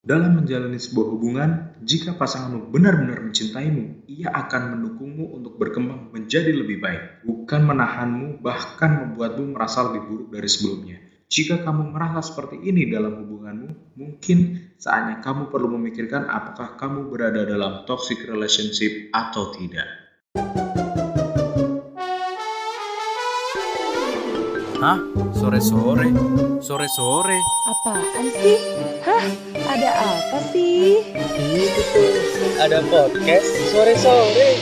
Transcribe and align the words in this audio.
Dalam 0.00 0.40
menjalani 0.40 0.80
sebuah 0.80 1.12
hubungan, 1.12 1.76
jika 1.84 2.16
pasanganmu 2.16 2.72
benar-benar 2.72 3.20
mencintaimu, 3.20 4.08
ia 4.08 4.32
akan 4.32 4.72
mendukungmu 4.72 5.36
untuk 5.36 5.60
berkembang 5.60 6.08
menjadi 6.16 6.56
lebih 6.56 6.80
baik, 6.80 7.20
bukan 7.28 7.68
menahanmu, 7.68 8.40
bahkan 8.40 8.96
membuatmu 8.96 9.52
merasa 9.52 9.84
lebih 9.92 10.08
buruk 10.08 10.28
dari 10.32 10.48
sebelumnya. 10.48 10.96
Jika 11.28 11.60
kamu 11.60 11.92
merasa 11.92 12.32
seperti 12.32 12.64
ini 12.64 12.88
dalam 12.88 13.12
hubunganmu, 13.20 14.00
mungkin 14.00 14.72
saatnya 14.80 15.20
kamu 15.20 15.52
perlu 15.52 15.68
memikirkan 15.76 16.32
apakah 16.32 16.80
kamu 16.80 17.12
berada 17.12 17.44
dalam 17.44 17.84
toxic 17.84 18.24
relationship 18.24 19.12
atau 19.12 19.52
tidak. 19.52 19.84
Hah? 24.80 24.96
Sore-sore? 25.36 26.08
Sore-sore? 26.64 27.36
Apaan 27.68 28.32
sih? 28.32 28.56
Hah? 29.04 29.24
Ada 29.76 29.90
apa 29.92 30.40
sih? 30.56 31.04
Itu 31.36 31.82
tuh, 31.92 32.12
ada 32.56 32.80
podcast 32.88 33.44
sore-sore. 33.76 34.56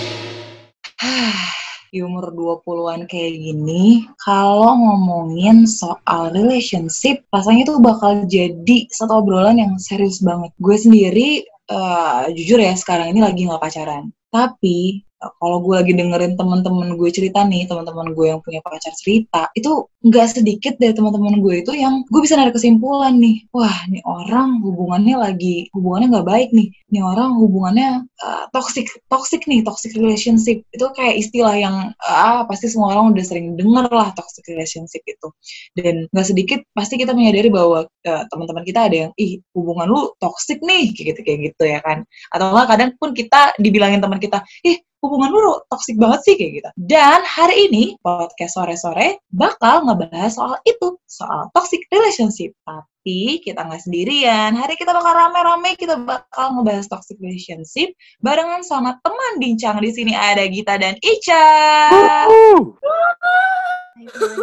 Di 1.95 2.02
umur 2.02 2.34
20-an 2.34 3.06
kayak 3.06 3.30
gini, 3.30 4.11
kalau 4.19 4.75
ngomongin 4.75 5.70
soal 5.70 6.34
relationship, 6.34 7.23
rasanya 7.30 7.70
tuh 7.70 7.78
bakal 7.78 8.27
jadi 8.27 8.91
satu 8.91 9.23
obrolan 9.23 9.62
yang 9.62 9.78
serius 9.78 10.19
banget. 10.19 10.50
Gue 10.59 10.75
sendiri, 10.75 11.47
uh, 11.70 12.27
jujur 12.34 12.59
ya, 12.59 12.75
sekarang 12.75 13.14
ini 13.14 13.23
lagi 13.23 13.47
nggak 13.47 13.62
pacaran. 13.62 14.11
Tapi 14.34 15.06
kalau 15.18 15.58
gue 15.62 15.74
lagi 15.74 15.92
dengerin 15.98 16.38
teman-teman 16.38 16.95
gue 16.95 17.10
cerita 17.10 17.42
nih, 17.42 17.66
teman-teman 17.66 18.14
gue 18.14 18.27
yang 18.30 18.38
punya 18.38 18.62
pacar 18.62 18.95
cerita, 18.95 19.50
itu 19.58 19.91
nggak 19.98 20.27
sedikit 20.30 20.78
dari 20.78 20.94
teman-teman 20.94 21.42
gue 21.42 21.66
itu 21.66 21.74
yang 21.74 22.06
gue 22.06 22.20
bisa 22.22 22.38
narik 22.38 22.54
kesimpulan 22.54 23.18
nih, 23.18 23.42
wah, 23.50 23.74
nih 23.91 23.98
orang 24.06 24.62
hubungannya 24.62 25.18
lagi 25.18 25.66
hubungannya 25.74 26.08
nggak 26.14 26.28
baik 26.28 26.48
nih, 26.54 26.70
nih 26.94 27.02
orang 27.02 27.34
hubungannya 27.34 28.06
uh, 28.22 28.44
toxic, 28.54 28.86
toxic 29.10 29.42
nih, 29.50 29.66
toxic 29.66 29.91
relationship. 29.98 30.62
Itu 30.70 30.86
kayak 30.94 31.19
istilah 31.19 31.55
yang 31.58 31.77
ah 31.98 32.47
pasti 32.47 32.70
semua 32.70 32.94
orang 32.94 33.19
udah 33.19 33.25
sering 33.27 33.58
denger 33.58 33.91
lah 33.91 34.14
toxic 34.14 34.47
relationship 34.47 35.03
itu, 35.03 35.28
dan 35.75 36.06
nggak 36.14 36.27
sedikit 36.30 36.62
pasti 36.78 36.94
kita 36.94 37.10
menyadari 37.10 37.50
bahwa 37.50 37.91
uh, 37.91 38.25
teman-teman 38.30 38.62
kita 38.62 38.86
ada 38.86 38.97
yang 39.08 39.12
ih 39.19 39.42
hubungan 39.50 39.91
lu 39.91 40.14
toxic 40.22 40.62
nih 40.62 40.94
kayak 40.94 41.19
gitu 41.19 41.20
kayak 41.27 41.38
gitu 41.50 41.64
ya 41.66 41.82
kan, 41.82 42.06
atau 42.30 42.55
kadang 42.70 42.94
pun 43.03 43.10
kita 43.19 43.58
dibilangin 43.58 43.98
teman 43.98 44.22
kita, 44.22 44.47
ih 44.62 44.78
hubungan 44.98 45.30
lu 45.30 45.62
toksik 45.70 45.96
banget 45.98 46.20
sih 46.27 46.34
kayak 46.34 46.52
gitu. 46.62 46.70
Dan 46.74 47.22
hari 47.22 47.70
ini 47.70 47.94
podcast 48.02 48.58
sore-sore 48.58 49.22
bakal 49.30 49.86
ngebahas 49.86 50.34
soal 50.34 50.58
itu, 50.66 50.98
soal 51.06 51.50
toxic 51.54 51.82
relationship. 51.94 52.50
Tapi 52.66 53.38
kita 53.46 53.62
nggak 53.62 53.82
sendirian. 53.86 54.58
Hari 54.58 54.74
kita 54.74 54.91
bakal 54.91 55.14
rame-rame 55.14 55.78
kita 55.78 56.02
bakal 56.02 56.58
ngebahas 56.58 56.91
toxic 56.91 57.16
relationship 57.22 57.94
barengan 58.20 58.66
sama 58.66 58.98
teman 59.06 59.32
bincang 59.38 59.78
di 59.78 59.91
sini 59.94 60.12
ada 60.19 60.42
Gita 60.50 60.74
dan 60.76 60.98
Ica. 60.98 61.46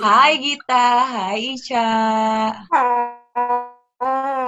Hai 0.04 0.32
Gita, 0.40 0.88
hai 1.04 1.40
Ica. 1.56 1.90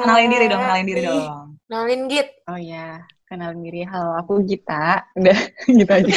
Kenalin 0.03 0.29
diri 0.31 0.45
dong, 0.47 0.61
kenalin 0.63 0.87
diri 0.87 1.01
dong. 1.03 1.59
Kenalin 1.67 2.01
Git. 2.07 2.27
Oh 2.47 2.55
ya, 2.55 3.03
kenalin 3.27 3.59
diri. 3.61 3.83
Halo, 3.83 4.15
aku 4.15 4.39
Gita. 4.41 5.03
Udah, 5.13 5.37
gitu 5.67 5.91
aja. 5.91 6.07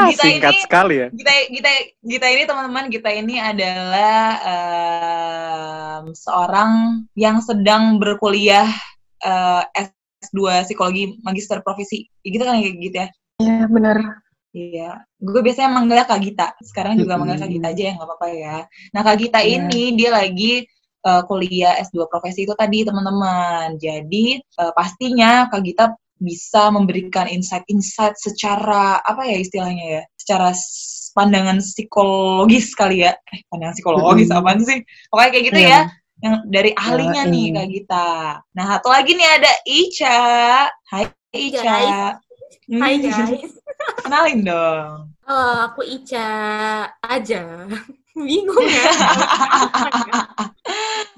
Gita 0.00 0.24
Singkat 0.24 0.52
ini- 0.54 0.64
sekali 0.64 0.94
ya. 0.96 1.06
Gita, 1.12 1.32
Gita, 1.50 1.70
Gita 2.00 2.26
ini 2.30 2.42
teman-teman, 2.46 2.84
Gita 2.88 3.10
ini 3.12 3.36
adalah 3.36 4.16
em, 4.40 6.04
seorang 6.14 6.70
yang 7.14 7.42
sedang 7.42 7.98
berkuliah 8.00 8.70
eh, 9.20 9.62
S2 10.24 10.38
psikologi 10.64 11.20
magister 11.20 11.60
profesi. 11.60 12.08
Ya, 12.24 12.28
gitu 12.32 12.42
kan 12.46 12.54
kayak 12.58 12.74
gitu 12.80 12.96
ya? 12.96 13.08
Iya, 13.40 13.58
bener. 13.68 13.98
Iya, 14.50 14.90
gue 15.14 15.40
biasanya 15.46 15.70
manggilnya 15.70 16.06
Kak 16.08 16.18
Gita. 16.18 16.46
Sekarang 16.58 16.98
juga 16.98 17.14
Mm-mm. 17.14 17.22
manggil 17.28 17.38
Kak 17.38 17.50
Gita 17.52 17.68
aja 17.70 17.82
ya, 17.86 17.92
nggak 17.94 18.08
apa-apa 18.08 18.26
ya. 18.34 18.56
Nah, 18.90 19.00
Kak 19.04 19.16
Gita 19.20 19.38
Iya. 19.38 19.68
ini 19.68 19.94
dia 19.94 20.10
lagi 20.10 20.66
uh, 21.04 21.22
kuliah 21.24 21.76
S2 21.80 22.06
profesi 22.08 22.44
itu 22.44 22.54
tadi, 22.56 22.84
teman-teman. 22.84 23.76
Jadi, 23.76 24.38
uh, 24.60 24.72
pastinya 24.72 25.48
Kak 25.48 25.60
Gita 25.64 25.86
bisa 26.20 26.68
memberikan 26.68 27.24
insight-insight 27.24 28.12
secara, 28.20 29.00
apa 29.00 29.24
ya 29.24 29.40
istilahnya 29.40 29.84
ya, 30.00 30.02
secara 30.20 30.52
pandangan 31.16 31.58
psikologis 31.64 32.76
kali 32.76 33.02
ya. 33.08 33.16
Eh, 33.32 33.40
pandangan 33.48 33.74
psikologis 33.74 34.28
Mm-mm. 34.28 34.40
apaan 34.44 34.60
sih? 34.60 34.84
Pokoknya 35.08 35.30
kayak 35.32 35.44
gitu 35.48 35.60
Iya. 35.60 35.68
ya. 35.68 35.82
Yang 36.20 36.34
dari 36.52 36.70
ahlinya 36.76 37.22
nih, 37.24 37.44
iya. 37.48 37.54
Kak 37.56 37.66
Gita. 37.72 38.08
Nah, 38.52 38.64
satu 38.76 38.88
lagi 38.92 39.12
nih 39.16 39.28
ada 39.40 39.52
Ica. 39.64 40.20
Hai, 40.92 41.04
Ica. 41.32 41.62
guys. 41.64 41.96
Hai 42.68 42.94
guys. 43.04 43.52
Kenalin 44.04 44.40
dong. 44.44 44.92
Halo, 45.24 45.72
aku 45.72 45.80
Ica 45.82 46.28
aja. 47.00 47.42
Bingung 48.14 48.66
ya. 48.66 48.90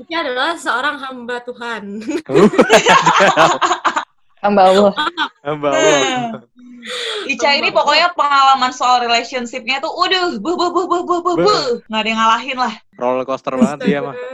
Ica 0.02 0.16
adalah 0.24 0.56
seorang 0.56 0.96
hamba 1.00 1.36
Tuhan. 1.44 2.00
Hamba 4.42 4.74
Allah. 4.74 4.90
Hamba 5.46 5.68
Allah. 5.70 6.42
Ica 7.30 7.54
ini 7.54 7.70
pokoknya 7.70 8.10
pengalaman 8.18 8.74
soal 8.74 9.06
relationship-nya 9.06 9.78
tuh, 9.78 9.94
udah, 9.94 10.34
buh, 10.42 10.58
buh, 10.58 10.74
buh, 10.74 10.86
buh, 10.90 11.02
buh, 11.06 11.22
buh, 11.22 11.22
Buh. 11.22 11.36
buh. 11.46 11.66
Nggak 11.86 12.00
ada 12.02 12.08
yang 12.10 12.18
ngalahin 12.18 12.58
lah. 12.58 12.74
Roller 12.98 13.22
coaster 13.22 13.54
banget 13.54 13.78
dia 13.86 14.02
mah. 14.02 14.18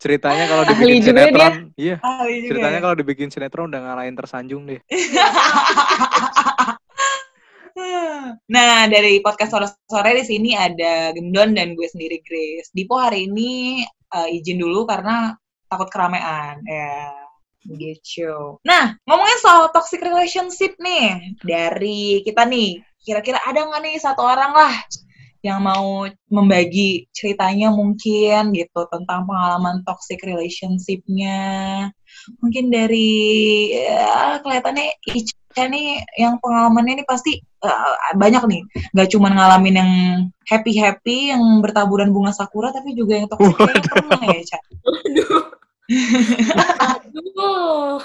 Ceritanya 0.00 0.48
kalau 0.48 0.64
dibikin 0.64 1.04
sinetron, 1.04 1.76
iya. 1.76 2.00
Ah, 2.00 2.24
iya 2.24 2.48
Ceritanya 2.48 2.80
ya. 2.80 2.84
kalau 2.88 2.96
dibikin 2.96 3.28
sinetron 3.28 3.68
udah 3.68 3.84
ngalahin 3.84 4.16
tersanjung 4.16 4.64
deh. 4.64 4.80
Nah, 8.50 8.90
dari 8.90 9.22
podcast 9.22 9.54
sore-sore 9.54 10.10
di 10.18 10.24
sini 10.26 10.50
ada 10.58 11.14
Gendon 11.14 11.54
dan 11.54 11.78
gue 11.78 11.86
sendiri 11.86 12.18
Grace. 12.26 12.74
Dipo 12.74 12.98
hari 12.98 13.30
ini 13.30 13.82
eh, 13.86 14.28
izin 14.34 14.58
dulu 14.58 14.86
karena 14.90 15.34
takut 15.70 15.86
keramaian. 15.86 16.58
Ya, 16.66 17.14
gitu. 17.66 18.58
Nah, 18.66 18.98
ngomongin 19.06 19.38
soal 19.38 19.70
toxic 19.70 20.02
relationship 20.02 20.74
nih. 20.82 21.38
Dari 21.46 22.26
kita 22.26 22.42
nih, 22.48 22.82
kira-kira 23.06 23.38
ada 23.46 23.62
nggak 23.64 23.82
nih 23.86 23.96
satu 24.02 24.22
orang 24.26 24.52
lah 24.52 24.74
yang 25.40 25.64
mau 25.64 26.04
membagi 26.28 27.08
ceritanya 27.16 27.72
mungkin 27.72 28.52
gitu 28.52 28.80
tentang 28.92 29.24
pengalaman 29.24 29.80
toxic 29.88 30.20
relationship-nya. 30.20 31.40
Mungkin 32.44 32.68
dari 32.68 33.08
ya, 33.72 34.36
kelihatannya 34.44 35.00
Ica 35.08 35.39
nih 35.56 35.98
yang 36.14 36.38
pengalamannya 36.38 37.02
ini 37.02 37.04
pasti 37.04 37.42
eh, 37.42 38.14
banyak 38.14 38.42
nih. 38.46 38.62
Gak 38.94 39.10
cuma 39.10 39.34
ngalamin 39.34 39.74
yang 39.74 39.90
happy-happy, 40.46 41.34
yang 41.34 41.42
bertaburan 41.58 42.14
bunga 42.14 42.30
sakura, 42.30 42.70
tapi 42.70 42.94
juga 42.94 43.18
yang 43.18 43.26
toxic 43.26 43.58
pernah 43.90 44.20
ya, 44.22 44.42
Ca? 44.46 44.58
Aduh. 45.10 45.42
Aduh. 46.78 47.98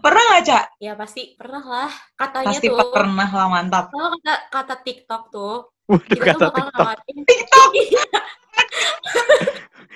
Pernah 0.00 0.22
gak, 0.36 0.42
Ca? 0.44 0.60
Ya 0.76 0.92
pasti 0.92 1.32
pernah 1.34 1.64
lah. 1.64 1.92
Katanya 2.14 2.52
Pasti 2.52 2.68
tuh. 2.68 2.92
pernah 2.92 3.28
lah, 3.28 3.46
mantap. 3.48 3.88
Kalau 3.88 4.12
kata, 4.20 4.34
kata 4.52 4.74
TikTok 4.84 5.22
tuh, 5.32 5.54
Waduh 5.88 6.04
kita 6.04 6.32
kata 6.32 6.36
tuh 6.36 6.48
bakal 6.52 6.60
TikTok. 6.60 6.76
ngelewatin 6.76 7.18
TikTok! 7.24 7.70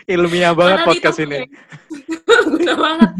Ilmiah 0.09 0.57
banget 0.57 0.79
Kata 0.81 0.89
podcast 0.89 1.19
ini. 1.21 1.37
ya. 1.37 1.47
Guna 2.49 2.75
banget. 2.81 3.11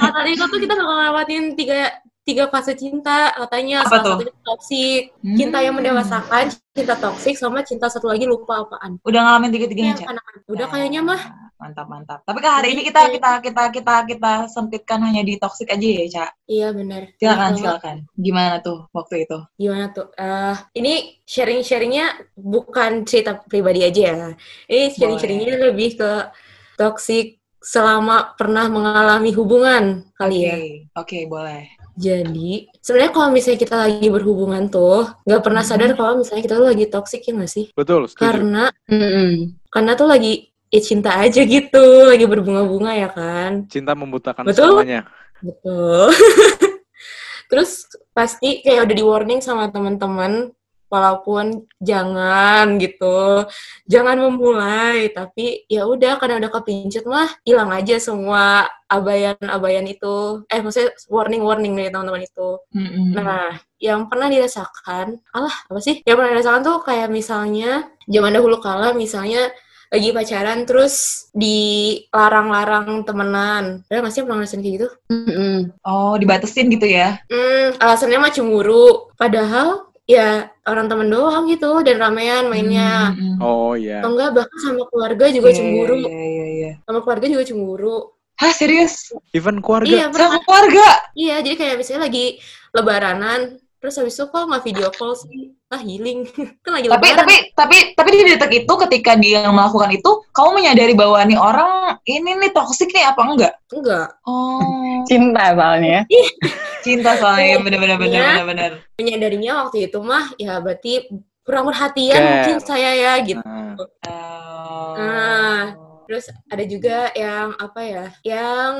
Kata 0.00 0.18
TikTok 0.24 0.48
tuh 0.48 0.60
kita 0.64 0.72
bakal 0.72 0.94
ngelewatin 0.96 1.42
tiga 1.52 1.92
tiga 2.22 2.44
fase 2.46 2.72
cinta 2.78 3.34
katanya 3.34 3.82
Apa 3.82 3.88
salah 3.98 4.02
tuh? 4.04 4.10
satunya 4.22 4.34
toksik 4.46 5.02
cinta 5.34 5.58
yang 5.58 5.74
Hmm. 5.74 5.78
mendewasakan 5.82 6.44
cinta 6.72 6.94
toksik 6.94 7.34
sama 7.34 7.58
cinta 7.66 7.86
satu 7.90 8.06
lagi 8.06 8.24
lupa 8.26 8.62
apaan 8.62 8.98
Udah 9.02 9.20
ngalamin 9.26 9.50
Ini 9.50 9.54
tiga-tiganya, 9.58 9.92
yang 9.94 10.00
Ca? 10.00 10.12
anak-anak 10.14 10.42
udah 10.46 10.66
kayaknya 10.70 11.00
mah 11.02 11.22
Mantap, 11.62 11.86
mantap. 11.86 12.18
Tapi 12.26 12.38
kan 12.42 12.52
hari 12.58 12.74
ini 12.74 12.82
kita 12.82 13.06
kita 13.14 13.38
kita 13.38 13.62
kita 13.70 13.94
kita 14.10 14.32
sempitkan 14.50 14.98
hanya 15.06 15.22
di 15.22 15.38
toxic 15.38 15.70
aja 15.70 15.86
ya, 15.86 16.04
Ca. 16.10 16.26
iya 16.50 16.68
benar 16.74 17.06
Silakan, 17.22 17.50
silakan. 17.54 17.96
Gimana 18.18 18.58
tuh 18.66 18.78
waktu 18.90 19.14
itu? 19.26 19.38
gimana 19.54 19.84
tuh 19.94 20.06
Eh 20.18 20.56
ini 20.78 21.22
sharing 21.22 21.62
sharingnya 21.62 22.06
bukan 22.34 23.06
cerita 23.06 23.38
pribadi 23.46 23.86
aja 23.86 24.02
ya 24.10 24.28
ini 24.66 24.90
sharing 24.90 25.18
sharingnya 25.22 25.54
lebih 25.70 25.90
ke 25.98 26.10
toksik 26.74 27.38
selama 27.62 28.34
pernah 28.34 28.66
mengalami 28.66 29.30
hubungan 29.38 30.02
kali 30.18 30.50
ya 30.50 30.56
Oke, 30.58 30.90
oke, 30.98 31.18
boleh. 31.30 31.62
Jadi 31.92 32.52
sebenarnya 32.80 33.12
kalau 33.12 33.28
misalnya 33.30 33.60
kita 33.60 33.76
lagi 33.76 34.08
berhubungan 34.08 34.64
tuh 34.72 35.04
nggak 35.28 35.42
pernah 35.44 35.62
sadar 35.64 35.92
kalau 35.92 36.20
misalnya 36.24 36.42
kita 36.44 36.56
tuh 36.56 36.68
lagi 36.72 36.86
toksik 36.88 37.22
ya 37.24 37.32
nggak 37.36 37.52
sih 37.52 37.64
Betul, 37.76 38.08
setuju. 38.08 38.22
karena 38.24 38.64
mm-mm, 38.88 39.32
karena 39.68 39.92
tuh 39.92 40.08
lagi 40.08 40.32
ya 40.72 40.80
cinta 40.80 41.20
aja 41.20 41.40
gitu 41.44 41.84
lagi 42.08 42.24
berbunga-bunga 42.24 42.92
ya 42.96 43.08
kan 43.12 43.68
Cinta 43.68 43.92
membutakan 43.92 44.48
Betul. 44.48 44.80
semuanya. 44.80 45.04
betul 45.44 46.08
terus 47.52 47.84
pasti 48.16 48.64
kayak 48.64 48.88
udah 48.88 48.96
di 48.96 49.04
warning 49.04 49.40
sama 49.44 49.68
teman-teman 49.68 50.48
walaupun 50.92 51.64
jangan 51.80 52.76
gitu 52.76 53.48
jangan 53.88 54.20
memulai 54.20 55.08
tapi 55.08 55.64
ya 55.72 55.88
udah 55.88 56.20
karena 56.20 56.36
udah 56.36 56.52
kepincut 56.60 57.08
mah 57.08 57.32
hilang 57.48 57.72
aja 57.72 57.96
semua 57.96 58.68
abayan-abayan 58.92 59.88
itu 59.88 60.44
eh 60.52 60.60
maksudnya 60.60 60.92
warning-warning 61.08 61.72
dari 61.72 61.88
teman-teman 61.88 62.28
itu 62.28 62.60
Mm-mm. 62.76 63.16
Nah, 63.16 63.56
yang 63.80 64.08
pernah 64.08 64.28
dirasakan, 64.32 65.20
alah 65.34 65.56
apa 65.68 65.80
sih? 65.80 66.00
Yang 66.04 66.16
pernah 66.16 66.30
dirasakan 66.36 66.62
tuh 66.64 66.78
kayak 66.84 67.08
misalnya 67.12 67.70
zaman 68.08 68.32
dahulu 68.34 68.56
kala 68.60 68.92
misalnya 68.96 69.52
lagi 69.92 70.08
pacaran 70.08 70.64
terus 70.64 71.28
dilarang-larang 71.36 73.04
temenan. 73.04 73.84
Ada 73.92 74.00
nggak 74.00 74.12
sih 74.12 74.18
yang 74.24 74.26
pernah 74.26 74.38
ngerasain 74.40 74.62
kayak 74.64 74.74
gitu? 74.80 74.88
Mm-mm. 75.12 75.56
Oh, 75.84 76.16
dibatesin 76.16 76.72
gitu 76.72 76.88
ya? 76.88 77.20
Hmm, 77.28 77.76
alasannya 77.76 78.18
mah 78.18 78.32
cemburu. 78.32 79.12
Padahal 79.20 79.91
ya 80.12 80.52
orang 80.68 80.86
temen 80.92 81.08
doang 81.08 81.48
gitu 81.48 81.80
dan 81.80 81.96
ramean 81.96 82.52
mainnya. 82.52 83.16
Mm-mm. 83.16 83.40
Oh 83.40 83.72
iya. 83.72 84.04
Atau 84.04 84.12
enggak 84.12 84.30
bahkan 84.36 84.58
sama 84.60 84.84
keluarga 84.92 85.24
juga 85.32 85.48
Iya, 85.48 85.56
cemburu. 85.56 85.94
Iya, 86.04 86.22
iya, 86.28 86.46
iya. 86.52 86.70
Sama 86.84 86.98
keluarga 87.00 87.26
juga 87.32 87.44
cemburu. 87.48 87.96
Hah, 88.36 88.52
serius? 88.52 89.14
Even 89.32 89.62
keluarga. 89.64 89.88
Iya, 89.88 90.04
pernah. 90.10 90.36
Sama 90.36 90.40
keluarga? 90.44 90.86
Iya, 91.16 91.36
jadi 91.40 91.54
kayak 91.56 91.76
misalnya 91.78 92.02
lagi 92.10 92.26
lebaranan, 92.74 93.40
terus 93.82 93.98
habis 93.98 94.14
itu 94.14 94.24
kok 94.24 94.46
nggak 94.46 94.62
video 94.62 94.88
call 94.88 95.12
sih? 95.12 95.50
Ah, 95.66 95.76
healing. 95.76 96.22
kan 96.62 96.70
lagi 96.72 96.86
Tapi, 96.86 97.02
lebaran. 97.02 97.18
tapi, 97.18 97.34
tapi, 97.52 97.76
tapi 97.92 98.08
di 98.12 98.24
detik 98.24 98.52
itu 98.62 98.72
ketika 98.86 99.12
dia 99.14 99.42
melakukan 99.44 99.90
itu, 99.90 100.10
kamu 100.30 100.50
menyadari 100.54 100.94
bahwa 100.94 101.18
nih 101.20 101.34
orang 101.34 101.72
ini 102.04 102.30
nih 102.38 102.52
toksik 102.52 102.88
nih 102.88 103.02
apa 103.02 103.20
enggak? 103.20 103.54
Enggak. 103.68 104.08
Oh, 104.22 105.02
Cinta 105.10 105.50
soalnya. 105.52 106.06
cinta 106.86 107.10
soalnya 107.14 107.58
bener-bener 107.58 107.98
Iya. 108.00 108.22
bener-bener. 108.38 108.72
menyadarinya 108.94 109.52
waktu 109.62 109.86
itu 109.86 109.98
mah 109.98 110.30
ya 110.34 110.58
berarti 110.58 111.06
kurang 111.42 111.66
perhatian 111.66 112.14
Care. 112.14 112.30
mungkin 112.38 112.56
saya 112.62 112.90
ya 112.94 113.12
gitu. 113.20 113.42
Nah, 113.42 113.74
Oh. 114.06 114.94
Ah. 114.94 115.72
Terus 116.04 116.28
ada 116.44 116.62
juga 116.62 117.08
yang 117.14 117.56
apa 117.56 117.80
ya? 117.80 118.04
Yang 118.20 118.74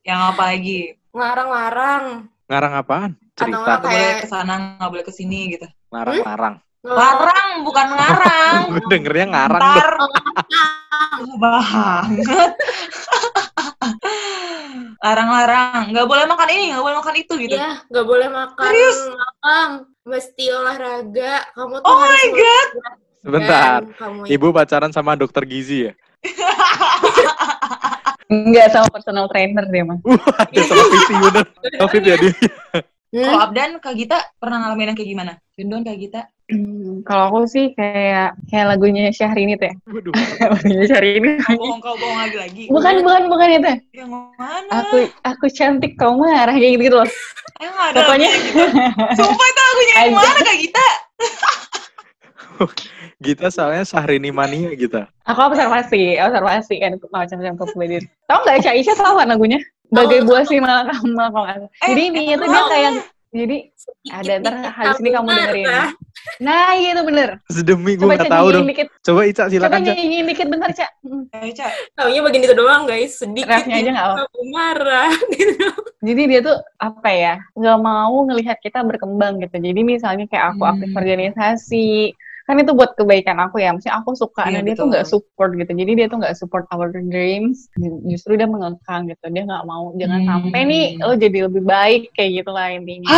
Yang 0.00 0.20
apa 0.24 0.42
lagi? 0.46 0.80
larang-larang. 1.12 2.06
ngarang 2.48 2.74
apaan? 2.74 3.10
Atau 3.38 3.46
Cerita. 3.46 3.72
boleh 3.78 3.94
Kayak- 3.94 4.20
ke 4.20 4.26
sana, 4.26 4.52
nggak 4.76 4.90
boleh 4.90 5.04
ke 5.06 5.12
sini 5.12 5.38
gitu. 5.54 5.66
Larang-larang. 5.88 6.56
Larang, 6.80 7.52
bukan 7.62 7.86
ngarang. 7.90 8.60
Gue 8.72 8.82
dengernya 8.88 9.26
ngarang. 9.28 9.62
Ntar 9.62 9.90
Oh, 11.18 11.34
banget. 11.36 12.52
Larang-larang, 14.98 15.90
nggak 15.90 16.06
boleh 16.06 16.24
makan 16.26 16.48
ini, 16.50 16.64
nggak 16.70 16.82
boleh 16.82 16.96
makan 16.96 17.14
itu 17.16 17.32
gitu. 17.38 17.54
Iya, 17.54 17.70
nggak 17.84 18.02
boleh 18.04 18.28
makan 18.28 18.66
Serius? 18.66 18.98
malam, 19.08 19.70
mesti 20.04 20.44
olahraga. 20.50 21.34
Kamu 21.52 21.74
tuh 21.76 21.86
Oh 21.86 21.96
harus 21.96 22.10
my 22.12 22.26
God. 22.28 22.68
olahraga, 22.68 23.06
Sebentar. 23.18 23.80
Kamu 23.96 24.18
Ibu 24.26 24.46
pacaran 24.52 24.90
sama 24.90 25.14
dokter 25.14 25.42
gizi 25.44 25.90
ya? 25.90 25.92
Enggak 28.28 28.68
sama 28.70 28.88
personal 28.88 29.26
trainer 29.26 29.64
dia 29.66 29.82
mah. 29.82 29.98
Ada 30.38 30.60
sama 30.62 30.84
PT 30.84 31.10
bener. 31.16 31.46
Covid 31.78 32.02
ya 32.04 32.16
dia. 32.16 32.34
Kalau 33.08 33.40
Hmm? 33.40 33.44
Abdan, 33.48 33.70
Kak 33.80 33.94
Gita 33.96 34.20
pernah 34.36 34.60
ngalamin 34.60 34.92
yang 34.92 34.98
kayak 35.00 35.10
gimana? 35.16 35.32
Gendon 35.56 35.80
Kak 35.80 35.96
Gita? 35.96 36.22
Hmm, 36.48 37.04
kalau 37.04 37.24
aku 37.28 37.40
sih 37.48 37.76
kayak 37.76 38.36
kayak 38.48 38.66
lagunya 38.68 39.08
Syahrini 39.12 39.56
tuh 39.56 39.68
ya. 39.68 39.74
Waduh. 39.88 40.12
lagunya 40.52 40.84
Syahrini. 40.84 41.32
Kau 41.40 41.56
bohong, 41.56 41.80
kau 41.80 41.96
bohong 41.96 42.18
lagi-lagi. 42.20 42.62
bukan, 42.68 42.94
bukan, 43.00 43.22
bukan 43.32 43.48
itu. 43.48 43.72
Yang 43.96 44.10
mana? 44.12 44.70
Aku 44.84 45.08
aku 45.24 45.46
cantik 45.52 45.96
kau 45.96 46.20
marah 46.20 46.52
kayak 46.52 46.76
gitu, 46.76 46.84
gitu 46.88 46.96
loh. 47.00 47.08
Eh, 47.58 47.68
nggak 47.68 47.86
ada 47.92 47.96
Pokoknya 48.00 48.28
lagunya 48.28 48.44
gitu. 48.44 48.64
Sumpah 49.24 49.46
itu 49.48 49.60
lagunya 49.60 49.94
yang 50.04 50.14
mana 50.16 50.40
Kak 50.44 50.56
Gita? 50.60 50.86
Gita 53.18 53.48
soalnya 53.48 53.82
Syahrini 53.82 54.30
mania 54.30 54.70
kita. 54.72 55.10
aku 55.22 55.40
observasi, 55.44 56.16
observasi 56.16 56.74
kan 56.78 56.92
macam-macam 57.04 57.54
kepribadian. 57.56 58.04
Tahu 58.24 58.40
nggak 58.42 58.58
Cak 58.62 58.76
Isha 58.76 58.94
tahu 58.94 59.14
kan 59.16 59.28
lagunya? 59.28 59.58
Bagai 59.88 60.20
buah 60.22 60.44
si 60.44 60.58
malakam 60.58 61.02
malakam. 61.10 61.66
Eh, 61.80 61.88
Jadi 61.88 62.02
ini 62.06 62.22
itu 62.30 62.44
dia 62.44 62.62
kayak 62.68 62.92
jadi 63.28 63.56
ada 64.08 64.32
ntar 64.40 64.54
habis 64.70 64.98
ini 64.98 65.10
kamu 65.10 65.28
dengerin. 65.28 65.66
Nah, 66.38 66.72
iya 66.74 66.92
itu 66.92 67.02
bener. 67.04 67.28
Sedemi 67.46 67.92
gue 67.92 68.00
Coba 68.00 68.16
gak 68.16 68.20
Cak 68.22 68.32
tahu 68.32 68.46
dong. 68.50 68.64
dikit. 68.66 68.88
Coba 69.02 69.20
Ica 69.22 69.42
Coba 69.42 69.52
silakan 69.52 69.80
Cak. 69.80 69.94
nyanyiin 69.94 70.26
dikit 70.26 70.46
bentar, 70.48 70.70
Cak. 70.72 70.90
Hmm. 71.02 71.24
Eh, 71.34 71.52
Cak. 71.52 71.70
Taunya 71.92 72.20
bagian 72.20 72.42
itu 72.42 72.54
doang 72.54 72.82
guys, 72.84 73.12
sedikit. 73.14 73.48
Refnya 73.50 73.74
aja 73.76 73.90
nggak 73.92 74.06
apa. 74.08 74.22
Marah. 74.46 75.10
gitu. 75.34 75.68
Jadi 76.00 76.22
dia 76.26 76.40
tuh 76.40 76.56
apa 76.76 77.08
ya 77.10 77.34
nggak 77.52 77.78
mau 77.78 78.16
ngelihat 78.24 78.56
kita 78.58 78.80
berkembang 78.80 79.40
gitu. 79.40 79.56
Jadi 79.56 79.80
misalnya 79.82 80.24
kayak 80.24 80.54
aku 80.54 80.62
aktif 80.64 80.88
Hmm. 80.88 80.98
organisasi, 80.98 82.16
kan 82.48 82.56
itu 82.56 82.72
buat 82.72 82.96
kebaikan 82.96 83.36
aku 83.38 83.60
ya. 83.60 83.70
Maksudnya 83.70 84.00
aku 84.00 84.16
suka, 84.16 84.48
nah 84.48 84.64
dia 84.64 84.72
tuh 84.72 84.88
nggak 84.88 85.04
support 85.04 85.52
gitu. 85.52 85.68
Jadi 85.68 85.92
dia 85.92 86.06
tuh 86.08 86.16
nggak 86.16 86.32
support 86.32 86.64
our 86.72 86.88
dreams. 86.88 87.68
Justru 88.08 88.40
dia 88.40 88.48
mengekang 88.48 89.04
gitu. 89.04 89.28
Dia 89.28 89.44
nggak 89.44 89.64
mau. 89.64 89.92
Jangan 89.94 90.18
Hmm. 90.18 90.28
sampai 90.48 90.60
nih 90.64 90.84
lo 90.98 91.12
jadi 91.12 91.38
lebih 91.44 91.62
baik 91.62 92.16
kayak 92.16 92.30
gitu 92.40 92.50
lah 92.50 92.72
intinya. 92.72 93.12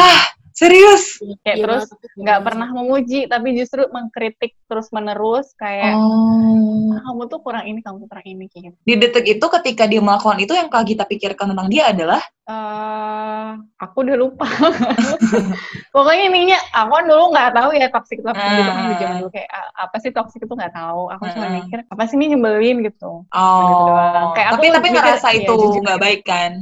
Serius? 0.60 1.02
Kayak 1.40 1.56
Iya, 1.56 1.64
terus 1.64 1.82
nggak 2.14 2.40
pernah 2.44 2.68
memuji, 2.70 3.24
tapi 3.24 3.56
justru 3.56 3.88
mengkritik 3.88 4.52
terus 4.68 4.92
menerus 4.92 5.56
kayak 5.56 5.96
Oh. 5.96 6.92
"Ah, 6.92 7.00
kamu 7.06 7.22
tuh 7.26 7.40
kurang 7.40 7.64
ini, 7.64 7.80
kamu 7.80 8.04
kurang 8.04 8.26
ini 8.26 8.44
kayak 8.46 8.62
gitu. 8.68 8.76
Di 8.84 8.94
detik 8.94 9.24
itu 9.26 9.46
ketika 9.50 9.88
dia 9.88 9.98
melakukan 9.98 10.36
itu 10.38 10.52
yang 10.52 10.68
Kak 10.68 10.84
Gita 10.84 11.04
pikirkan 11.04 11.56
tentang 11.56 11.68
dia 11.68 11.88
adalah 11.88 12.20
eh 12.44 13.50
aku 13.78 13.96
udah 14.02 14.16
lupa. 14.16 14.42
Pokoknya 15.94 16.24
intinya 16.28 16.58
aku 16.72 16.90
kan 16.92 17.04
dulu 17.06 17.24
nggak 17.30 17.50
tahu 17.52 17.68
ya 17.72 17.88
toxic 17.88 18.18
toxic 18.20 18.42
gitu 18.44 18.62
kan 18.68 18.84
di 18.84 18.96
zaman 18.98 19.16
dulu 19.18 19.30
kayak 19.30 19.48
"Ah, 19.48 19.66
apa 19.80 19.96
sih 19.98 20.10
toxic 20.10 20.40
itu 20.42 20.52
nggak 20.52 20.74
tahu. 20.74 21.02
Aku 21.10 21.24
cuma 21.30 21.46
Hmm. 21.46 21.56
mikir 21.62 21.78
apa 21.86 22.02
sih 22.04 22.16
ini 22.16 22.34
nyebelin 22.34 22.76
gitu. 22.84 23.24
oh. 23.24 23.86
doang. 23.86 24.34
Kayak 24.34 24.48
tapi 24.54 24.66
aku 24.66 24.76
tapi 24.76 24.88
ngerasa 24.92 25.28
iya, 25.30 25.38
itu 25.40 25.54
nggak 25.80 25.98
aja. 25.98 26.04
baik 26.04 26.20
kan? 26.22 26.52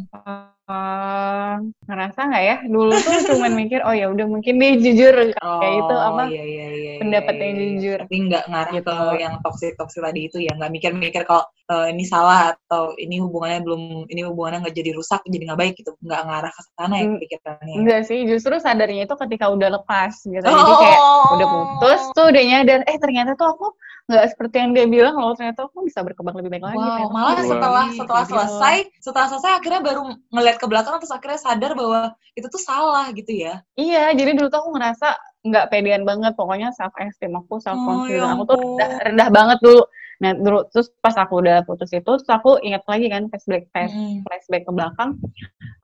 Eh, 0.68 1.54
ngerasa 1.88 2.28
nggak 2.28 2.44
ya? 2.44 2.56
Dulu 2.68 2.92
tuh 2.92 3.16
cuma 3.32 3.48
mikir 3.48 3.80
oh 3.88 3.94
ya 3.96 4.12
udah 4.12 4.28
mungkin 4.28 4.60
dia 4.60 4.76
jujur 4.76 5.32
kayak 5.32 5.74
itu 5.80 5.94
apa 5.96 6.22
iya, 6.28 6.44
iya, 6.44 6.66
iya, 6.76 6.92
pendapat 7.00 7.34
iya, 7.34 7.40
yang 7.40 7.56
iya. 7.56 7.64
jujur. 7.72 7.98
Tapi 8.04 8.16
nggak 8.28 8.44
ngarah 8.52 8.72
Gitu. 8.76 8.92
ke 8.92 8.96
yang 9.16 9.34
toxic 9.40 9.72
toxic 9.80 10.00
tadi 10.04 10.20
itu 10.28 10.36
ya 10.44 10.52
nggak 10.60 10.68
mikir-mikir 10.68 11.24
kalau 11.24 11.48
eh, 11.72 11.88
ini 11.96 12.04
salah 12.04 12.52
atau 12.52 12.92
ini 13.00 13.16
hubungannya 13.16 13.64
belum 13.64 13.82
ini 14.12 14.20
hubungannya 14.28 14.68
nggak 14.68 14.76
jadi 14.76 14.90
rusak 14.92 15.24
jadi 15.24 15.42
nggak 15.48 15.60
baik 15.64 15.74
gitu 15.80 15.96
nggak 16.04 16.20
ngarah 16.28 16.52
ke 16.52 16.62
sana 16.76 16.94
ya 17.00 17.06
pikirannya. 17.16 17.74
Enggak 17.80 18.00
sih, 18.04 18.18
justru 18.28 18.52
sadarnya 18.60 19.08
itu 19.08 19.14
ketika 19.16 19.48
udah 19.48 19.68
lepas 19.80 20.20
gitu. 20.20 20.44
Jadi 20.44 20.52
Oh. 20.52 20.76
kayak 20.84 21.00
udah 21.32 21.46
putus 21.48 22.02
tuh 22.12 22.28
udah 22.28 22.42
nyadar 22.44 22.80
eh 22.84 22.96
ternyata 23.00 23.32
tuh 23.40 23.56
aku 23.56 23.66
nggak 24.08 24.24
seperti 24.32 24.56
yang 24.56 24.72
dia 24.72 24.86
bilang 24.88 25.20
loh 25.20 25.36
ternyata 25.36 25.68
aku 25.68 25.84
bisa 25.84 26.00
berkembang 26.00 26.32
lebih 26.40 26.56
baik 26.56 26.64
lagi 26.64 26.80
Wow, 26.80 26.88
ternyata 26.88 27.12
malah 27.12 27.36
setelah 27.44 27.86
setelah 27.92 28.24
selesai, 28.24 28.76
setelah 29.04 29.26
selesai 29.28 29.50
akhirnya 29.60 29.80
baru 29.84 30.00
ngeliat 30.32 30.56
ke 30.56 30.64
belakang 30.64 30.96
terus 30.96 31.12
akhirnya 31.12 31.36
sadar 31.36 31.76
bahwa 31.76 32.16
itu 32.32 32.46
tuh 32.48 32.62
salah 32.62 33.12
gitu 33.12 33.28
ya. 33.36 33.60
Iya, 33.76 34.16
jadi 34.16 34.32
dulu 34.32 34.48
tuh 34.48 34.64
aku 34.64 34.70
ngerasa 34.80 35.08
nggak 35.44 35.64
pedean 35.68 36.02
banget 36.08 36.32
pokoknya 36.40 36.72
self 36.72 36.96
esteem 36.96 37.36
aku, 37.36 37.60
self 37.60 37.76
confidence 37.84 38.24
Oh, 38.24 38.32
ya 38.32 38.32
aku 38.32 38.42
tuh 38.48 38.56
rendah, 38.56 38.90
rendah 39.04 39.28
banget 39.28 39.58
dulu. 39.60 39.82
Nah, 40.18 40.34
dulu 40.34 40.66
terus 40.74 40.90
pas 40.98 41.14
aku 41.14 41.38
udah 41.44 41.62
putus 41.62 41.94
itu, 41.94 42.02
terus 42.02 42.26
aku 42.26 42.58
ingat 42.64 42.82
lagi 42.90 43.06
kan 43.06 43.30
flashback 43.30 43.70
flash, 43.70 43.94
Mm. 43.94 44.26
flashback 44.26 44.62
ke 44.66 44.72
belakang. 44.74 45.10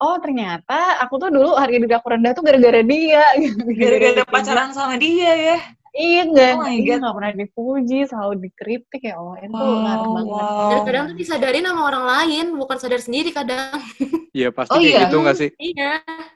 Oh, 0.03 0.19
ternyata 0.19 0.99
aku 0.99 1.15
tuh 1.23 1.29
dulu 1.31 1.55
harga 1.55 1.77
diri 1.79 1.95
aku 1.95 2.07
rendah 2.11 2.35
tuh 2.35 2.43
gara-gara 2.43 2.81
dia. 2.83 3.23
Gara-gara 3.79 4.21
pacaran 4.27 4.75
sama 4.75 4.99
dia 4.99 5.31
ya. 5.55 5.57
Iya, 5.95 6.21
enggak, 6.23 6.51
Oh 6.51 6.61
my 6.61 6.75
iya, 6.75 6.83
God. 6.85 6.99
nggak 6.99 7.15
pernah 7.15 7.31
dipuji, 7.33 7.97
selalu 8.03 8.33
dikritik 8.41 9.01
ya 9.01 9.15
Allah, 9.15 9.35
itu 9.39 9.47
Wow, 9.49 9.63
ngaruh 9.79 10.09
banget. 10.11 10.27
wow. 10.27 10.67
Dan 10.67 10.79
kadang 10.83 11.03
tuh 11.05 11.15
disadarin 11.15 11.63
sama 11.63 11.81
orang 11.85 12.03
lain, 12.05 12.45
bukan 12.53 12.77
sadar 12.77 12.99
sendiri 12.99 13.31
kadang. 13.31 13.79
Iya 14.29 14.51
pasti 14.51 14.69
Oh, 14.69 14.77
kayak 14.77 14.91
iya. 14.91 15.01
gitu 15.07 15.17
gak 15.21 15.37
sih? 15.37 15.49
Iya, 15.55 15.91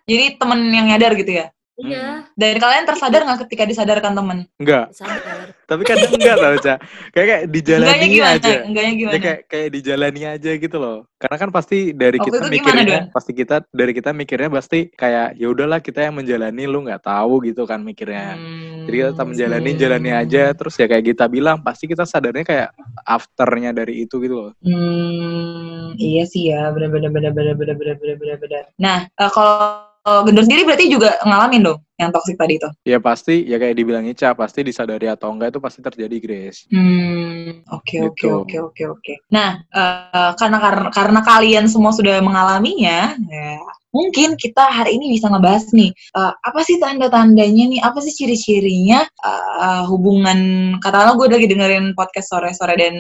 Jadi 0.06 0.26
temen 0.34 0.60
yang 0.70 0.88
nyadar 0.88 1.12
gitu 1.14 1.32
ya. 1.34 1.52
iya. 1.76 2.24
Dan 2.34 2.56
kalian 2.56 2.84
tersadar 2.84 3.24
nggak 3.24 3.40
ketika 3.44 3.64
disadarkan 3.64 4.12
temen? 4.12 4.38
Enggak. 4.56 4.92
Sadar. 4.92 5.52
Tapi 5.64 5.84
kadang 5.84 6.12
enggak 6.12 6.36
tau 6.38 6.56
Ca. 6.58 6.76
Kayak 7.10 7.28
kayak 7.28 7.44
dijalani 7.50 8.06
gimana? 8.06 8.36
aja. 8.36 8.52
Enggaknya 8.64 8.90
Ya, 8.90 9.00
gimana? 9.00 9.16
kayak 9.18 9.40
kayak 9.46 9.68
dijalani 9.70 10.22
aja 10.26 10.52
gitu 10.56 10.76
loh. 10.76 10.98
Karena 11.16 11.36
kan 11.38 11.50
pasti 11.50 11.78
dari 11.94 12.16
Waktu 12.16 12.28
kita 12.28 12.38
gimana, 12.38 12.52
mikirnya, 12.52 12.84
Don? 12.86 13.04
pasti 13.12 13.32
kita 13.34 13.56
dari 13.70 13.92
kita 13.92 14.10
mikirnya 14.12 14.50
pasti 14.50 14.80
kayak 14.90 15.28
ya 15.36 15.48
udahlah 15.48 15.80
kita 15.80 16.00
yang 16.02 16.16
menjalani 16.16 16.64
lu 16.64 16.80
nggak 16.82 17.00
tahu 17.02 17.44
gitu 17.44 17.64
kan 17.64 17.80
mikirnya. 17.80 18.36
Hmm. 18.36 18.69
Jadi 18.90 18.98
kita 18.98 19.10
tetap 19.14 19.28
menjalani, 19.30 19.72
jalani 19.78 20.12
aja. 20.12 20.44
Terus 20.58 20.74
ya 20.82 20.86
kayak 20.90 21.06
kita 21.14 21.26
bilang, 21.30 21.62
pasti 21.62 21.86
kita 21.86 22.04
sadarnya 22.10 22.42
kayak 22.42 22.70
afternya 23.06 23.72
dari 23.72 24.02
itu 24.04 24.18
gitu 24.18 24.36
loh. 24.36 24.52
Hmm, 24.60 25.94
iya 26.02 26.26
sih 26.26 26.50
ya, 26.50 26.74
benar-benar 26.74 27.14
benar-benar 27.14 27.54
benar-benar 27.54 27.96
benar-benar 28.02 28.38
benar. 28.42 28.64
Nah, 28.82 29.00
eh, 29.06 29.30
kalau 29.30 29.86
kalau 30.00 30.24
Gendor 30.26 30.48
sendiri 30.48 30.64
berarti 30.64 30.88
juga 30.90 31.20
ngalamin 31.28 31.62
dong 31.70 31.80
yang 32.00 32.10
toxic 32.10 32.40
tadi 32.40 32.56
itu. 32.56 32.66
Ya 32.88 32.98
pasti, 33.04 33.44
ya 33.46 33.60
kayak 33.60 33.76
dibilang 33.76 34.08
Ica, 34.08 34.32
pasti 34.32 34.64
disadari 34.64 35.06
atau 35.12 35.30
enggak 35.30 35.54
itu 35.54 35.60
pasti 35.60 35.84
terjadi, 35.84 36.16
Grace. 36.24 36.66
Hmm, 36.72 37.62
oke 37.68 37.96
oke 38.08 38.16
Gitu. 38.16 38.32
oke 38.32 38.58
oke 38.74 38.84
oke. 38.96 39.14
Nah, 39.30 39.60
eh, 39.70 40.32
karena 40.40 40.58
karena 40.64 40.88
karena 40.90 41.20
kalian 41.22 41.66
semua 41.68 41.92
sudah 41.92 42.24
mengalaminya, 42.24 43.14
ya, 43.28 43.60
mungkin 43.90 44.38
kita 44.38 44.70
hari 44.70 44.96
ini 45.02 45.18
bisa 45.18 45.28
ngebahas 45.28 45.66
nih 45.74 45.90
uh, 46.14 46.32
apa 46.46 46.60
sih 46.62 46.78
tanda-tandanya 46.78 47.66
nih 47.74 47.82
apa 47.82 48.00
sih 48.06 48.14
ciri-cirinya 48.14 49.04
uh, 49.26 49.84
hubungan 49.90 50.40
katakanlah 50.78 51.18
gue 51.18 51.28
lagi 51.28 51.48
dengerin 51.50 51.98
podcast 51.98 52.30
sore-sore 52.32 52.78
dan 52.78 52.96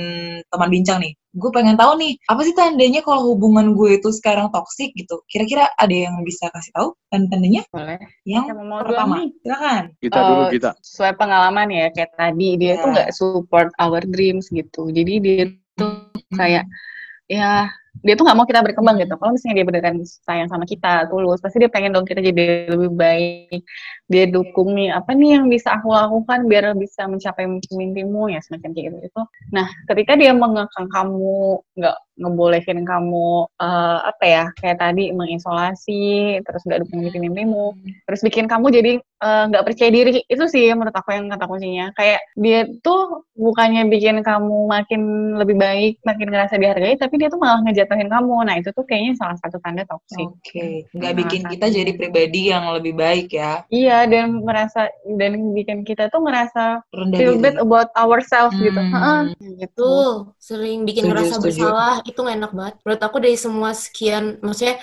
teman 0.50 0.70
bincang 0.74 1.00
nih 1.00 1.14
gue 1.30 1.50
pengen 1.54 1.78
tahu 1.78 1.94
nih 2.02 2.18
apa 2.26 2.42
sih 2.42 2.58
tandanya 2.58 3.06
kalau 3.06 3.32
hubungan 3.32 3.78
gue 3.78 4.02
itu 4.02 4.10
sekarang 4.10 4.50
toksik 4.50 4.90
gitu 4.98 5.22
kira-kira 5.30 5.70
ada 5.78 5.94
yang 5.94 6.18
bisa 6.26 6.50
kasih 6.50 6.74
tahu 6.74 6.98
tanda-tandanya 7.14 7.70
Boleh. 7.70 8.02
yang 8.26 8.50
mau 8.66 8.82
pertama 8.82 9.30
silakan 9.46 9.94
Kita 10.02 10.20
dulu 10.26 10.44
Eh, 10.50 10.52
kita. 10.58 10.72
Sesuai 10.82 11.14
pengalaman 11.20 11.68
ya, 11.70 11.86
kayak 11.94 12.12
tadi 12.18 12.58
dia 12.58 12.74
Ya. 12.74 12.82
tuh 12.82 12.90
nggak 12.96 13.10
support 13.14 13.70
our 13.78 14.02
dreams 14.02 14.48
gitu. 14.50 14.90
Jadi 14.90 15.14
dia 15.22 15.44
tuh 15.78 16.10
kayak 16.34 16.66
ya 17.30 17.70
dia 18.06 18.14
tuh 18.16 18.24
nggak 18.28 18.38
mau 18.38 18.48
kita 18.48 18.62
berkembang 18.64 18.96
gitu. 19.02 19.14
Kalau 19.20 19.32
misalnya 19.36 19.56
dia 19.60 19.66
beneran 19.68 19.96
sayang 20.24 20.50
sama 20.52 20.64
kita, 20.64 21.08
tulus, 21.12 21.44
pasti 21.44 21.60
dia 21.60 21.72
pengen 21.72 21.92
dong 21.96 22.08
kita 22.08 22.24
jadi 22.24 22.72
lebih 22.72 22.92
baik. 22.96 23.62
Dia 24.08 24.24
dukung 24.32 24.76
nih 24.76 24.96
apa 24.96 25.12
nih 25.16 25.40
yang 25.40 25.46
bisa 25.52 25.76
aku 25.76 25.92
lakukan 25.92 26.48
biar 26.48 26.74
bisa 26.76 27.06
mencapai 27.06 27.46
mimpi-mimpimu 27.48 28.32
ya 28.32 28.40
semacam 28.44 28.70
kayak 28.72 28.86
gitu. 28.92 28.98
itu. 29.10 29.22
Nah, 29.52 29.68
ketika 29.92 30.16
dia 30.16 30.32
mengekang 30.32 30.88
kamu, 30.92 31.60
nggak 31.76 31.98
ngebolehin 32.20 32.80
kamu 32.84 33.48
eh, 33.64 33.98
apa 34.12 34.24
ya 34.28 34.44
kayak 34.60 34.78
tadi 34.84 35.02
mengisolasi, 35.16 35.94
terus 36.46 36.62
nggak 36.68 36.80
dukung 36.86 37.00
mimpi-mimpimu, 37.04 37.66
terus 38.06 38.22
bikin 38.28 38.46
kamu 38.52 38.66
jadi 38.78 38.92
eh, 39.00 39.44
nggak 39.50 39.64
percaya 39.68 39.90
diri. 39.92 40.12
Itu 40.28 40.44
sih 40.52 40.70
menurut 40.76 40.96
aku 40.96 41.10
yang 41.16 41.32
kata 41.34 41.46
kuncinya. 41.50 41.86
Kayak 41.98 42.20
dia 42.36 42.60
tuh 42.86 43.26
bukannya 43.40 43.88
bikin 43.94 44.22
kamu 44.28 44.58
makin 44.68 45.02
lebih 45.40 45.56
baik 45.58 45.92
makin 46.04 46.28
ngerasa 46.32 46.56
dihargai 46.60 46.96
tapi 47.00 47.16
dia 47.20 47.28
tuh 47.34 47.40
malah 47.42 47.60
ngejatuhin 47.66 48.10
kamu. 48.12 48.36
Nah 48.48 48.56
itu 48.60 48.70
tuh 48.76 48.84
kayaknya 48.90 49.14
salah 49.20 49.38
satu 49.40 49.58
tanda 49.64 49.84
toksik. 49.88 50.30
Oke, 50.30 50.90
nggak 50.98 51.14
Nah, 51.16 51.20
bikin 51.20 51.42
saat 51.44 51.52
kita 51.52 51.66
jadi 51.78 51.92
pribadi 52.00 52.50
yang 52.52 52.66
lebih 52.76 52.94
baik 52.98 53.28
ya, 53.32 53.64
iya 53.70 54.06
dan 54.10 54.42
merasa 54.48 54.90
dan 55.20 55.54
bikin 55.54 55.86
kita 55.86 56.10
tuh 56.14 56.22
ngerasa 56.26 56.82
rendah 56.98 57.20
feel 57.20 57.34
diri. 57.38 57.42
bad 57.44 57.56
about 57.62 57.90
ourselves 57.94 58.56
gitu. 58.58 58.78
Hmm. 58.78 58.94
Heeh, 58.94 59.22
gitu 59.62 59.92
sering 60.42 60.84
bikin 60.90 61.04
Setuju, 61.06 61.14
ngerasa 61.14 61.36
setuju. 61.38 61.66
bersalah, 61.70 61.96
itu 62.10 62.20
gak 62.26 62.38
enak 62.40 62.52
banget. 62.58 62.76
Menurut 62.84 63.02
aku 63.06 63.18
dari 63.24 63.38
semua 63.38 63.70
sekian, 63.78 64.42
maksudnya 64.46 64.76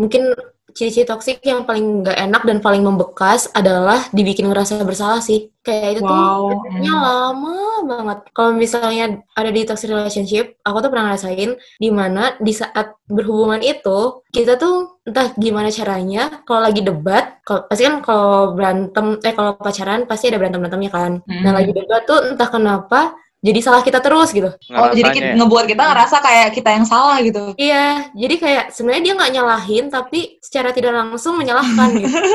mungkin 0.00 0.22
ciri-ciri 0.70 1.02
toksik 1.02 1.42
yang 1.42 1.66
paling 1.66 2.06
gak 2.06 2.14
enak 2.14 2.42
dan 2.46 2.58
paling 2.62 2.82
membekas 2.86 3.50
adalah 3.58 4.06
dibikin 4.14 4.46
ngerasa 4.50 4.82
bersalah 4.86 5.18
sih. 5.18 5.50
Kayak 5.66 5.88
itu 5.98 6.00
tuh 6.06 6.14
Wow, 6.14 6.62
hmm. 6.62 6.94
lama 7.04 7.56
banget. 7.90 8.18
Kalau 8.32 8.52
misalnya 8.54 9.04
ada 9.36 9.50
di 9.50 9.66
toxic 9.66 9.90
relationship, 9.90 10.56
aku 10.62 10.76
tuh 10.80 10.88
pernah 10.94 11.10
ngerasain 11.12 11.50
di 11.82 11.88
mana 11.90 12.38
di 12.38 12.52
saat 12.54 12.96
berhubungan 13.10 13.60
itu, 13.60 14.22
kita 14.30 14.56
tuh 14.56 15.02
entah 15.04 15.34
gimana 15.36 15.68
caranya, 15.74 16.22
kalau 16.46 16.60
lagi 16.62 16.80
debat, 16.86 17.42
kalau 17.42 17.66
pasti 17.66 17.82
kan 17.88 17.96
kalau 18.00 18.54
berantem, 18.54 19.06
eh 19.26 19.34
kalau 19.34 19.52
pacaran 19.58 20.06
pasti 20.06 20.30
ada 20.30 20.38
berantem-berantemnya 20.38 20.90
kan. 20.94 21.12
Nah 21.26 21.50
Hmm. 21.50 21.56
lagi 21.58 21.72
debat 21.74 22.02
tuh 22.06 22.18
entah 22.30 22.48
kenapa 22.48 23.00
jadi 23.40 23.60
salah 23.64 23.80
kita 23.80 24.04
terus 24.04 24.36
gitu. 24.36 24.52
Oh, 24.76 24.92
jadi 24.92 25.08
kita, 25.16 25.16
Ngerasanya 25.16 25.32
ya. 25.32 25.36
ngebuat 25.40 25.64
kita 25.64 25.82
ngerasa 25.88 26.16
kayak 26.20 26.48
kita 26.52 26.70
yang 26.76 26.84
salah 26.84 27.16
gitu. 27.24 27.44
Iya, 27.56 27.88
jadi 28.12 28.34
kayak 28.36 28.64
sebenarnya 28.76 29.02
dia 29.02 29.14
nggak 29.16 29.32
nyalahin, 29.32 29.84
tapi 29.88 30.20
secara 30.44 30.76
tidak 30.76 30.92
langsung 30.92 31.40
menyalahkan 31.40 31.88
gitu. 31.96 32.18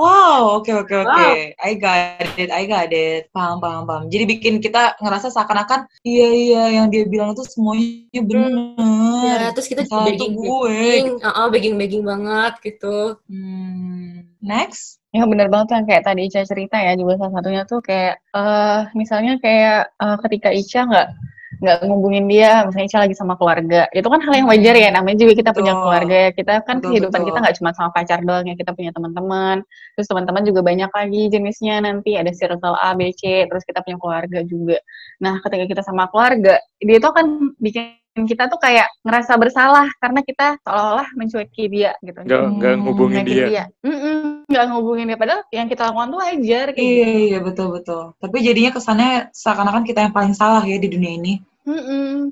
Wow, 0.00 0.58
oke 0.58 0.72
oke 0.72 0.94
oke. 1.04 1.04
Wow. 1.04 1.36
I 1.60 1.72
got 1.76 2.24
it, 2.40 2.48
I 2.48 2.64
got 2.64 2.88
it. 2.90 3.28
Paham, 3.28 3.60
paham, 3.60 3.84
paham. 3.84 4.02
Jadi 4.08 4.24
bikin 4.24 4.54
kita 4.64 4.96
ngerasa 4.98 5.28
seakan-akan 5.28 5.84
iya 6.02 6.32
iya 6.32 6.64
yang 6.80 6.86
dia 6.88 7.04
bilang 7.04 7.36
itu 7.36 7.44
semuanya 7.44 8.22
benar. 8.24 9.36
Ya, 9.36 9.48
terus 9.52 9.68
kita 9.68 9.84
Salah 9.84 10.08
begging, 10.08 10.32
gue. 10.32 10.48
begging, 10.48 11.08
uh, 11.20 11.48
begging, 11.52 11.74
begging 11.76 12.04
banget 12.08 12.56
gitu. 12.64 13.20
Hmm. 13.28 14.32
Next. 14.40 15.01
Ya 15.12 15.28
bener 15.28 15.52
banget 15.52 15.76
yang 15.76 15.84
kayak 15.84 16.04
tadi 16.08 16.20
Ica 16.24 16.40
cerita 16.48 16.80
ya 16.80 16.96
juga 16.96 17.20
salah 17.20 17.32
satunya 17.36 17.62
tuh 17.68 17.84
kayak 17.84 18.16
eh 18.32 18.80
misalnya 18.96 19.36
kayak 19.44 19.92
eh, 20.00 20.16
ketika 20.24 20.48
Ica 20.48 20.80
nggak 20.88 21.08
nggak 21.62 21.78
ngubungin 21.84 22.24
dia 22.32 22.64
misalnya 22.64 22.86
Ica 22.88 22.98
lagi 23.04 23.14
sama 23.14 23.36
keluarga 23.36 23.86
itu 23.92 24.08
kan 24.08 24.20
hal 24.24 24.34
yang 24.40 24.48
wajar 24.48 24.72
ya. 24.72 24.88
Namanya 24.88 25.16
juga 25.20 25.32
kita 25.36 25.50
punya 25.52 25.76
keluarga 25.76 26.16
ya. 26.16 26.30
Kita 26.32 26.52
kan 26.64 26.80
Betul, 26.80 26.88
kehidupan 26.96 27.20
betul. 27.20 27.28
kita 27.28 27.38
nggak 27.44 27.56
cuma 27.60 27.70
sama 27.76 27.90
pacar 27.92 28.18
doang 28.24 28.44
ya. 28.48 28.54
Kita 28.56 28.72
punya 28.72 28.90
teman-teman 28.96 29.56
terus 29.94 30.06
teman-teman 30.08 30.42
juga 30.48 30.60
banyak 30.64 30.90
lagi 30.90 31.22
jenisnya. 31.28 31.76
Nanti 31.84 32.10
ada 32.16 32.32
circle 32.32 32.76
A 32.80 32.96
B 32.96 33.12
C 33.12 33.44
terus 33.52 33.62
kita 33.68 33.84
punya 33.84 34.00
keluarga 34.00 34.40
juga. 34.48 34.80
Nah 35.20 35.44
ketika 35.44 35.64
kita 35.68 35.82
sama 35.84 36.08
keluarga 36.08 36.56
dia 36.80 36.98
tuh 37.04 37.12
akan 37.12 37.52
bikin 37.60 38.00
kita 38.12 38.44
tuh 38.52 38.60
kayak 38.60 38.92
ngerasa 39.00 39.32
bersalah 39.40 39.88
karena 39.96 40.20
kita 40.20 40.60
seolah-olah 40.60 41.08
mencueki 41.16 41.64
dia 41.72 41.96
gitu 42.04 42.20
Nggak, 42.20 42.42
nggak 42.60 42.72
Hmm, 42.76 42.82
ngubungin 42.84 43.16
Nyakitin 43.24 43.48
dia. 43.48 43.64
Mm-mm, 43.80 44.18
nggak 44.52 44.64
ngehubungin 44.68 45.06
dia 45.08 45.18
padahal 45.18 45.40
yang 45.48 45.66
kita 45.72 45.82
lakukan 45.88 46.08
tuh 46.12 46.20
wajar 46.20 46.66
kayak 46.76 46.84
Iya 46.84 47.06
gitu. 47.08 47.20
iya 47.32 47.38
betul 47.40 47.68
betul. 47.72 48.02
Tapi 48.20 48.36
jadinya 48.44 48.70
kesannya 48.76 49.10
seakan-akan 49.32 49.84
kita 49.88 49.98
yang 50.04 50.12
paling 50.12 50.34
salah 50.36 50.60
ya 50.68 50.76
di 50.76 50.88
dunia 50.92 51.12
ini. 51.16 51.32
Hmm. 51.64 52.28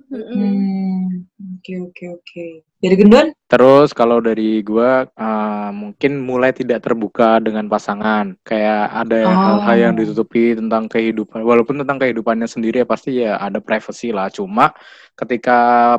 Oke 1.57 1.73
oke 1.81 2.05
oke. 2.21 2.47
Jadi 2.81 2.95
gendon? 2.97 3.29
Terus 3.45 3.93
kalau 3.93 4.25
dari 4.25 4.65
gua 4.65 5.05
eh, 5.05 5.71
mungkin 5.77 6.17
mulai 6.25 6.49
tidak 6.57 6.81
terbuka 6.81 7.37
dengan 7.37 7.69
pasangan. 7.69 8.33
Kayak 8.41 8.89
ada 9.05 9.19
Oh. 9.21 9.37
hal-hal 9.37 9.77
yang 9.77 9.95
ditutupi 10.01 10.57
tentang 10.57 10.89
kehidupan. 10.89 11.45
Walaupun 11.45 11.85
tentang 11.85 12.01
kehidupannya 12.01 12.49
sendiri 12.49 12.81
ya 12.81 12.87
pasti 12.89 13.21
ya 13.21 13.37
ada 13.37 13.61
privacy 13.61 14.17
lah. 14.17 14.33
Cuma 14.33 14.73
ketika 15.13 15.59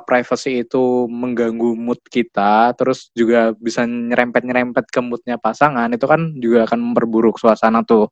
privacy 0.09 0.65
itu 0.65 1.05
mengganggu 1.05 1.77
mood 1.77 2.01
kita, 2.09 2.73
terus 2.73 3.13
juga 3.13 3.53
bisa 3.53 3.85
nyerempet-nyerempet 3.85 4.89
ke 4.89 4.99
moodnya 5.05 5.37
pasangan, 5.37 5.85
itu 5.93 6.09
kan 6.09 6.33
juga 6.41 6.65
akan 6.65 6.79
memperburuk 6.81 7.37
suasana 7.37 7.85
tuh. 7.85 8.09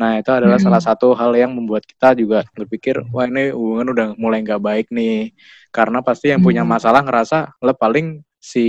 Nah, 0.00 0.16
itu 0.16 0.32
adalah 0.32 0.56
Hmm. 0.56 0.64
salah 0.72 0.80
satu 0.80 1.12
hal 1.12 1.36
yang 1.36 1.52
membuat 1.52 1.84
kita 1.84 2.16
juga 2.16 2.40
berpikir, 2.56 3.04
wah 3.12 3.28
ini 3.28 3.52
hubungan 3.52 3.92
udah 3.92 4.06
mulai 4.16 4.40
nggak 4.40 4.62
baik 4.64 4.86
nih. 4.88 5.36
Karena 5.68 6.00
pasti 6.00 6.32
yang 6.32 6.40
punya 6.40 6.64
Hmm. 6.64 6.72
masalah 6.72 7.04
ngerasa, 7.04 7.52
lah 7.60 7.76
paling 7.76 8.24
si 8.40 8.64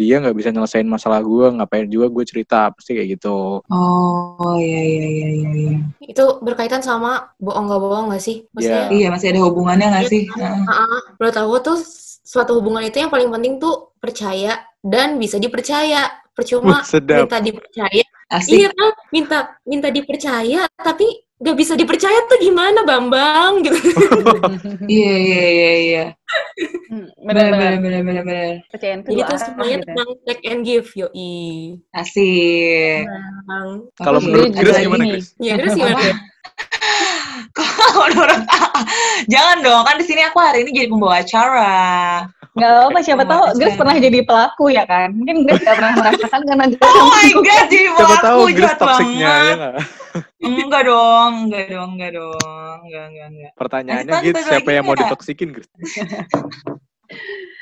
dia 0.00 0.16
nggak 0.16 0.32
bisa 0.32 0.48
nyelesain 0.48 0.88
masalah 0.88 1.20
gue, 1.20 1.52
ngapain 1.52 1.84
juga 1.84 2.08
gue 2.08 2.24
cerita, 2.24 2.72
pasti 2.72 2.96
kayak 2.96 3.20
gitu. 3.20 3.60
Oh 3.68 4.56
iya 4.56 4.80
iya 4.80 5.04
iya 5.04 5.28
iya. 5.36 5.48
iya. 5.52 5.76
Itu 6.00 6.40
berkaitan 6.40 6.80
sama 6.80 7.28
bohong 7.36 7.68
nggak 7.68 7.80
bohong 7.84 8.06
nggak 8.08 8.24
sih? 8.24 8.48
Maksudnya, 8.56 8.88
Iya 8.88 9.06
masih 9.12 9.36
ada 9.36 9.40
hubungannya 9.44 9.86
nggak 9.92 10.06
sih? 10.08 10.24
Heeh. 10.24 10.64
uh, 10.64 11.00
menurut 11.20 11.36
aku 11.36 11.54
tuh 11.60 11.78
suatu 12.24 12.56
hubungan 12.56 12.80
itu 12.80 12.96
yang 12.96 13.12
paling 13.12 13.28
penting 13.28 13.60
tuh 13.60 13.92
percaya 14.00 14.64
dan 14.80 15.20
bisa 15.20 15.36
dipercaya. 15.36 16.08
Percuma 16.30 16.80
sedap. 16.88 17.28
minta 17.28 17.36
dipercaya, 17.36 18.00
Asik. 18.30 18.62
iya 18.62 18.70
kan? 18.70 18.90
Minta 19.10 19.38
minta 19.66 19.88
dipercaya, 19.90 20.70
tapi 20.78 21.06
nggak 21.40 21.56
bisa 21.58 21.72
dipercaya 21.74 22.30
tuh 22.30 22.38
gimana, 22.38 22.86
Bambang? 22.86 23.66
Gitu. 23.66 23.78
Iya 24.90 25.14
iya 25.18 25.42
iya 25.50 26.04
iya. 26.56 26.68
Hmm, 26.90 27.06
Benar 27.20 27.44
benar 27.46 27.70
Bener-bener. 27.72 27.80
benar 27.80 28.02
benar 28.02 28.22
benar. 28.24 28.50
Percayaan 28.68 28.98
tuh 29.00 29.10
Jadi 29.10 29.20
tuh 29.20 29.28
arah 29.28 29.40
semuanya 29.40 29.64
gitu 29.70 29.78
ya. 29.78 29.86
tentang 29.86 30.08
take 30.24 30.42
and 30.44 30.60
give, 30.62 30.88
yoi. 30.92 31.32
Asik. 31.92 33.02
Bang. 33.44 33.68
Kalau 34.04 34.18
menurut 34.18 34.50
Grace 34.52 34.74
gini. 34.74 34.84
gimana, 34.84 35.04
Grace? 35.06 35.30
Ya, 35.38 35.54
terus 35.56 35.74
gimana? 35.74 36.02
Kalau 37.50 38.06
menurut 38.10 38.40
jangan 39.26 39.56
dong 39.60 39.82
kan 39.82 39.96
di 39.96 40.04
sini 40.04 40.22
aku 40.22 40.38
hari 40.38 40.62
ini 40.62 40.70
jadi 40.72 40.88
pembawa 40.88 41.18
acara. 41.18 41.74
Nggak 42.50 42.66
apa-apa, 42.68 42.98
siapa 43.00 43.22
tahu 43.24 43.42
Grace 43.56 43.76
pernah 43.76 43.94
jadi 43.96 44.18
pelaku 44.20 44.64
ya 44.68 44.84
kan? 44.84 45.14
Mungkin 45.14 45.46
Grace 45.46 45.62
nggak 45.62 45.76
pernah 45.76 45.92
merasakan 45.96 46.40
karena 46.44 46.64
Grace 46.68 46.82
Oh 46.84 47.06
my 47.12 47.28
god, 47.32 47.64
jadi 47.64 47.88
Siapa 47.88 47.96
pelaku 47.96 48.16
tahu 48.20 48.40
Grace 48.50 48.76
toksiknya, 48.76 49.30
ya 49.30 49.54
nggak? 49.56 49.74
Enggak 50.40 50.82
dong, 50.84 51.32
enggak 51.46 51.64
dong, 51.70 51.90
enggak 51.94 52.10
dong, 52.12 52.76
enggak 52.82 53.04
enggak 53.06 53.26
enggak. 53.30 53.52
Pertanyaannya 53.54 54.14
gitu, 54.24 54.40
siapa 54.42 54.70
yang 54.72 54.84
mau 54.84 54.96
ditoksikin, 54.96 55.48
Grace? 55.52 55.70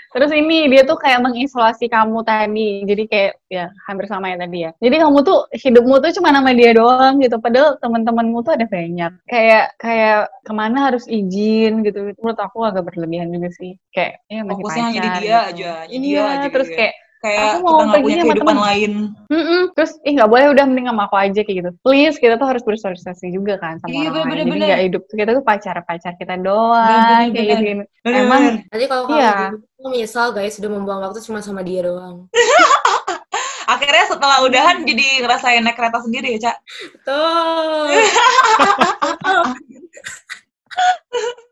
Terus 0.09 0.33
ini 0.33 0.73
dia 0.73 0.89
tuh 0.89 0.97
kayak 0.97 1.21
mengisolasi 1.21 1.85
kamu 1.93 2.25
tadi. 2.25 2.81
Jadi 2.89 3.03
kayak 3.13 3.33
ya 3.53 3.69
hampir 3.85 4.09
sama 4.09 4.33
ya 4.33 4.41
tadi 4.41 4.65
ya. 4.65 4.71
Jadi 4.81 4.97
kamu 5.05 5.19
tuh 5.21 5.39
hidupmu 5.53 6.01
tuh 6.01 6.11
cuma 6.17 6.33
nama 6.33 6.49
dia 6.57 6.73
doang 6.73 7.21
gitu. 7.21 7.37
Padahal 7.37 7.77
teman-temanmu 7.77 8.41
tuh 8.41 8.57
ada 8.57 8.65
banyak. 8.65 9.13
Kayak 9.29 9.77
kayak 9.77 10.33
ke 10.49 10.53
mana 10.57 10.89
harus 10.89 11.05
izin 11.05 11.85
gitu. 11.85 12.17
Menurut 12.17 12.41
aku 12.41 12.65
agak 12.65 12.89
berlebihan 12.89 13.29
juga 13.29 13.53
sih. 13.53 13.77
Kayak 13.93 14.25
ya 14.33 14.41
masih 14.49 14.65
Fokusnya 14.65 14.85
hanya 14.89 14.93
di 14.97 15.09
pacar 15.09 15.21
dia 15.21 15.29
gitu. 15.29 15.37
aja, 15.53 15.71
hanya 15.85 15.93
Iya, 15.93 16.01
dia 16.01 16.23
aja 16.25 16.47
terus 16.49 16.69
gitu 16.69 16.75
ya. 16.75 16.79
kayak 16.81 16.95
Kayak 17.19 17.43
Aku 17.43 17.59
kita 17.59 17.67
mau 17.67 17.75
nggak 17.75 17.91
pergi 17.91 18.07
punya 18.07 18.15
sama 18.15 18.23
kehidupan 18.31 18.55
temen. 18.55 18.63
lain. 18.63 18.93
Mm-mm. 19.27 19.63
Terus, 19.75 19.91
ih 20.01 20.13
nggak 20.15 20.31
boleh 20.31 20.47
udah 20.55 20.65
mending 20.65 20.87
sama 20.87 21.03
aku 21.05 21.17
aja 21.19 21.41
kayak 21.43 21.57
gitu. 21.59 21.71
Please, 21.83 22.17
kita 22.17 22.35
tuh 22.39 22.47
harus 22.47 22.63
bersosialisasi 22.63 23.27
juga 23.29 23.59
kan 23.59 23.75
sama 23.79 23.91
Iya, 23.91 23.91
orang 23.91 23.99
lain. 23.99 24.07
bener-bener, 24.07 24.39
Jadi 24.39 24.51
bener. 24.55 24.67
nggak 24.71 24.83
hidup 24.87 25.03
kita 25.11 25.31
tuh 25.33 25.43
pacar-pacar 25.43 26.13
kita 26.15 26.33
Bener, 26.33 26.47
doang 26.47 26.87
bener, 26.87 27.35
kayak 27.35 27.35
bener. 27.35 27.59
gitu. 27.59 27.83
Bener, 28.01 28.23
Emang 28.23 28.41
bener. 28.41 28.55
Nanti 28.71 28.87
kalau 28.87 29.03
Iya. 29.05 29.11
kamu 29.11 29.51
gitu, 29.51 29.59
kamu 29.75 29.87
menyesal 29.91 30.27
guys 30.31 30.55
sudah 30.55 30.71
membuang 30.71 31.01
waktu 31.01 31.19
cuma 31.21 31.39
sama 31.41 31.61
dia 31.61 31.81
doang. 31.83 32.31
Akhirnya 33.69 34.05
setelah 34.07 34.41
udahan 34.41 34.81
jadi 34.81 35.21
ngerasain 35.21 35.61
naik 35.61 35.75
kereta 35.75 36.01
sendiri 36.01 36.33
ya, 36.35 36.39
Cak. 36.49 36.57
Tuh. 37.03 37.85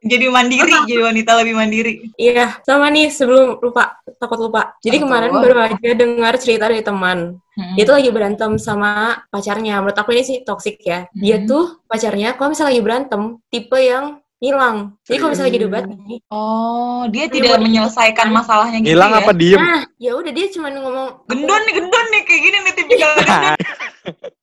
Jadi 0.06 0.30
mandiri, 0.30 0.70
jadi 0.86 1.02
wanita 1.02 1.32
lebih 1.34 1.54
mandiri. 1.54 1.92
Iya, 2.14 2.62
sama 2.62 2.86
nih 2.88 3.10
sebelum 3.10 3.58
lupa. 3.58 3.98
takut 4.16 4.38
lupa. 4.38 4.78
Jadi 4.78 4.96
kemarin 4.98 5.28
baru 5.30 5.58
aja 5.66 5.90
dengar 5.92 6.38
cerita 6.38 6.70
dari 6.70 6.80
teman. 6.80 7.36
Mm-mm. 7.52 7.74
Dia 7.74 7.84
tuh 7.84 7.96
lagi 7.98 8.08
berantem 8.08 8.54
sama 8.56 8.90
pacarnya. 9.28 9.76
Menurut 9.78 9.92
aku 9.94 10.10
ini 10.10 10.22
sih 10.22 10.38
toxic 10.40 10.78
ya. 10.80 11.04
Dia 11.12 11.36
Mhm. 11.36 11.44
tuh 11.44 11.64
pacarnya 11.84 12.32
kalau 12.32 12.54
misalnya 12.54 12.70
lagi 12.70 12.82
berantem, 12.82 13.22
tipe 13.46 13.76
yang 13.76 14.06
hilang. 14.36 14.94
Jadi 15.02 15.16
kalau 15.16 15.30
misalnya 15.32 15.50
lagi 15.50 15.60
debat 15.60 15.84
nih, 15.84 16.18
Oh, 16.28 17.02
dia 17.08 17.26
Dia 17.26 17.34
tidak 17.34 17.58
menyelesaikan 17.58 18.28
masalahnya 18.30 18.78
gitu 18.78 18.92
Hilang 18.92 19.10
ya? 19.10 19.18
apa 19.18 19.32
diem? 19.32 19.58
nah 19.58 19.80
ya 19.96 20.12
udah 20.12 20.28
dia 20.30 20.46
cuma 20.48 20.68
ngomong 20.70 21.08
Gendon 21.26 21.60
nih, 21.66 21.72
gendon 21.74 22.06
nih 22.06 22.22
kayak 22.22 22.40
gini 22.40 22.56
nih 22.58 22.72
tipikal 22.74 23.10
gendon. 23.16 23.56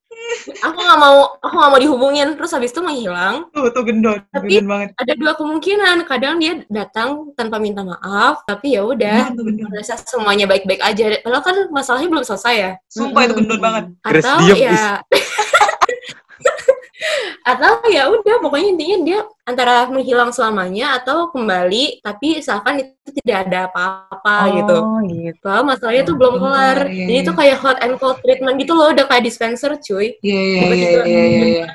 aku 0.59 0.77
nggak 0.77 0.99
mau 0.99 1.15
aku 1.37 1.53
nggak 1.53 1.71
mau 1.71 1.79
dihubungin 1.79 2.27
terus 2.33 2.51
habis 2.51 2.69
itu 2.69 2.79
menghilang 2.79 3.47
Tuh, 3.49 3.69
tuh 3.69 3.83
gendon. 3.83 4.19
Tapi- 4.27 4.49
gendon 4.49 4.67
banget. 4.67 4.87
ada 4.95 5.13
dua 5.13 5.33
kemungkinan 5.33 5.97
kadang 6.03 6.35
dia 6.37 6.53
datang 6.67 7.09
tanpa 7.33 7.57
minta 7.57 7.81
maaf 7.81 8.41
tapi 8.43 8.73
ya 8.73 8.83
udah 8.83 9.31
gendon. 9.31 9.67
merasa 9.67 9.95
semuanya 9.99 10.45
baik-baik 10.45 10.79
aja 10.79 11.19
padahal 11.19 11.41
kan 11.41 11.55
masalahnya 11.69 12.09
belum 12.09 12.23
selesai 12.23 12.55
ya 12.55 12.71
Sumpah 12.87 13.21
itu 13.23 13.33
gendon 13.35 13.59
banget. 13.59 13.83
Atau 14.01 14.37
diem, 14.45 14.69
ya 14.69 14.99
atau 17.43 17.83
ya 17.91 18.07
udah 18.09 18.35
pokoknya 18.39 18.67
intinya 18.73 18.97
dia 19.03 19.19
antara 19.43 19.87
menghilang 19.91 20.31
selamanya 20.31 20.99
atau 21.03 21.27
kembali 21.29 21.99
tapi 21.99 22.39
seakan 22.39 22.79
itu 22.79 23.09
tidak 23.19 23.37
ada 23.47 23.59
apa-apa 23.67 24.35
gitu 24.55 24.77
Oh, 24.79 24.99
gitu. 25.03 25.43
Padahal 25.43 25.63
masalahnya 25.67 26.03
tuh 26.07 26.15
belum 26.15 26.35
kelar. 26.39 26.79
Iya, 26.87 27.05
Jadi 27.05 27.13
iya. 27.13 27.23
itu 27.27 27.31
kayak 27.35 27.57
hot 27.59 27.77
and 27.83 27.95
cold 27.99 28.17
treatment 28.23 28.55
gitu 28.55 28.73
loh, 28.73 28.95
udah 28.95 29.05
kayak 29.05 29.23
dispenser 29.27 29.71
cuy. 29.75 30.15
Iya, 30.23 30.41
iya, 30.71 30.89
iya, 31.03 31.23
iya, 31.27 31.65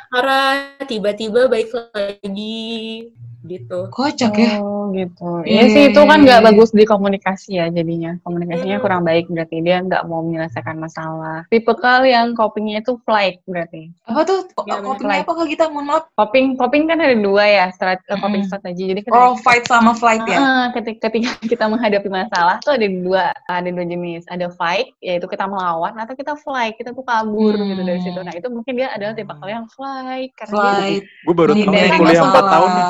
tiba-tiba 0.88 1.46
baik 1.52 1.68
lagi 1.72 3.12
gitu. 3.48 3.88
Kocak 3.88 4.32
ya. 4.36 4.60
Oh, 4.60 4.92
gitu. 4.92 5.42
Iya, 5.42 5.64
Iya 5.64 5.64
sih, 5.68 5.82
itu 5.90 6.00
kan 6.00 6.20
nggak 6.20 6.40
iya, 6.40 6.44
iya. 6.44 6.48
bagus 6.52 6.70
di 6.70 6.84
komunikasi 6.84 7.50
ya 7.56 7.66
jadinya. 7.68 8.20
Komunikasinya 8.22 8.76
Hmm. 8.76 8.84
kurang 8.84 9.02
baik 9.02 9.26
berarti 9.26 9.56
dia 9.58 9.80
nggak 9.80 10.04
mau 10.04 10.20
menyelesaikan 10.20 10.76
masalah. 10.76 11.48
Tipikal 11.48 12.04
yang 12.04 12.32
copingnya 12.32 12.80
itu 12.80 13.00
flight 13.02 13.40
berarti. 13.44 13.88
Apa 14.04 14.22
tuh? 14.22 14.40
Iya, 14.64 14.80
Copingnya 14.80 15.24
apa 15.24 15.32
Kak 15.32 15.46
Gita? 15.48 15.64
Mohon 15.66 15.86
maaf. 15.88 16.04
Coping, 16.14 16.46
coping 16.54 16.82
kan 16.84 16.98
ada 16.98 17.16
dua 17.16 17.44
ya, 17.44 17.64
strat, 17.72 18.04
eh, 18.04 18.16
coping 18.16 18.44
Mm-mm. 18.44 18.50
strategi. 18.50 18.84
Jadi 18.86 19.00
Oh, 19.08 19.32
fight 19.34 19.64
sama 19.64 19.92
flight 19.92 20.22
ya? 20.24 20.38
Ah, 20.38 20.66
ketika, 20.70 21.08
ketika 21.08 21.32
kita 21.40 21.64
menghadapi 21.64 22.06
masalah 22.06 22.60
tuh 22.60 22.76
ada 22.76 22.84
dua 22.84 23.32
ada 23.46 23.68
dua 23.68 23.82
jenis 23.82 24.28
ada 24.28 24.50
fight 24.50 24.92
yaitu 24.98 25.24
kita 25.24 25.48
melawan 25.48 25.96
atau 25.96 26.12
kita 26.12 26.36
fly 26.36 26.74
kita 26.74 26.92
tuh 26.92 27.00
kabur 27.02 27.56
Hmm. 27.56 27.70
gitu 27.70 27.82
dari 27.82 28.00
situ 28.00 28.18
nah 28.18 28.34
itu 28.34 28.48
mungkin 28.48 28.72
dia 28.74 28.92
adalah 28.92 29.14
tipe 29.14 29.32
yang 29.44 29.64
fly 29.70 30.28
karena 30.34 30.52
dia 30.52 30.58
Flight. 30.58 31.04
Gue 31.24 31.34
baru 31.34 31.52
tahu 31.54 31.72
kuliah 31.96 32.20
4 32.20 32.28
masalah. 32.28 32.50
tahun 32.50 32.68
nih. 32.68 32.86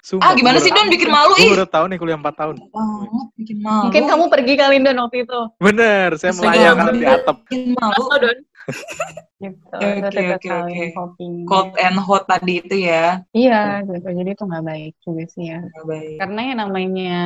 Sumpah, 0.00 0.20
Ah, 0.20 0.32
gimana 0.34 0.58
sih 0.58 0.68
Don 0.68 0.86
bikin 0.86 1.08
malu 1.08 1.32
ih? 1.38 1.48
baru 1.50 1.64
tahu 1.64 1.84
nih 1.88 1.96
kuliah 1.96 2.16
4 2.16 2.28
tahun. 2.34 2.56
Banget 2.68 3.28
bikin 3.34 3.58
malu. 3.58 3.82
mungkin 3.88 4.02
kamu 4.04 4.24
pergi 4.28 4.54
kali 4.54 4.76
Don 4.78 4.98
waktu 4.98 5.18
itu 5.22 5.40
Bener, 5.58 6.08
saya 6.14 6.30
Bisa 6.30 6.40
melayangkan 6.42 6.84
banget. 6.86 6.94
di 6.94 7.04
atap. 7.06 7.36
bikin 7.42 7.62
malu. 7.72 8.04
Don. 8.14 8.38
gitu 9.36 9.76
Oke, 9.76 10.24
oke, 10.32 10.48
oke, 10.96 11.26
Cold 11.44 11.76
and 11.76 11.98
hot 11.98 12.24
tadi 12.24 12.60
itu 12.60 12.76
ya. 12.80 13.20
iya 13.30 13.80
gitu 13.82 14.08
jadi 14.08 14.30
itu 14.30 14.40
nggak 14.42 14.64
baik 14.64 14.94
juga 14.98 15.22
sih 15.26 15.44
ya 15.46 15.60
Nggak 15.60 15.84
baik. 15.84 16.16
karena 16.16 16.40
yang 16.42 16.58
namanya 16.62 17.16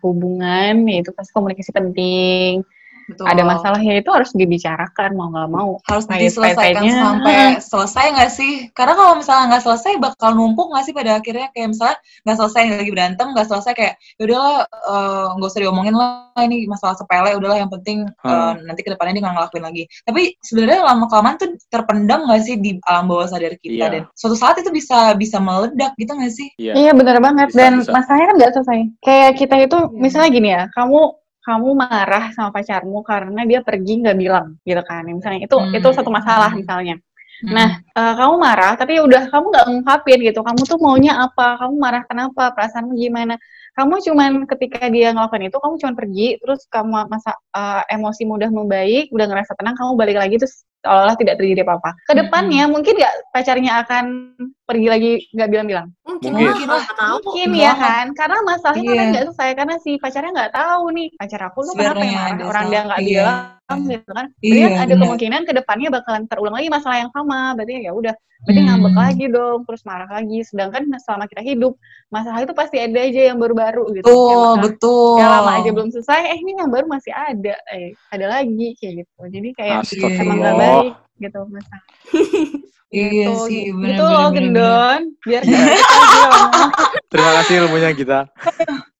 hubungan 0.00 0.74
ya 0.84 0.96
itu 1.00 1.10
pasti 1.10 1.30
komunikasi 1.30 1.70
penting 1.70 2.62
Betul. 3.04 3.24
ada 3.28 3.42
masalah 3.44 3.80
ya 3.80 4.00
itu 4.00 4.08
harus 4.08 4.30
dibicarakan 4.32 5.10
mau 5.12 5.28
nggak 5.28 5.50
mau 5.52 5.70
harus 5.84 6.04
Kayak 6.08 6.20
diselesaikan 6.24 6.82
sampai 6.88 7.36
selesai 7.60 8.04
nggak 8.16 8.30
sih? 8.32 8.52
Karena 8.72 8.94
kalau 8.96 9.12
misalnya 9.20 9.44
nggak 9.54 9.64
selesai 9.64 9.92
bakal 10.00 10.30
numpuk 10.32 10.72
nggak 10.72 10.84
sih 10.84 10.94
pada 10.96 11.20
akhirnya 11.20 11.48
kayak 11.52 11.68
misalnya 11.72 11.96
nggak 12.24 12.36
selesai 12.40 12.62
lagi 12.80 12.90
berantem 12.90 13.26
nggak 13.32 13.46
selesai 13.46 13.72
kayak 13.76 13.94
yaudahlah 14.16 14.64
eh, 14.64 15.26
nggak 15.36 15.48
usah 15.50 15.60
diomongin 15.60 15.94
lah 15.94 16.40
ini 16.40 16.64
masalah 16.66 16.94
sepele 16.96 17.36
udahlah 17.36 17.58
yang 17.60 17.70
penting 17.70 18.06
Hmm. 18.24 18.56
nanti 18.64 18.80
ke 18.80 18.88
depannya 18.88 19.20
dia 19.20 19.22
nggak 19.22 19.36
ngelakuin 19.36 19.64
lagi. 19.64 19.84
Tapi 20.02 20.22
sebenarnya 20.40 20.80
lama 20.82 21.04
kelamaan 21.06 21.36
tuh 21.36 21.50
terpendam 21.68 22.24
nggak 22.24 22.40
sih 22.40 22.56
di 22.56 22.80
alam 22.88 23.04
bawah 23.04 23.28
sadar 23.28 23.52
kita 23.60 23.84
Iya. 23.84 23.86
dan 23.92 24.02
suatu 24.16 24.32
saat 24.34 24.56
itu 24.58 24.72
bisa 24.72 25.12
bisa 25.14 25.36
meledak 25.38 25.92
gitu 25.94 26.12
nggak 26.12 26.32
sih? 26.32 26.48
Iya. 26.56 26.72
Iya 26.74 26.90
bener 26.96 27.20
banget 27.20 27.52
Bisa, 27.52 27.58
dan 27.60 27.72
bisa. 27.84 27.92
masalahnya 27.92 28.26
kan 28.26 28.36
nggak 28.40 28.52
selesai. 28.56 28.78
Kayak 29.04 29.30
kita 29.36 29.56
itu 29.60 29.78
Iya. 29.78 29.92
misalnya 29.94 30.30
gini 30.32 30.48
ya, 30.50 30.62
kamu 30.72 31.00
kamu 31.44 31.68
marah 31.76 32.32
sama 32.32 32.50
pacarmu 32.56 33.04
karena 33.04 33.44
dia 33.44 33.60
pergi 33.60 34.00
nggak 34.00 34.16
bilang 34.16 34.46
gitu 34.64 34.82
kan. 34.82 35.04
Misalnya 35.04 35.44
itu 35.44 35.56
Hmm. 35.60 35.76
itu 35.76 35.88
satu 35.92 36.08
masalah 36.08 36.50
misalnya. 36.56 36.96
Hmm. 37.44 37.50
Nah, 37.52 37.68
eh, 37.82 38.14
kamu 38.16 38.34
marah 38.40 38.72
tapi 38.80 38.96
udah 39.02 39.28
kamu 39.28 39.46
nggak 39.52 39.66
ngungkapin 39.68 40.18
gitu. 40.24 40.40
Kamu 40.40 40.60
tuh 40.64 40.78
maunya 40.80 41.12
apa? 41.20 41.60
Kamu 41.60 41.74
marah 41.76 42.02
kenapa? 42.08 42.50
Perasaanmu 42.56 42.96
gimana? 42.96 43.36
Kamu 43.74 43.98
cuman 44.06 44.46
ketika 44.46 44.86
dia 44.86 45.10
ngelakuin 45.10 45.50
itu, 45.50 45.58
kamu 45.58 45.74
cuman 45.82 45.94
pergi, 45.98 46.26
terus 46.38 46.62
kamu 46.70 47.10
masa 47.10 47.34
eh, 47.52 47.82
emosi 47.92 48.22
mudah 48.24 48.48
membaik, 48.54 49.10
udah 49.10 49.26
ngerasa 49.28 49.52
tenang, 49.58 49.74
kamu 49.74 49.90
balik 49.98 50.16
lagi 50.22 50.38
terus 50.38 50.62
seolah-olah 50.84 51.16
tidak 51.16 51.34
terjadi 51.40 51.64
apa-apa. 51.64 51.90
Ke 52.06 52.12
depannya 52.14 52.64
mungkin 52.68 52.94
nggak 53.00 53.14
pacarnya 53.34 53.72
akan 53.82 54.04
pergi 54.68 54.88
lagi 54.88 55.12
nggak 55.32 55.48
bilang-bilang. 55.50 55.88
Mungkin, 56.14 56.32
Mungkin. 56.34 56.66
kalau 56.66 56.80
nggak 56.80 56.98
tahu. 56.98 57.16
Mungkin 57.24 57.50
ya 57.54 57.72
kan, 57.74 58.06
karena 58.14 58.38
masalahnya 58.42 58.82
Iya. 58.84 58.94
kan 58.94 59.06
nggak 59.10 59.24
selesai 59.26 59.50
karena 59.54 59.74
si 59.78 59.90
pacarnya 59.98 60.30
nggak 60.32 60.52
tahu 60.54 60.84
nih 60.92 61.08
pacar 61.18 61.40
aku 61.44 61.58
tuh 61.62 61.74
kenapa 61.74 61.96
Sebenarnya 61.98 62.10
ya 62.10 62.22
marah 62.34 62.46
orang 62.46 62.64
dia 62.68 62.80
nggak 62.84 63.00
iya. 63.00 63.08
bilang 63.10 63.80
gitu 63.88 64.10
kan. 64.12 64.26
Berarti 64.28 64.54
Iya, 64.54 64.66
kan 64.66 64.72
ada 64.74 64.84
benar. 64.86 65.00
kemungkinan 65.00 65.40
ke 65.44 65.52
depannya 65.56 65.88
bakalan 65.90 66.22
terulang 66.28 66.54
lagi 66.54 66.68
masalah 66.68 66.96
yang 67.00 67.10
sama. 67.10 67.40
Berarti 67.56 67.72
ya 67.80 67.92
udah, 67.92 68.14
berarti 68.44 68.60
Hmm. 68.60 68.68
ngambek 68.68 68.94
lagi 68.94 69.24
dong, 69.32 69.60
terus 69.64 69.82
marah 69.82 70.10
lagi. 70.12 70.38
Sedangkan 70.44 70.82
selama 71.00 71.24
kita 71.24 71.42
hidup, 71.42 71.72
masalah 72.08 72.40
itu 72.44 72.52
pasti 72.52 72.76
ada 72.76 72.98
aja 73.00 73.20
yang 73.32 73.38
baru-baru 73.40 73.84
gitu. 73.96 74.04
Betul, 74.04 74.28
masalah 74.28 74.62
betul. 74.62 75.16
yang 75.16 75.30
lama 75.32 75.50
aja 75.58 75.70
belum 75.72 75.88
selesai, 75.90 76.20
eh 76.28 76.38
ini 76.38 76.50
yang 76.54 76.68
baru 76.68 76.86
masih 76.86 77.12
ada, 77.16 77.54
eh 77.72 77.88
ada 78.12 78.26
lagi 78.28 78.68
kayak 78.76 78.94
gitu. 79.00 79.20
Jadi 79.32 79.48
kayak 79.56 79.76
Astagfirullah. 79.80 80.20
emang 80.20 80.38
nggak 80.44 80.56
baik 80.60 80.92
gitu 81.20 81.40
masalah. 81.50 81.84
Iya 82.94 83.26
Gitu, 83.26 83.32
sih, 83.50 83.62
bener, 83.74 83.98
Gitu 83.98 84.04
bener, 84.06 84.14
loh, 84.14 84.28
bener, 84.30 84.30
bener. 84.30 84.42
Gendon. 84.54 85.00
Biar 85.26 85.42
ngomong. 85.42 86.70
Terima 87.10 87.30
kasih 87.42 87.54
ilmunya 87.66 87.90
kita. 87.90 88.18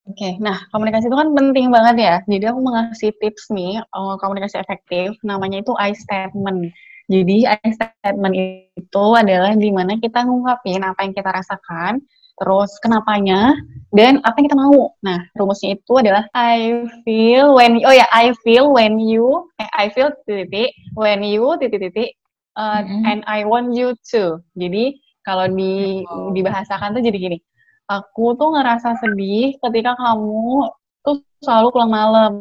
Oke, 0.05 0.29
nah 0.43 0.57
komunikasi 0.75 1.07
itu 1.07 1.15
kan 1.15 1.29
penting 1.31 1.71
banget 1.71 1.95
ya. 1.97 2.15
Jadi 2.27 2.45
aku 2.51 2.59
mengasih 2.59 3.09
tips 3.23 3.47
nih 3.55 3.79
eh, 3.79 4.15
komunikasi 4.19 4.59
efektif. 4.59 5.15
Namanya 5.23 5.63
itu 5.63 5.71
I 5.79 5.95
statement. 5.95 6.75
Jadi 7.07 7.47
I 7.47 7.69
statement 7.71 8.35
itu 8.35 9.05
adalah 9.15 9.55
di 9.55 9.69
mana 9.71 9.95
kita 9.95 10.27
ngungkapin 10.27 10.83
apa 10.83 10.99
yang 11.05 11.13
kita 11.15 11.31
rasakan, 11.31 12.03
terus 12.35 12.71
kenapanya, 12.83 13.55
dan 13.95 14.19
apa 14.27 14.35
yang 14.39 14.45
kita 14.51 14.59
mau. 14.59 14.91
Nah 15.01 15.23
rumusnya 15.39 15.79
itu 15.79 15.93
adalah 15.95 16.27
I 16.35 16.83
feel 17.07 17.55
when 17.55 17.79
oh 17.83 17.95
ya 17.95 18.05
I 18.11 18.35
feel 18.43 18.75
when 18.75 18.99
you 18.99 19.47
eh, 19.59 19.69
I 19.71 19.87
feel 19.91 20.11
titik 20.27 20.75
when 20.99 21.23
you 21.23 21.55
titik 21.59 21.79
titik 21.79 22.09
uh, 22.55 22.83
Mhm. 22.83 23.01
and 23.07 23.19
I 23.25 23.47
want 23.47 23.71
you 23.71 23.95
to. 24.11 24.43
Jadi 24.53 24.99
kalau 25.23 25.47
di 25.49 26.03
Oh. 26.05 26.29
dibahasakan 26.31 26.93
tuh 26.93 27.03
jadi 27.03 27.17
gini 27.17 27.37
aku 27.85 28.33
tuh 28.35 28.51
ngerasa 28.57 28.97
sedih 28.97 29.55
ketika 29.61 29.93
kamu 29.95 30.69
tuh 31.01 31.21
selalu 31.39 31.67
pulang 31.69 31.93
malam. 31.93 32.33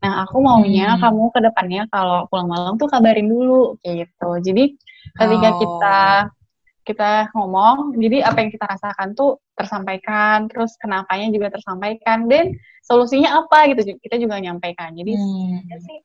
Nah, 0.00 0.24
aku 0.24 0.40
maunya 0.40 0.96
Hmm. 0.96 1.00
kamu 1.04 1.24
ke 1.30 1.38
depannya 1.44 1.82
kalau 1.92 2.24
pulang 2.26 2.48
malam 2.48 2.74
tuh 2.74 2.88
kabarin 2.88 3.28
dulu 3.28 3.76
kayak 3.84 4.08
gitu. 4.08 4.30
Jadi 4.50 4.64
ketika 5.14 5.48
Oh. 5.52 5.58
kita 5.60 5.98
kita 6.80 7.28
ngomong, 7.36 7.94
jadi 8.00 8.24
apa 8.24 8.40
yang 8.40 8.50
kita 8.50 8.64
rasakan 8.64 9.12
tuh 9.12 9.36
tersampaikan, 9.52 10.48
terus 10.48 10.74
kenapanya 10.80 11.28
juga 11.28 11.52
tersampaikan 11.52 12.24
dan 12.26 12.56
solusinya 12.80 13.44
apa 13.44 13.68
gitu 13.70 14.00
kita 14.00 14.16
juga 14.16 14.40
nyampaikan. 14.40 14.96
Jadi 14.96 15.12
Hmm. 15.14 15.60
ya 15.68 15.76
sih, 15.78 15.98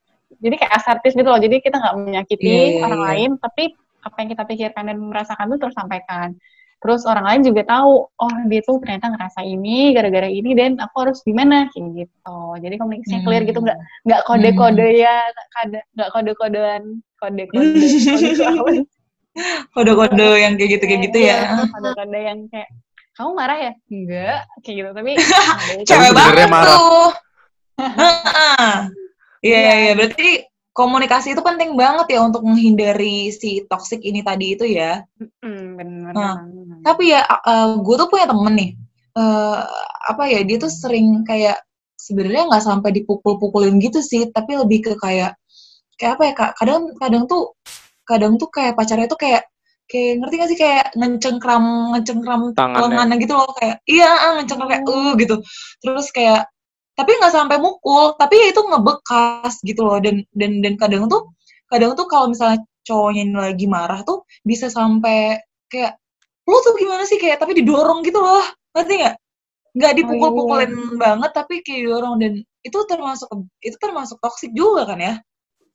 jadi 0.43 0.55
kayak 0.59 0.73
asertif 0.75 1.15
gitu 1.15 1.25
loh. 1.31 1.39
Jadi 1.39 1.63
kita 1.63 1.79
nggak 1.79 1.95
menyakiti 1.95 2.45
Iya, 2.45 2.63
iya, 2.75 2.83
orang 2.83 3.01
lain, 3.07 3.29
tapi 3.39 3.63
apa 4.05 4.15
yang 4.21 4.29
kita 4.35 4.43
pikirkan 4.45 4.83
dan 4.91 4.97
merasakan 4.99 5.45
tuh 5.55 5.59
tersampaikan. 5.63 6.35
Terus 6.83 7.01
orang 7.09 7.25
lain 7.25 7.41
juga 7.49 7.65
tahu, 7.65 8.05
oh 8.13 8.35
dia 8.45 8.61
tuh 8.61 8.77
ternyata 8.83 9.09
ngerasa 9.09 9.41
ini 9.41 9.95
gara-gara 9.95 10.29
ini 10.29 10.53
dan 10.53 10.77
aku 10.77 11.07
harus 11.07 11.23
gimana 11.25 11.65
kayak 11.73 12.05
gitu. 12.05 12.37
Jadi 12.61 12.75
komunikasinya 12.77 13.21
clear 13.25 13.41
gitu, 13.47 13.59
nggak 13.63 13.77
nggak 14.05 14.21
kode-kode 14.29 14.87
ya, 14.93 15.17
nggak 15.97 16.09
kode-kodean, 16.13 16.83
kode-kode. 17.17 17.79
Kode-kode 19.75 20.29
yang 20.39 20.55
kayak 20.55 20.69
gitu 20.79 20.83
kayak 20.87 21.01
gitu 21.11 21.17
ya. 21.19 21.37
Iya, 21.43 21.67
Kode-kode 21.75 22.19
yang 22.19 22.39
kayak 22.47 22.69
kamu 23.15 23.31
marah 23.31 23.57
ya? 23.59 23.71
Enggak, 23.91 24.39
kayak 24.63 24.75
gitu. 24.75 24.89
Tapi 24.95 25.11
Cewek 25.87 26.09
sebenarnya 26.11 26.15
banget 26.15 26.47
marah. 26.51 26.67
tuh. 26.67 27.09
Iya, 29.45 29.59
iya, 29.59 29.73
iya. 29.87 29.93
Berarti 29.95 30.29
komunikasi 30.75 31.31
itu 31.31 31.41
penting 31.43 31.79
banget 31.79 32.15
ya 32.15 32.19
untuk 32.23 32.43
menghindari 32.43 33.31
si 33.31 33.63
toxic 33.71 34.03
ini 34.03 34.19
tadi 34.23 34.55
itu 34.59 34.65
ya. 34.67 35.03
Bener 35.43 36.11
Nah. 36.15 36.35
Tapi 36.83 37.11
ya, 37.15 37.23
gue 37.79 37.95
tuh 37.95 38.07
punya 38.11 38.27
temen 38.27 38.55
nih. 38.55 38.71
eh 39.15 39.59
apa 40.11 40.27
ya, 40.27 40.43
dia 40.43 40.59
tuh 40.59 40.67
sering 40.67 41.23
kayak 41.23 41.55
sebenarnya 41.95 42.51
nggak 42.51 42.65
sampai 42.67 42.91
dipukul-pukulin 42.99 43.79
gitu 43.79 44.03
sih, 44.03 44.27
tapi 44.27 44.59
lebih 44.59 44.83
ke 44.83 44.93
kayak 44.99 45.39
kayak 45.95 46.19
apa 46.19 46.23
ya 46.27 46.33
kak? 46.35 46.51
Kadang 46.59 46.91
kadang 46.99 47.23
tuh 47.23 47.55
kadang 48.05 48.37
tuh 48.37 48.49
kayak 48.53 48.77
pacarnya 48.77 49.09
tuh 49.09 49.19
kayak 49.19 49.43
kayak 49.85 50.13
ngerti 50.21 50.35
gak 50.41 50.49
sih 50.49 50.59
kayak 50.59 50.85
ngencengkram 50.97 51.65
ngencengkram 51.93 52.41
Tangannya. 52.57 53.21
gitu 53.21 53.33
loh 53.37 53.49
kayak 53.53 53.75
iya 53.85 54.09
ah, 54.09 54.31
ngencengkram 54.39 54.69
kayak 54.69 54.83
uh 54.85 55.11
gitu. 55.17 55.35
Terus 55.81 56.07
kayak 56.09 56.49
tapi 56.95 57.11
nggak 57.19 57.33
sampai 57.33 57.57
mukul 57.59 58.15
tapi 58.15 58.39
ya 58.39 58.47
itu 58.53 58.61
ngebekas 58.65 59.53
gitu 59.61 59.81
loh. 59.85 59.97
Dan 60.01 60.25
dan 60.33 60.61
dan 60.65 60.73
kadang 60.81 61.05
tuh 61.09 61.29
kadang 61.69 61.93
tuh 61.93 62.05
kalau 62.09 62.29
misalnya 62.33 62.65
cowoknya 62.85 63.21
ini 63.25 63.37
lagi 63.37 63.65
marah 63.69 64.01
tuh 64.05 64.25
bisa 64.45 64.69
sampai 64.69 65.41
kayak 65.69 65.97
lu 66.49 66.57
tuh 66.65 66.73
gimana 66.77 67.05
sih? 67.05 67.17
Kayak 67.21 67.45
tapi 67.45 67.57
didorong 67.61 68.01
gitu 68.05 68.21
loh. 68.21 68.45
Ngerti 68.73 68.93
nggak? 69.01 69.15
Nggak 69.75 69.93
dipukul-pukulin 70.01 70.71
banget 70.97 71.31
tapi 71.33 71.61
kayak 71.61 71.79
didorong. 71.85 72.15
Dan 72.17 72.33
itu 72.65 72.79
termasuk 72.89 73.29
itu 73.61 73.77
termasuk 73.77 74.17
toksik 74.17 74.49
juga 74.57 74.89
kan 74.89 74.97
ya 74.97 75.15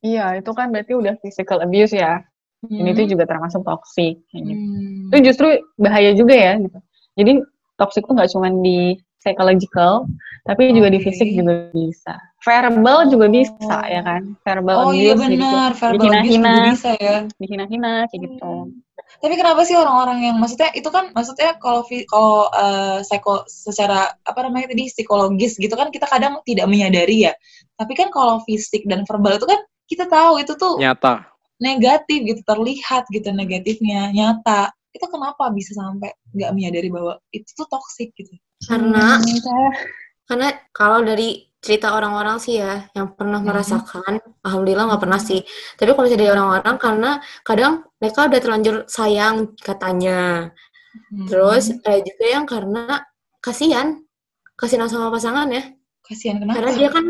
Iya, 0.01 0.41
itu 0.41 0.51
kan 0.57 0.73
berarti 0.73 0.93
udah 0.97 1.15
physical 1.21 1.61
abuse 1.61 1.93
ya. 1.93 2.25
Ini 2.69 2.93
tuh 2.93 3.09
Hmm. 3.09 3.13
juga 3.17 3.25
termasuk 3.25 3.65
toxic 3.65 4.21
gitu. 4.33 4.53
Hmm. 4.53 5.09
Itu 5.09 5.17
justru 5.33 5.49
bahaya 5.81 6.13
juga 6.13 6.37
ya 6.37 6.53
gitu. 6.61 6.79
Jadi 7.17 7.33
toxic 7.81 8.05
tuh 8.05 8.13
nggak 8.17 8.31
cuma 8.37 8.49
di 8.61 9.01
psychological, 9.21 10.09
tapi 10.49 10.73
juga 10.73 10.89
di 10.89 11.01
fisik 11.01 11.29
juga 11.37 11.69
bisa. 11.73 12.17
Verbal 12.41 13.13
juga 13.13 13.29
bisa 13.29 13.77
ya 13.89 14.01
kan. 14.01 14.33
Verbal 14.45 14.77
oh 14.81 14.93
iya 14.97 15.13
abuse 15.13 15.29
jadi 15.29 15.37
benar 15.37 15.71
kayak 15.73 15.81
verbal 15.81 15.93
abuse 15.93 16.01
juga 16.01 16.25
dihina-hina, 16.25 16.73
bisa 16.73 16.91
ya 16.97 17.17
dihina-hina 17.37 17.93
kayak 18.09 18.21
gitu. 18.25 18.53
Tapi 19.21 19.35
kenapa 19.37 19.61
sih 19.69 19.77
orang-orang 19.77 20.19
yang 20.25 20.37
maksudnya 20.41 20.71
itu 20.73 20.89
kan 20.89 21.13
maksudnya 21.13 21.57
kalau 21.61 21.85
kalau 22.09 22.49
eh, 22.49 22.99
psiko 23.05 23.45
secara 23.49 24.17
apa 24.25 24.41
namanya 24.49 24.73
tadi 24.73 24.89
psikologis 24.89 25.61
gitu 25.61 25.77
kan 25.77 25.93
kita 25.93 26.09
kadang 26.09 26.41
tidak 26.49 26.65
menyadari 26.69 27.29
ya. 27.29 27.33
Tapi 27.77 27.93
kan 27.93 28.09
kalau 28.09 28.41
fisik 28.49 28.89
dan 28.89 29.05
verbal 29.05 29.37
itu 29.37 29.45
kan 29.45 29.61
kita 29.91 30.07
tahu 30.07 30.39
itu 30.39 30.55
tuh 30.55 30.79
Nyata. 30.79 31.27
negatif 31.59 32.19
gitu 32.25 32.41
terlihat 32.47 33.05
gitu 33.11 33.29
negatifnya 33.35 34.15
nyata. 34.15 34.71
Itu 34.95 35.07
kenapa 35.11 35.51
bisa 35.51 35.75
sampai 35.77 36.15
nggak 36.35 36.51
menyadari 36.55 36.89
bahwa 36.91 37.19
itu 37.31 37.51
tuh 37.53 37.67
toksik 37.67 38.15
gitu? 38.17 38.33
Karena 38.65 39.19
Hmm, 39.19 39.71
karena 40.27 40.49
kalau 40.71 41.03
dari 41.03 41.51
cerita 41.61 41.93
orang-orang 41.93 42.41
sih 42.41 42.57
ya 42.57 42.89
yang 42.97 43.13
pernah 43.19 43.43
Mhm. 43.43 43.47
merasakan, 43.53 44.13
alhamdulillah 44.41 44.87
nggak 44.95 45.03
pernah 45.05 45.21
sih. 45.21 45.45
Tapi 45.77 45.91
kalau 45.93 46.05
misalnya 46.09 46.23
dari 46.25 46.33
orang-orang 46.33 46.77
karena 46.81 47.11
kadang 47.45 47.73
mereka 48.01 48.19
udah 48.31 48.41
terlanjur 48.41 48.77
sayang 48.89 49.37
katanya. 49.61 50.51
Hmm. 51.13 51.27
Terus 51.29 51.71
ada 51.85 51.99
juga 52.03 52.25
yang 52.27 52.45
karena 52.49 53.05
kasihan, 53.39 54.01
kasihan 54.59 54.89
sama 54.89 55.13
pasangan 55.13 55.47
ya. 55.53 55.63
kasihan 56.03 56.43
kenapa? 56.43 56.57
Karena 56.59 56.73
dia 56.75 56.89
kan 56.91 57.05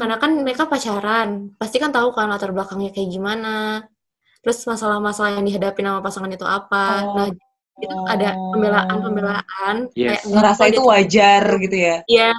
karena 0.00 0.16
kan 0.22 0.30
mereka 0.42 0.64
pacaran, 0.66 1.54
pasti 1.60 1.76
kan 1.82 1.90
tahu 1.94 2.10
kan 2.14 2.26
latar 2.30 2.50
belakangnya 2.50 2.90
kayak 2.94 3.10
gimana. 3.10 3.84
Terus 4.44 4.60
masalah-masalah 4.68 5.40
yang 5.40 5.44
dihadapi 5.48 5.80
sama 5.80 6.00
pasangan 6.04 6.32
itu 6.32 6.44
apa. 6.44 6.86
Oh. 7.08 7.16
Nah, 7.16 7.28
itu 7.74 7.96
ada 8.06 8.38
pembelaan-pembelaan 8.54 9.76
Yes. 9.98 10.22
kayak 10.22 10.22
ngerasa 10.30 10.62
itu 10.70 10.78
dia- 10.78 10.86
wajar 10.94 11.42
gitu 11.58 11.76
ya. 11.76 11.96
Iya, 12.06 12.32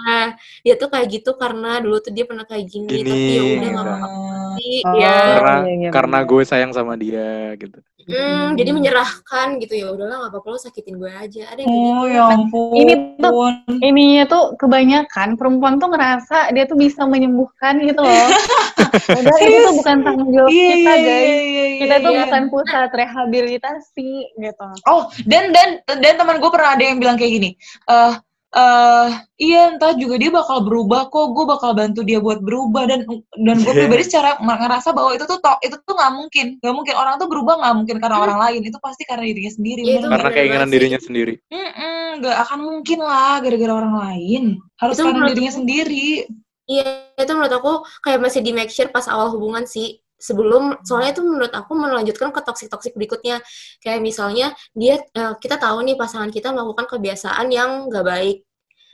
dia 0.64 0.76
tuh 0.80 0.88
kayak 0.88 1.08
gitu 1.12 1.32
karena 1.36 1.84
dulu 1.84 2.00
tuh 2.00 2.16
dia 2.16 2.24
pernah 2.24 2.48
kayak 2.48 2.66
gini, 2.72 2.88
Gini, 2.88 3.04
tapi 3.04 3.32
ya 3.36 3.42
udah 3.44 3.52
gitu. 3.52 3.68
nggak 3.68 3.84
apa-apa 3.84 4.08
Hmm. 4.56 4.62
sih. 4.62 4.80
Oh, 4.82 4.96
Ya, 4.96 5.14
Karena 5.36 5.54
iya, 5.62 5.74
iya, 5.76 5.90
karena 5.92 6.18
gue 6.22 6.42
sayang 6.42 6.72
sama 6.72 6.94
dia 6.96 7.54
gitu. 7.56 7.78
Hmm, 8.06 8.54
jadi 8.54 8.70
menyerahkan 8.70 9.58
gitu 9.58 9.74
ya 9.76 9.90
udahlah 9.90 10.22
nggak 10.22 10.32
apa-apa 10.32 10.48
lo 10.48 10.58
sakitin 10.58 10.96
gue 10.96 11.10
aja. 11.10 11.50
Ada 11.50 11.60
yang 11.60 11.70
Oh 11.70 12.06
gitu. 12.06 12.14
ya 12.14 12.24
ampun. 12.30 12.74
Ini 12.76 12.94
tuh- 13.18 13.34
Ininya 13.82 14.24
tuh 14.26 14.44
kebanyakan 14.56 15.28
perempuan 15.34 15.76
tuh 15.76 15.90
ngerasa 15.90 16.54
dia 16.54 16.64
tuh 16.64 16.78
bisa 16.78 17.02
menyembuhkan 17.04 17.82
gitu 17.82 17.98
loh. 17.98 18.14
Udah 19.20 19.38
itu 19.42 19.58
tuh 19.60 19.74
bukan 19.76 19.98
tanggung 20.02 20.30
jawab 20.30 20.48
Iya, 20.48 20.70
kita 20.72 20.94
iya, 20.94 21.02
guys. 21.02 21.26
iya, 21.26 21.38
iya, 21.42 21.66
Kita 21.82 21.96
tuh 22.00 22.12
iya. 22.12 22.20
bukan 22.24 22.44
pusat 22.48 22.90
rehabilitasi 22.94 24.10
gitu. 24.36 24.68
Oh, 24.86 25.02
dan 25.26 25.50
dan 25.50 25.70
dan 25.98 26.14
teman 26.16 26.38
gue 26.38 26.48
pernah 26.48 26.78
ada 26.78 26.84
yang 26.84 26.98
bilang 26.98 27.18
kayak 27.18 27.34
gini. 27.34 27.50
Eh 27.86 28.12
eh 28.56 29.08
iya 29.36 29.76
entah 29.76 29.92
juga 30.00 30.16
dia 30.16 30.32
bakal 30.32 30.64
berubah 30.64 31.12
kok, 31.12 31.36
gue 31.36 31.44
bakal 31.44 31.76
bantu 31.76 32.08
dia 32.08 32.24
buat 32.24 32.40
berubah 32.40 32.88
dan 32.88 33.04
dan 33.36 33.58
gue 33.60 33.68
Yeah. 33.68 33.84
pribadi 33.84 34.04
secara 34.08 34.40
ngerasa 34.40 34.96
bahwa 34.96 35.12
itu 35.12 35.28
tuh 35.28 35.44
to- 35.44 35.60
itu 35.60 35.76
tuh 35.84 35.92
nggak 35.92 36.14
mungkin, 36.16 36.46
nggak 36.64 36.72
mungkin 36.76 36.96
orang 36.96 37.20
tuh 37.20 37.28
berubah 37.28 37.60
nggak 37.60 37.76
mungkin 37.76 37.96
karena 38.00 38.18
orang 38.24 38.40
lain, 38.40 38.62
itu 38.64 38.80
pasti 38.80 39.04
karena 39.04 39.28
dirinya 39.28 39.52
sendiri. 39.52 39.82
Bener 39.84 40.00
itu? 40.00 40.08
Karena 40.08 40.30
keinginan 40.32 40.68
sih. 40.68 40.74
dirinya 40.80 41.00
sendiri. 41.04 41.34
Nggak 42.16 42.38
akan 42.48 42.60
mungkin 42.64 43.00
lah 43.04 43.44
gara-gara 43.44 43.74
orang 43.76 43.96
lain. 44.00 44.44
Harus 44.80 44.96
Itu 44.96 45.04
karena 45.04 45.16
menurut 45.20 45.32
dirinya 45.36 45.52
aku- 45.52 45.60
sendiri. 45.60 46.08
Iya, 46.66 46.90
itu 47.20 47.32
menurut 47.36 47.54
aku 47.60 47.72
kayak 48.02 48.20
masih 48.24 48.40
di 48.42 48.50
make 48.56 48.72
sure 48.72 48.88
pas 48.88 49.06
awal 49.12 49.36
hubungan 49.36 49.68
sih. 49.68 50.00
Sebelum, 50.16 50.80
soalnya 50.88 51.12
itu 51.12 51.22
menurut 51.22 51.52
aku 51.52 51.76
melanjutkan 51.76 52.32
ke 52.32 52.40
toxic-toxic 52.40 52.96
berikutnya. 52.96 53.44
Kayak 53.84 54.00
misalnya, 54.00 54.56
dia 54.72 55.04
eh, 55.04 55.34
kita 55.44 55.60
tahu 55.60 55.84
nih 55.84 56.00
pasangan 56.00 56.32
kita 56.32 56.56
melakukan 56.56 56.88
kebiasaan 56.88 57.52
yang 57.52 57.92
nggak 57.92 58.06
baik. 58.08 58.38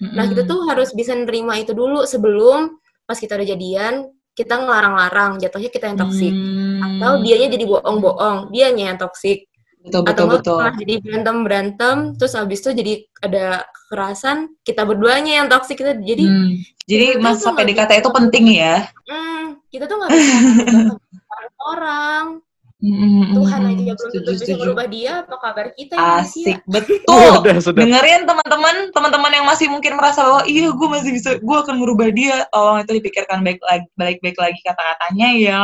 Nah, 0.02 0.26
kita 0.26 0.42
tuh 0.50 0.66
harus 0.66 0.90
bisa 0.98 1.14
nerima 1.14 1.54
itu 1.62 1.78
dulu 1.78 2.04
sebelum 2.10 2.74
pas 3.06 3.18
kita 3.18 3.38
udah 3.38 3.48
jadian, 3.48 3.94
kita 4.34 4.58
ngelarang-larang, 4.58 5.38
jatuhnya 5.38 5.70
kita 5.70 5.86
yang 5.94 6.00
toxic. 6.02 6.34
Hmm, 6.34 6.82
Atau 6.82 7.12
dianya 7.22 7.48
jadi 7.54 7.66
bohong-bohong, 7.70 8.38
dianya 8.50 8.84
yang 8.94 8.98
toxic. 8.98 9.46
betul 9.82 10.02
Atau 10.06 10.26
betul 10.30 10.58
betul. 10.62 10.78
jadi 10.82 10.94
berantem-berantem, 11.02 11.96
terus 12.18 12.34
habis 12.38 12.62
itu 12.62 12.70
jadi 12.74 12.94
ada 13.22 13.46
kekerasan, 13.66 14.54
kita 14.62 14.82
berduanya 14.86 15.42
yang 15.42 15.48
toxic, 15.50 15.78
kita 15.78 15.98
jadi 15.98 16.26
Hmm, 16.26 16.50
Jadi 16.90 17.08
masa 17.24 17.50
PDKT 17.56 17.92
itu 18.04 18.10
penting 18.12 18.46
ya. 18.58 18.90
Hmm, 19.10 19.58
kita 19.74 19.86
tuh 19.90 19.96
nggak 20.02 20.12
bisa 20.12 20.34
orang. 21.72 22.42
Hmm, 22.82 23.38
Tuhan 23.38 23.62
aja 23.62 23.94
belum 23.94 24.10
tentu 24.10 24.32
bisa 24.42 24.58
merubah 24.58 24.90
dia, 24.90 25.22
apa 25.22 25.38
kabar 25.38 25.70
kita 25.78 25.94
yang 25.94 26.26
manusia? 26.26 26.46
Asik, 26.50 26.60
betul. 26.66 27.30
Sudah, 27.38 27.58
sudah. 27.62 27.82
Dengerin 27.86 28.26
teman-teman, 28.26 28.76
teman-teman 28.90 29.32
yang 29.38 29.46
masih 29.46 29.70
mungkin 29.70 30.02
merasa 30.02 30.26
bahwa 30.26 30.42
iya 30.50 30.74
gue 30.74 30.88
masih 30.90 31.12
bisa, 31.14 31.30
gue 31.38 31.58
akan 31.62 31.78
merubah 31.78 32.10
dia. 32.10 32.50
Tolong 32.50 32.82
itu 32.82 32.98
dipikirkan 32.98 33.46
baik 33.46 33.62
lagi, 33.62 33.86
baik-baik 33.94 34.38
lagi 34.42 34.60
kata-katanya 34.66 35.30
ya. 35.38 35.64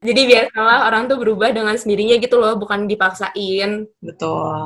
Jadi 0.00 0.20
biarkanlah 0.24 0.88
orang 0.88 1.12
tuh 1.12 1.20
berubah 1.20 1.52
dengan 1.52 1.76
sendirinya 1.76 2.16
gitu 2.16 2.40
loh, 2.40 2.56
bukan 2.56 2.88
dipaksain. 2.88 3.84
Betul, 4.00 4.56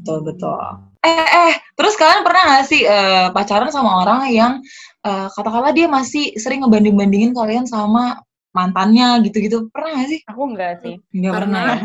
betul, 0.00 0.18
betul. 0.24 0.64
Eh, 1.04 1.28
eh, 1.28 1.54
terus 1.76 1.94
kalian 1.94 2.24
pernah 2.26 2.42
gak 2.56 2.66
sih 2.66 2.82
eh, 2.82 3.28
pacaran 3.30 3.70
sama 3.70 4.02
orang 4.02 4.26
yang 4.32 4.52
eh, 5.04 5.28
katakanlah 5.36 5.70
dia 5.70 5.86
masih 5.86 6.34
sering 6.40 6.64
ngebanding-bandingin 6.64 7.36
kalian 7.36 7.68
sama 7.68 8.25
mantannya 8.56 9.20
gitu-gitu? 9.28 9.68
Pernah 9.68 10.00
gak 10.00 10.08
sih? 10.08 10.20
Aku 10.24 10.40
enggak 10.48 10.72
sih. 10.80 10.96
Nggak 11.12 11.32
Karena- 11.36 11.60
pernah. 11.60 11.76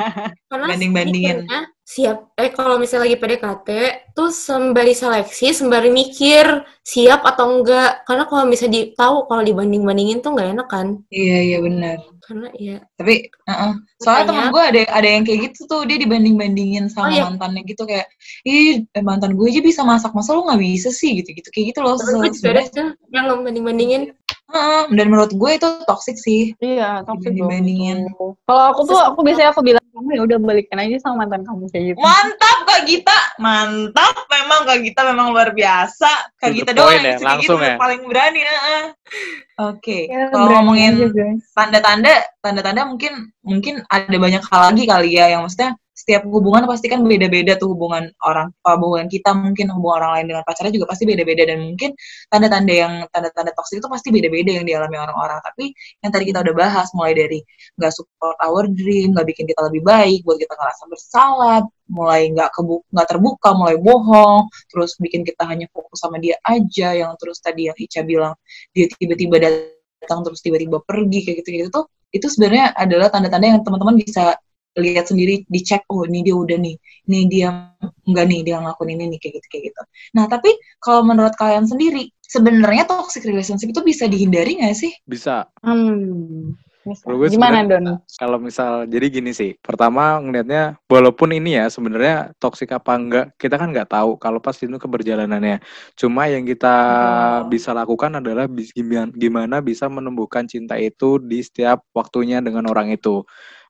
Karena 0.47 0.65
Banding-bandingin. 0.71 1.38
sebenarnya 1.43 1.62
siap, 1.91 2.17
eh 2.39 2.47
kalau 2.55 2.79
misalnya 2.79 3.03
lagi 3.12 3.19
PDKT, 3.19 3.69
tuh 4.15 4.31
sembari 4.31 4.95
seleksi, 4.95 5.51
sembari 5.51 5.91
mikir 5.91 6.63
siap 6.88 7.27
atau 7.27 7.60
enggak. 7.60 8.07
Karena 8.07 8.23
kalau 8.31 8.47
misalnya 8.47 8.73
di, 8.79 8.81
tahu 8.95 9.27
kalau 9.27 9.43
dibanding-bandingin 9.43 10.23
tuh 10.23 10.31
nggak 10.31 10.55
enak 10.55 10.67
kan. 10.71 10.88
Iya, 11.12 11.38
iya 11.51 11.57
benar. 11.60 11.99
Karena 12.23 12.47
ya, 12.55 12.79
Tapi, 12.95 13.27
uh-uh. 13.27 13.73
soalnya 13.99 14.25
temen 14.31 14.45
gue 14.55 14.63
ada 14.63 14.81
ada 14.93 15.07
yang 15.10 15.23
kayak 15.27 15.39
gitu 15.51 15.67
tuh 15.67 15.84
dia 15.84 15.99
dibanding-bandingin 15.99 16.88
sama 16.88 17.12
Oh, 17.12 17.12
iya. 17.12 17.23
mantannya 17.27 17.62
gitu 17.67 17.84
kayak, 17.84 18.07
ih 18.47 18.88
eh, 18.88 19.03
mantan 19.03 19.36
gue 19.36 19.51
aja 19.51 19.60
bisa 19.60 19.81
masak, 19.84 20.15
masa 20.15 20.31
lu 20.31 20.47
nggak 20.47 20.62
bisa 20.63 20.95
sih 20.95 21.19
gitu-gitu 21.19 21.51
kayak 21.51 21.75
gitu 21.75 21.79
loh. 21.84 21.99
juga 21.99 22.55
ada 22.55 22.62
tuh 22.71 22.88
yang 23.12 23.43
banding-bandingin. 23.43 24.15
Heeh, 24.51 24.83
dan 24.91 25.05
menurut 25.07 25.31
gue 25.31 25.51
itu 25.55 25.67
toxic 25.87 26.19
sih. 26.19 26.51
Iya, 26.59 27.07
toxic 27.07 27.31
itu. 27.31 27.47
Kalau 28.43 28.63
aku 28.75 28.81
tuh 28.83 28.99
aku 28.99 29.19
biasanya 29.23 29.55
aku 29.55 29.63
bilang 29.63 29.81
kamu 29.91 30.17
ya 30.17 30.21
udah 30.23 30.37
balikan 30.39 30.79
aja 30.79 30.97
sama 31.03 31.23
mantan 31.23 31.43
kamu 31.43 31.67
kayak 31.71 31.83
gitu. 31.93 31.99
Mantap 31.99 32.57
Kak 32.67 32.81
Gita, 32.87 33.19
mantap 33.39 34.15
memang 34.27 34.59
Kak 34.63 34.79
Gita 34.83 35.01
memang 35.07 35.27
luar 35.35 35.51
biasa. 35.51 36.09
Kak 36.39 36.51
Gita 36.51 36.71
doang 36.71 36.99
ya, 36.99 37.15
kayak 37.15 37.23
langsung 37.23 37.59
gitu, 37.59 37.69
ya. 37.69 37.75
paling 37.79 38.01
berani. 38.07 38.41
heeh. 38.43 38.83
Oke, 39.61 40.09
Ya, 40.09 40.31
kalau 40.33 40.47
ngomongin 40.57 41.11
tanda-tanda 41.53 42.23
tanda-tanda 42.41 42.87
mungkin 42.87 43.29
mungkin 43.45 43.83
ada 43.91 44.15
banyak 44.15 44.41
hal 44.41 44.61
lagi 44.73 44.83
kali 44.89 45.09
ya 45.19 45.37
yang 45.37 45.45
maksudnya 45.45 45.77
setiap 46.01 46.25
hubungan 46.25 46.65
pasti 46.65 46.89
kan 46.89 47.05
beda-beda 47.05 47.53
tuh 47.61 47.77
hubungan 47.77 48.09
orang 48.25 48.49
uh, 48.65 48.73
hubungan 48.73 49.05
kita 49.05 49.37
mungkin 49.37 49.69
hubungan 49.69 50.01
orang 50.01 50.11
lain 50.17 50.25
dengan 50.33 50.43
pacarnya 50.49 50.73
juga 50.73 50.89
pasti 50.89 51.03
beda-beda 51.05 51.43
dan 51.45 51.59
mungkin 51.61 51.93
tanda-tanda 52.33 52.73
yang 52.73 52.93
tanda-tanda 53.13 53.53
toksik 53.53 53.77
itu 53.77 53.87
pasti 53.91 54.09
beda-beda 54.09 54.51
yang 54.57 54.65
dialami 54.65 54.97
orang-orang. 54.97 55.37
Tapi 55.45 55.69
yang 56.01 56.09
tadi 56.09 56.23
kita 56.25 56.41
udah 56.41 56.55
bahas 56.57 56.87
mulai 56.97 57.13
dari 57.13 57.39
nggak 57.77 57.91
support 57.93 58.35
our 58.41 58.65
dream 58.65 59.13
nggak 59.13 59.27
bikin 59.29 59.45
kita 59.45 59.61
lebih 59.69 59.81
baik 59.85 60.25
buat 60.25 60.41
kita 60.41 60.53
ngerasa 60.57 60.83
bersalah 60.89 61.61
mulai 61.91 62.31
nggak 62.33 62.49
nggak 62.95 63.07
terbuka 63.07 63.49
mulai 63.53 63.75
bohong 63.77 64.47
terus 64.71 64.95
bikin 64.97 65.21
kita 65.27 65.43
hanya 65.43 65.67
fokus 65.69 65.99
sama 66.01 66.17
dia 66.17 66.39
aja 66.47 66.95
yang 66.95 67.13
terus 67.19 67.43
tadi 67.43 67.67
yang 67.67 67.77
Ica 67.77 68.01
bilang 68.07 68.33
dia 68.71 68.87
tiba-tiba 68.89 69.37
datang 70.01 70.23
terus 70.25 70.39
tiba-tiba 70.41 70.79
pergi 70.81 71.19
kayak 71.27 71.37
gitu-gitu 71.43 71.69
tuh 71.69 71.85
itu 72.11 72.27
sebenarnya 72.27 72.75
adalah 72.75 73.07
tanda-tanda 73.11 73.47
yang 73.55 73.61
teman-teman 73.63 73.95
bisa 73.99 74.35
lihat 74.79 75.12
sendiri 75.12 75.43
dicek 75.51 75.84
oh 75.91 76.07
ini 76.07 76.23
dia 76.23 76.36
udah 76.36 76.57
nih 76.60 76.75
ini 77.12 77.19
dia 77.27 77.75
enggak 78.07 78.25
nih 78.27 78.39
dia 78.47 78.55
ngelakuin 78.63 78.95
ini 78.95 79.03
nih 79.15 79.19
kayak 79.19 79.34
gitu 79.41 79.47
kayak 79.51 79.63
gitu 79.71 79.81
nah 80.15 80.25
tapi 80.31 80.49
kalau 80.79 81.03
menurut 81.03 81.36
kalian 81.36 81.67
sendiri 81.67 82.07
sebenarnya 82.23 82.88
toxic 82.88 83.27
relationship 83.27 83.67
itu 83.67 83.81
bisa 83.84 84.07
dihindari 84.07 84.63
nggak 84.63 84.75
sih 84.77 84.91
Bisa. 85.03 85.51
Hmm. 85.60 86.55
Gue 86.81 87.29
Gimana 87.29 87.62
Don? 87.62 88.01
kalau 88.17 88.41
misal 88.41 88.89
jadi 88.89 89.05
gini 89.13 89.38
sih. 89.38 89.53
Pertama 89.62 90.17
ngelihatnya 90.17 90.81
walaupun 90.89 91.29
ini 91.29 91.53
ya 91.53 91.69
sebenarnya 91.69 92.34
toksik 92.41 92.73
apa 92.73 92.97
enggak 92.97 93.25
kita 93.38 93.53
kan 93.62 93.69
nggak 93.69 93.86
tahu 93.93 94.17
kalau 94.17 94.41
pas 94.41 94.57
itu 94.57 94.65
keberjalanannya. 94.65 95.62
Cuma 95.93 96.25
yang 96.25 96.41
kita 96.41 96.73
Betul. 97.45 97.49
bisa 97.53 97.69
lakukan 97.77 98.17
adalah 98.17 98.49
bis- 98.49 98.73
gimana, 98.73 99.13
gimana 99.13 99.55
bisa 99.62 99.86
menumbuhkan 99.93 100.49
cinta 100.49 100.73
itu 100.81 101.21
di 101.21 101.45
setiap 101.45 101.86
waktunya 101.93 102.41
dengan 102.41 102.65
orang 102.65 102.89
itu. 102.89 103.21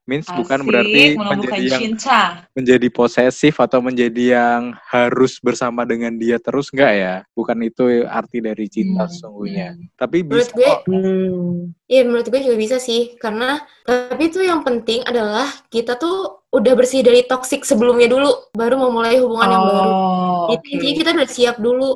Means 0.09 0.25
bukan 0.27 0.59
Asik, 0.59 0.67
berarti 0.67 1.03
menumbuhkan 1.13 1.29
menjadi 1.37 1.61
yang 1.69 1.81
cinta. 1.93 2.21
menjadi 2.57 2.87
posesif 2.89 3.53
atau 3.61 3.79
menjadi 3.85 4.23
yang 4.33 4.61
harus 4.89 5.37
bersama 5.37 5.85
dengan 5.85 6.17
dia 6.17 6.41
terus 6.41 6.73
enggak 6.73 6.93
ya? 6.97 7.15
Bukan 7.31 7.57
itu 7.61 7.85
arti 8.09 8.41
dari 8.41 8.65
cinta 8.65 9.05
Hmm, 9.05 9.13
sesungguhnya. 9.13 9.77
hmm. 9.77 9.93
Tapi 9.95 10.17
Menurut 10.25 10.41
bisa 10.41 10.57
gue, 10.57 10.65
kok 10.67 10.79
Hmm. 10.89 11.71
Iya 11.85 12.01
menurut 12.03 12.27
gue 12.27 12.41
juga 12.41 12.57
bisa 12.57 12.77
sih 12.81 13.13
karena 13.15 13.61
tapi 13.85 14.23
itu 14.25 14.41
yang 14.41 14.65
penting 14.65 15.05
adalah 15.05 15.45
kita 15.69 15.95
tuh 15.95 16.40
udah 16.51 16.73
bersih 16.75 16.99
dari 16.99 17.23
toxic 17.23 17.63
sebelumnya 17.63 18.11
dulu 18.11 18.51
baru 18.51 18.75
memulai 18.75 19.23
hubungan 19.23 19.49
yang 19.55 19.63
baru. 19.63 19.91
Oh, 19.91 20.45
Jadi 20.51 20.67
oke. 20.67 20.73
intinya 20.75 20.95
kita 20.99 21.09
udah 21.15 21.29
siap 21.31 21.55
dulu. 21.63 21.89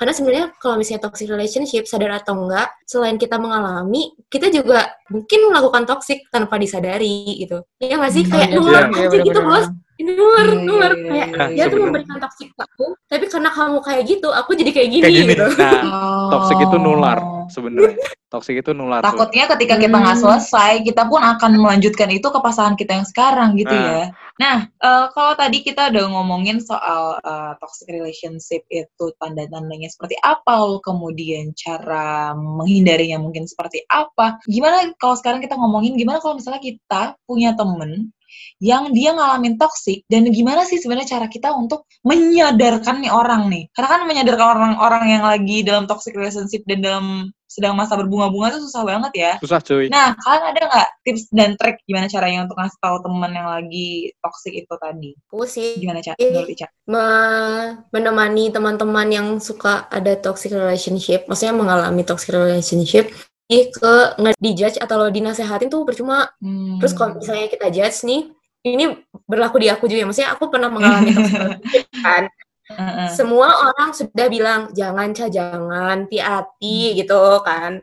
Karena 0.00 0.12
sebenarnya 0.16 0.46
kalau 0.56 0.74
misalnya 0.80 1.02
toxic 1.04 1.28
relationship 1.28 1.84
sadar 1.84 2.16
atau 2.16 2.32
enggak, 2.40 2.72
selain 2.88 3.20
kita 3.20 3.36
mengalami, 3.36 4.16
kita 4.32 4.48
juga 4.48 4.88
mungkin 5.12 5.52
melakukan 5.52 5.84
toxic 5.84 6.24
tanpa 6.32 6.56
disadari 6.56 7.36
gitu. 7.36 7.60
Iya 7.84 8.00
nggak 8.00 8.12
sih? 8.16 8.24
Hmm, 8.24 8.32
Kayak 8.32 8.48
iya, 8.48 8.56
nular 8.56 8.84
iya, 8.88 8.96
aja 8.96 9.16
gitu 9.20 9.40
bener-bener. 9.44 9.44
bos. 9.44 9.66
Ini 9.98 10.14
nular, 10.14 10.46
Iya, 10.46 10.54
iya, 10.54 10.62
nular 10.62 10.92
iya, 10.94 11.02
kayak 11.10 11.26
iya, 11.26 11.46
dia 11.50 11.58
iya. 11.58 11.64
tuh 11.66 11.78
memberikan 11.82 12.16
toxic 12.22 12.48
ke 12.54 12.62
aku, 12.62 12.86
tapi 13.10 13.24
karena 13.26 13.50
kamu 13.50 13.78
kayak 13.82 14.02
gitu, 14.06 14.28
aku 14.30 14.50
jadi 14.54 14.70
kayak 14.70 14.88
gini, 14.94 15.02
kayak 15.02 15.16
gini. 15.18 15.32
gitu. 15.34 15.46
Nah, 15.58 15.82
toxic 16.38 16.58
itu 16.62 16.76
nular 16.78 17.18
Oh. 17.18 17.50
sebenarnya. 17.50 17.98
Toxic 18.28 18.60
itu 18.60 18.70
nular 18.76 19.00
tuh. 19.00 19.08
Takutnya 19.08 19.48
ketika 19.56 19.74
kita 19.74 19.96
nggak 19.98 20.16
Hmm. 20.20 20.24
selesai, 20.28 20.72
kita 20.84 21.08
pun 21.08 21.18
akan 21.18 21.50
melanjutkan 21.58 22.12
itu 22.12 22.28
ke 22.28 22.38
pasangan 22.38 22.76
kita 22.76 22.92
yang 22.94 23.08
sekarang 23.08 23.56
gitu 23.56 23.72
Nah. 23.72 23.88
ya. 23.88 24.04
Nah, 24.38 24.56
eh, 24.68 25.06
kalau 25.10 25.32
tadi 25.34 25.64
kita 25.64 25.88
udah 25.90 26.04
ngomongin 26.14 26.60
soal 26.60 27.18
eh, 27.18 27.52
toxic 27.58 27.88
relationship 27.88 28.62
itu 28.70 29.04
tanda-tandanya 29.18 29.88
seperti 29.88 30.14
apa, 30.20 30.60
lalu 30.60 30.78
kemudian 30.78 31.50
cara 31.56 32.36
menghindarinya 32.36 33.18
mungkin 33.18 33.48
seperti 33.48 33.82
apa. 33.88 34.38
Gimana 34.44 34.92
kalau 34.94 35.16
sekarang 35.16 35.40
kita 35.40 35.56
ngomongin 35.56 35.96
gimana 35.96 36.20
kalau 36.20 36.36
misalnya 36.36 36.60
kita 36.60 37.16
punya 37.24 37.56
temen 37.56 38.12
yang 38.58 38.90
dia 38.90 39.14
ngalamin 39.14 39.54
toxic 39.54 40.02
dan 40.10 40.26
gimana 40.28 40.66
sih 40.66 40.82
sebenarnya 40.82 41.14
cara 41.18 41.26
kita 41.30 41.54
untuk 41.54 41.86
menyadarkan 42.02 42.98
nih 43.00 43.12
orang 43.14 43.46
nih 43.46 43.70
karena 43.70 43.88
kan 43.88 44.00
menyadarkan 44.04 44.46
orang-orang 44.58 45.04
yang 45.14 45.24
lagi 45.24 45.62
dalam 45.62 45.86
toxic 45.86 46.12
relationship 46.18 46.66
dan 46.66 46.82
dalam 46.82 47.06
sedang 47.48 47.72
masa 47.72 47.96
berbunga-bunga 47.96 48.52
itu 48.52 48.60
susah 48.68 48.84
banget 48.84 49.12
ya 49.16 49.32
Susah 49.40 49.62
cuy. 49.64 49.88
nah 49.88 50.12
kalian 50.20 50.44
ada 50.52 50.60
nggak 50.68 50.88
tips 51.00 51.22
dan 51.32 51.56
trik 51.56 51.80
gimana 51.88 52.04
caranya 52.04 52.44
untuk 52.44 52.60
ngasih 52.60 52.78
tahu 52.82 52.96
teman 53.00 53.30
yang 53.32 53.48
lagi 53.48 53.88
toxic 54.20 54.52
itu 54.52 54.74
tadi 54.76 55.10
Aku 55.32 55.46
sih 55.48 55.80
gimana 55.80 56.04
cara 56.04 56.18
menurut 56.20 56.50
Ica? 56.52 56.66
me- 56.84 57.72
menemani 57.88 58.44
teman-teman 58.52 59.08
yang 59.08 59.28
suka 59.40 59.86
ada 59.88 60.12
toxic 60.18 60.52
relationship, 60.52 61.24
maksudnya 61.24 61.56
mengalami 61.56 62.04
toxic 62.04 62.34
relationship, 62.34 63.08
ih 63.48 63.72
ke 63.72 63.94
nge 64.20 64.32
dijudge 64.36 64.76
atau 64.76 65.00
lo 65.00 65.08
dinasehatin 65.08 65.72
tuh 65.72 65.88
percuma. 65.88 66.28
Hmm. 66.40 66.76
Terus 66.80 66.92
kalau 66.92 67.16
misalnya 67.16 67.48
kita 67.48 67.68
judge 67.72 68.04
nih, 68.04 68.28
ini 68.66 68.84
berlaku 69.28 69.62
di 69.62 69.68
aku 69.70 69.86
juga, 69.86 70.08
maksudnya 70.08 70.34
aku 70.34 70.50
pernah 70.50 70.70
mengalami 70.72 71.14
toxic 71.14 71.38
relationship 71.42 71.86
kan. 72.02 72.24
Semua 73.16 73.48
orang 73.64 73.96
sudah 73.96 74.26
bilang 74.28 74.60
jangan 74.76 75.16
ca 75.16 75.26
jangan 75.32 76.04
hati-hati 76.04 77.00
gitu 77.00 77.40
kan. 77.40 77.80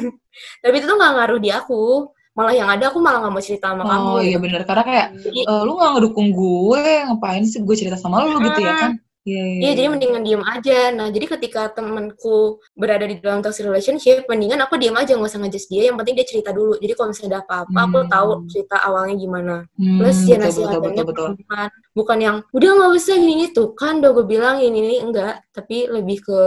Tapi 0.64 0.74
itu 0.80 0.86
tuh 0.88 0.96
nggak 0.96 1.12
ngaruh 1.20 1.40
di 1.42 1.50
aku. 1.52 2.08
Malah 2.32 2.54
yang 2.56 2.72
ada 2.72 2.88
aku 2.88 2.96
malah 2.96 3.20
nggak 3.20 3.34
mau 3.36 3.44
cerita 3.44 3.76
sama 3.76 3.84
kamu. 3.84 4.08
oh 4.08 4.20
iya 4.24 4.40
gitu. 4.40 4.44
bener 4.48 4.62
karena 4.64 4.84
kayak 4.88 5.08
Jadi, 5.20 5.40
eh, 5.44 5.62
lu 5.68 5.72
nggak 5.76 5.90
ngedukung 5.92 6.28
gue 6.32 6.84
ngapain 7.04 7.44
sih 7.44 7.60
gue 7.60 7.76
cerita 7.76 8.00
sama 8.00 8.24
lu 8.24 8.40
gitu 8.40 8.64
ya 8.64 8.72
kan 8.72 8.92
Iya, 9.22 9.38
iya, 9.38 9.58
Iya, 9.62 9.70
jadi 9.78 9.82
iya. 9.86 9.92
mendingan 9.94 10.22
diem 10.26 10.42
aja. 10.42 10.78
Nah, 10.90 11.06
jadi 11.14 11.26
ketika 11.38 11.70
temanku 11.70 12.58
berada 12.74 13.06
di 13.06 13.22
dalam 13.22 13.38
toxic 13.38 13.62
relationship, 13.70 14.26
mendingan 14.26 14.58
aku 14.66 14.74
diem 14.82 14.98
aja, 14.98 15.14
nggak 15.14 15.30
usah 15.30 15.38
ngejudge 15.46 15.68
dia. 15.70 15.82
Yang 15.90 15.96
penting 16.02 16.14
dia 16.18 16.26
cerita 16.26 16.50
dulu. 16.50 16.74
Jadi 16.82 16.92
kalau 16.98 17.08
misalnya 17.14 17.30
ada 17.30 17.40
apa-apa, 17.46 17.78
aku 17.86 17.98
Hmm. 18.02 18.10
tahu 18.10 18.30
cerita 18.50 18.76
awalnya 18.82 19.14
gimana. 19.14 19.54
Hmm, 19.78 19.98
Plus 20.02 20.18
ya 20.26 20.36
nasihatnya 20.42 20.78
pelan-pelan. 21.06 21.70
Bukan 21.94 22.18
yang, 22.18 22.36
udah 22.50 22.70
nggak 22.74 22.90
usah 22.98 23.16
gini 23.20 23.44
tuh, 23.54 23.68
kan 23.78 24.02
udah 24.02 24.10
gue 24.10 24.26
bilang 24.26 24.56
ini, 24.58 24.78
ini, 24.82 24.96
enggak. 25.06 25.44
Tapi 25.54 25.86
lebih 25.86 26.18
ke, 26.26 26.40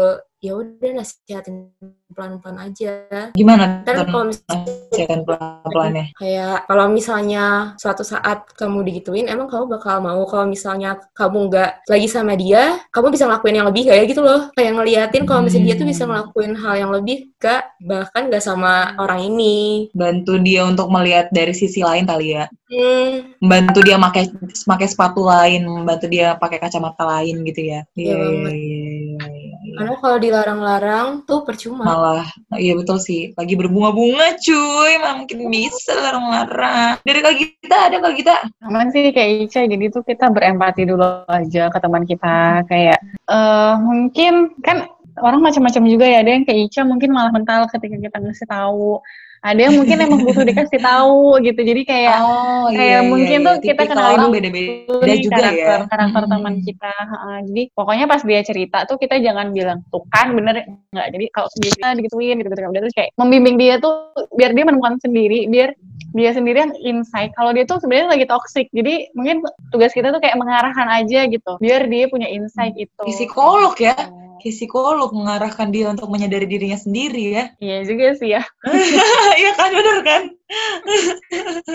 ya 0.45 0.53
udah 0.55 0.91
nasihatin 0.93 1.73
pelan-pelan 2.15 2.69
aja. 2.69 2.93
Gimana 3.33 3.81
Kan 3.81 4.05
kalau 4.05 4.29
misalnya 4.29 4.61
nasihatin 4.93 5.21
pelan-pelannya? 5.25 6.05
kayak 6.15 6.57
kalau 6.69 6.85
misalnya 6.87 7.43
suatu 7.75 8.05
saat 8.05 8.45
kamu 8.53 8.85
digituin 8.85 9.25
emang 9.25 9.49
kamu 9.49 9.65
bakal 9.67 9.99
mau 9.99 10.21
kalau 10.23 10.45
misalnya 10.45 11.01
kamu 11.11 11.49
nggak 11.49 11.71
lagi 11.89 12.07
sama 12.07 12.37
dia 12.37 12.77
kamu 12.93 13.09
bisa 13.09 13.25
ngelakuin 13.25 13.57
yang 13.57 13.67
lebih 13.67 13.83
kayak 13.89 14.05
gitu 14.07 14.21
loh 14.21 14.47
kayak 14.53 14.71
ngeliatin 14.77 15.23
kalau 15.25 15.41
misalnya 15.43 15.73
dia 15.73 15.75
tuh 15.75 15.87
bisa 15.89 16.03
Hmm. 16.05 16.11
ngelakuin 16.13 16.53
hal 16.53 16.75
yang 16.77 16.91
lebih 16.93 17.17
gak 17.35 17.65
bahkan 17.81 18.29
gak 18.29 18.43
sama 18.43 18.93
orang 18.95 19.25
ini 19.25 19.89
Bantu 19.91 20.37
dia 20.39 20.61
untuk 20.63 20.87
melihat 20.87 21.33
dari 21.33 21.51
sisi 21.51 21.81
lain 21.81 22.05
kali 22.05 22.37
ya. 22.37 22.45
hmm, 22.69 23.41
Membantu 23.41 23.79
dia 23.81 23.97
pakai 23.97 24.23
pakai 24.63 24.87
sepatu 24.87 25.21
lain, 25.21 25.65
membantu 25.65 26.05
dia 26.05 26.37
pakai 26.37 26.57
kacamata 26.57 27.01
lain 27.03 27.41
gitu 27.43 27.61
ya. 27.65 27.81
Iya 27.93 28.13
iya, 28.13 28.27
iya, 28.29 28.51
iya. 28.53 28.84
Karena 29.75 29.95
kalau 29.99 30.17
dilarang-larang 30.17 31.07
tuh 31.27 31.43
percuma 31.43 31.83
Malah, 31.85 32.25
iya 32.55 32.73
betul 32.73 32.97
sih. 32.97 33.35
Lagi 33.35 33.53
berbunga-bunga 33.53 34.39
cuy, 34.39 34.91
mana 34.97 35.21
mungkin 35.21 35.37
bisa 35.51 35.93
larang-larang. 35.93 36.97
Dari 37.03 37.19
Kak 37.21 37.35
Gita, 37.35 37.77
ada 37.91 37.97
Kak 37.99 38.13
Gita? 38.15 38.35
Aman 38.65 38.89
sih 38.89 39.11
kayak 39.11 39.51
Ica, 39.51 39.61
jadi 39.67 39.85
tuh 39.91 40.03
kita 40.07 40.31
berempati 40.31 40.87
dulu 40.87 41.27
aja 41.27 41.69
ke 41.69 41.77
teman 41.83 42.03
kita. 42.07 42.65
Kayak, 42.65 42.99
eh 43.27 43.75
mungkin 43.77 44.55
kan 44.63 44.87
orang 45.21 45.39
macam-macam 45.43 45.83
juga 45.87 46.05
ya, 46.07 46.23
ada 46.23 46.31
yang 46.31 46.43
kayak 46.47 46.59
Ica 46.71 46.81
mungkin 46.87 47.11
malah 47.13 47.31
mental 47.35 47.67
ketika 47.69 47.95
kita 47.99 48.17
ngasih 48.19 48.47
tahu. 48.47 48.99
Ada 49.45 49.69
yang 49.69 49.75
mungkin 49.77 49.97
emang 50.01 50.19
butuh 50.25 50.41
dikasih 50.41 50.81
tahu 50.81 51.37
gitu, 51.45 51.61
jadi 51.61 51.81
kayak 51.85 52.17
oh 52.17 52.65
kayak 52.73 53.01
mungkin 53.05 53.37
tuh 53.45 53.55
kita 53.61 53.85
Tipikal 53.85 53.93
kenali 53.93 54.13
orang 54.17 54.25
dulu 54.25 54.33
beda-beda 54.33 55.13
juga 55.21 55.37
karakter 55.37 55.77
ya. 55.77 55.85
karakter 55.85 56.21
Mm-mm. 56.25 56.33
teman 56.33 56.55
kita. 56.65 56.93
Heeh, 56.97 57.37
jadi 57.45 57.63
pokoknya 57.77 58.05
pas 58.09 58.21
dia 58.25 58.41
cerita 58.41 58.77
tuh 58.89 58.97
kita 58.97 59.15
jangan 59.21 59.53
bilang 59.53 59.85
tuh 59.93 60.01
kan 60.09 60.33
bener 60.33 60.65
nggak. 60.89 61.07
Jadi 61.13 61.25
kalau 61.29 61.47
dia 61.61 61.71
cerita 61.77 61.93
digituin 61.93 62.41
gitu 62.41 62.49
gitu. 62.49 62.61
Udah 62.65 62.81
terus 62.81 62.95
kayak 62.97 63.13
membimbing 63.21 63.55
dia 63.61 63.77
tuh 63.77 63.93
biar 64.33 64.57
dia 64.57 64.65
menemukan 64.65 64.97
sendiri 64.97 65.45
biar 65.45 65.77
dia 66.17 66.31
sendiri 66.33 66.57
yang 66.65 66.73
insight. 66.81 67.29
Kalau 67.37 67.53
dia 67.53 67.69
tuh 67.69 67.77
sebenarnya 67.77 68.17
lagi 68.17 68.25
toxic 68.25 68.65
jadi 68.73 69.13
mungkin 69.13 69.45
tugas 69.69 69.93
kita 69.93 70.09
tuh 70.09 70.25
kayak 70.25 70.41
mengarahkan 70.41 70.89
aja 70.89 71.29
gitu 71.29 71.61
biar 71.61 71.85
dia 71.85 72.09
punya 72.09 72.25
insight 72.33 72.73
itu. 72.81 73.05
Psikolog 73.13 73.77
ya. 73.77 73.93
Kayak 74.41 74.55
psikolog 74.55 75.09
mengarahkan 75.11 75.67
dia 75.69 75.85
untuk 75.87 76.07
menyadari 76.07 76.45
dirinya 76.45 76.75
sendiri 76.75 77.23
ya. 77.31 77.43
iya 77.57 77.77
juga 77.83 78.15
sih 78.15 78.29
ya 78.33 78.41
Iya 79.41 79.51
kan, 79.55 79.69
bener 79.71 79.97
kan? 80.01 80.21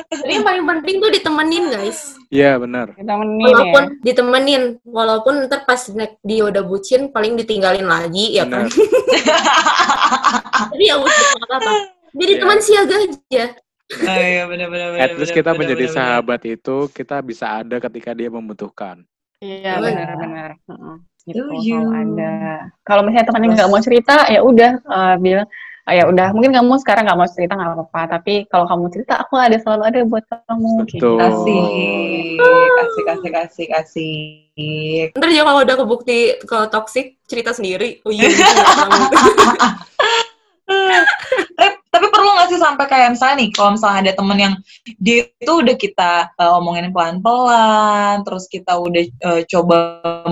Tapi 0.08 0.30
yang 0.30 0.44
paling 0.46 0.64
penting 0.64 0.94
tuh 0.98 1.10
ditemenin 1.10 1.64
guys 1.70 1.98
Iya 2.28 2.56
benar. 2.56 2.86
kita 2.94 3.12
menin 3.16 3.44
walaupun 3.44 3.82
ya 3.82 3.94
ditemenin 4.06 4.62
walaupun 4.86 5.32
ntar 5.46 5.64
pas 5.64 5.80
dia 6.22 6.42
udah 6.46 6.62
bucin 6.62 7.10
paling 7.10 7.34
ditinggalin 7.34 7.84
lagi 7.84 8.38
ya 8.38 8.44
kan 8.46 8.66
Benar. 8.66 8.70
tapi 10.70 10.84
ya 10.86 10.94
udah 10.98 11.10
nggak 11.10 11.48
apa-apa 11.48 11.72
jadi 12.10 12.32
Iya. 12.34 12.40
teman 12.42 12.58
siaga 12.60 12.96
aja 12.98 13.44
Oh, 13.90 14.22
iya 14.22 14.46
bener-bener. 14.46 15.02
At 15.02 15.18
least 15.18 15.34
kita 15.34 15.50
menjadi 15.50 15.90
sahabat 15.90 16.46
itu 16.46 16.86
kita 16.94 17.18
bisa 17.26 17.58
ada 17.58 17.82
ketika 17.82 18.14
dia 18.14 18.30
membutuhkan. 18.30 19.02
Iya 19.42 19.82
benar-benar. 19.82 20.62
Gitu 21.26 21.40
kalau 21.42 21.92
ada. 21.92 22.35
Kalau 22.87 23.00
misalnya 23.04 23.26
temannya 23.28 23.48
nggak 23.56 23.70
mau 23.70 23.80
cerita, 23.83 24.16
ya 24.33 24.40
udah 24.40 24.70
eh, 24.80 25.16
bilang 25.20 25.48
"Ah, 25.88 25.94
ya 25.96 26.04
udah 26.06 26.30
mungkin 26.37 26.52
kamu 26.54 26.78
sekarang 26.85 27.09
nggak 27.09 27.18
mau 27.18 27.28
cerita 27.28 27.52
nggak 27.56 27.70
apa-apa. 27.74 28.02
Tapi 28.18 28.46
kalau 28.46 28.64
kamu 28.68 28.85
cerita, 28.94 29.14
aku 29.20 29.35
ada 29.40 29.56
selalu 29.59 29.83
ada 29.88 29.98
buat 30.06 30.24
kamu. 30.28 30.72
Betul. 30.87 31.18
Kasih, 31.18 31.61
kasih, 32.78 33.02
kasih, 33.04 33.30
kasih, 33.33 33.66
kasih. 33.74 34.16
ntar 35.16 35.28
juga 35.33 35.44
kalau 35.48 35.61
udah 35.64 35.76
kebukti 35.80 36.18
kalau 36.44 36.68
toxic 36.68 37.16
cerita 37.24 37.56
sendiri 37.56 38.04
oh 38.04 38.12
iya 38.12 38.28
gitu, 38.28 38.44
nggak 38.44 38.76
tahu. 38.76 38.92
tapi, 42.00 42.08
perlu 42.08 42.32
nggak 42.32 42.48
sih 42.48 42.56
sampai 42.56 42.86
kayak 42.88 43.08
misalnya 43.12 43.36
nih, 43.44 43.48
kalau 43.52 43.70
misalnya 43.76 43.98
ada 44.08 44.12
temen 44.16 44.38
yang 44.40 44.54
dia 44.96 45.28
itu 45.36 45.52
udah 45.52 45.76
kita 45.76 46.12
uh, 46.40 46.56
omongin 46.56 46.88
pelan-pelan, 46.96 48.24
terus 48.24 48.48
kita 48.48 48.72
udah 48.80 49.04
uh, 49.28 49.40
coba 49.44 49.76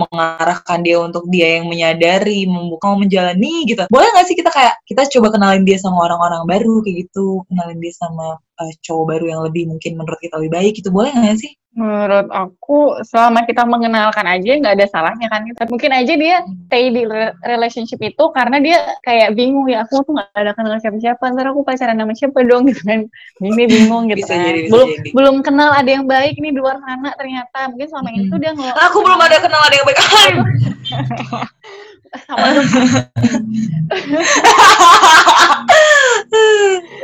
mengarahkan 0.09 0.81
dia 0.81 0.97
untuk 0.97 1.29
dia 1.29 1.61
yang 1.61 1.69
menyadari, 1.69 2.49
membuka, 2.49 2.89
mau 2.89 3.05
menjalani 3.05 3.69
gitu. 3.69 3.85
Boleh 3.93 4.09
nggak 4.17 4.27
sih 4.33 4.37
kita 4.41 4.49
kayak 4.49 4.81
kita 4.89 5.05
coba 5.13 5.37
kenalin 5.37 5.69
dia 5.69 5.77
sama 5.77 6.09
orang-orang 6.09 6.49
baru 6.49 6.81
kayak 6.81 7.05
gitu, 7.05 7.45
kenalin 7.53 7.77
dia 7.85 7.93
sama 7.93 8.41
uh, 8.41 8.73
cowok 8.81 9.05
baru 9.05 9.25
yang 9.29 9.41
lebih 9.45 9.69
mungkin 9.69 10.01
menurut 10.01 10.17
kita 10.25 10.41
lebih 10.41 10.57
baik 10.57 10.73
gitu, 10.81 10.89
boleh 10.89 11.13
nggak 11.13 11.37
sih? 11.37 11.53
Menurut 11.79 12.27
aku, 12.35 12.99
selama 13.07 13.47
kita 13.47 13.63
mengenalkan 13.63 14.27
aja 14.27 14.51
nggak 14.59 14.75
ada 14.75 14.87
salahnya 14.91 15.31
kan. 15.31 15.47
Mungkin 15.71 15.95
aja 15.95 16.11
dia 16.19 16.43
stay 16.67 16.91
di 16.91 17.07
re- 17.07 17.39
relationship 17.47 18.03
itu 18.03 18.25
karena 18.35 18.59
dia 18.59 18.99
kayak 19.07 19.39
bingung 19.39 19.71
ya, 19.71 19.87
aku 19.87 20.03
tuh 20.03 20.11
nggak 20.19 20.35
ada 20.35 20.53
kenal 20.59 20.75
siapa-siapa, 20.83 21.23
ntar 21.31 21.55
aku 21.55 21.63
pacaran 21.63 21.95
sama 21.95 22.15
siapa 22.19 22.43
dong 22.43 22.67
gitu 22.75 22.83
kan. 22.83 23.07
Ini 23.39 23.65
bingung 23.71 24.11
gitu 24.11 24.27
Bisa 24.27 24.35
kan. 24.35 24.43
jadi, 24.43 24.61
belum 24.67 24.89
jadi. 24.91 25.09
belum 25.15 25.37
kenal 25.47 25.71
ada 25.71 25.87
yang 25.87 26.05
baik 26.05 26.35
nih 26.43 26.51
di 26.51 26.59
luar 26.59 26.83
sana 26.83 27.15
ternyata. 27.15 27.71
Mungkin 27.71 27.87
selama 27.87 28.09
Hmm. 28.11 28.27
tuh 28.27 28.39
dia 28.43 28.51
nggak 28.59 28.75
Aku 28.91 28.99
belum 29.07 29.21
ada 29.23 29.37
kenal 29.39 29.61
ada 29.63 29.75
yang 29.79 29.87
baik. 29.87 29.99
sama 32.27 32.47
dong. 32.53 32.69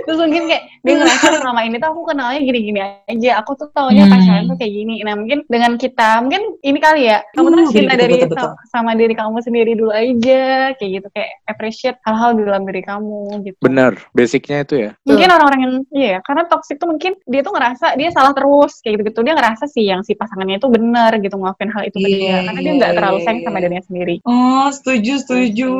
Terus 0.04 0.18
mungkin 0.20 0.42
kayak 0.52 0.64
dia 0.84 0.94
ngerasa 1.00 1.40
selama 1.40 1.60
ini 1.64 1.80
tuh 1.80 1.88
aku 1.96 2.02
kenalnya 2.12 2.40
gini-gini 2.44 2.80
aja. 3.08 3.30
Aku 3.40 3.56
tuh 3.56 3.72
taunya 3.72 4.04
Hmm. 4.04 4.12
pacaran 4.12 4.44
tuh 4.52 4.56
kayak 4.60 4.72
gini. 4.76 5.00
Nah 5.00 5.16
mungkin 5.16 5.48
dengan 5.48 5.80
kita, 5.80 6.20
mungkin 6.20 6.60
ini 6.60 6.78
kali 6.78 7.08
ya. 7.08 7.24
Kamu 7.32 7.48
tuh 7.48 7.56
Uh, 7.64 7.72
cinta 7.72 7.96
betul, 7.96 8.02
dari 8.04 8.14
betul, 8.20 8.28
betul. 8.36 8.44
sa- 8.52 8.56
sama 8.68 8.90
diri 8.92 9.14
kamu 9.16 9.36
sendiri 9.40 9.72
dulu 9.80 9.92
aja. 9.96 10.44
Kayak 10.76 10.90
gitu. 11.00 11.08
Kayak 11.16 11.30
appreciate 11.48 11.98
hal-hal 12.04 12.36
di 12.36 12.42
dalam 12.44 12.62
diri 12.68 12.82
kamu 12.84 13.20
gitu. 13.48 13.58
Bener, 13.64 13.92
basicnya 14.12 14.58
itu 14.60 14.74
ya. 14.76 14.90
Mungkin 15.08 15.28
orang-orang 15.32 15.60
yang, 15.64 15.74
iya 15.96 16.08
ya, 16.16 16.18
karena 16.20 16.42
toxic 16.52 16.76
tuh 16.76 16.88
mungkin 16.92 17.16
dia 17.24 17.40
tuh 17.40 17.52
ngerasa 17.56 17.96
dia 17.96 18.12
salah 18.12 18.36
terus. 18.36 18.84
Kayak 18.84 19.00
gitu-gitu. 19.00 19.20
Dia 19.24 19.34
ngerasa 19.40 19.64
sih 19.72 19.84
yang 19.88 20.04
si 20.04 20.12
pasangannya 20.12 20.60
itu 20.60 20.68
benar 20.68 21.16
gitu. 21.16 21.32
Ngelakuin 21.40 21.70
hal 21.72 21.82
itu 21.88 21.96
ke 21.96 22.08
Iya, 22.12 22.12
dia. 22.12 22.36
Karena 22.44 22.60
dia 22.60 22.68
iya, 22.68 22.76
nggak 22.76 22.92
terlalu 22.92 23.16
iya, 23.16 23.24
sayang 23.24 23.38
iya. 23.40 23.46
sama 23.48 23.58
dirinya 23.64 23.84
sendiri. 23.88 24.14
Oh, 24.28 24.68
setuju, 24.68 24.93
setuju. 25.00 25.72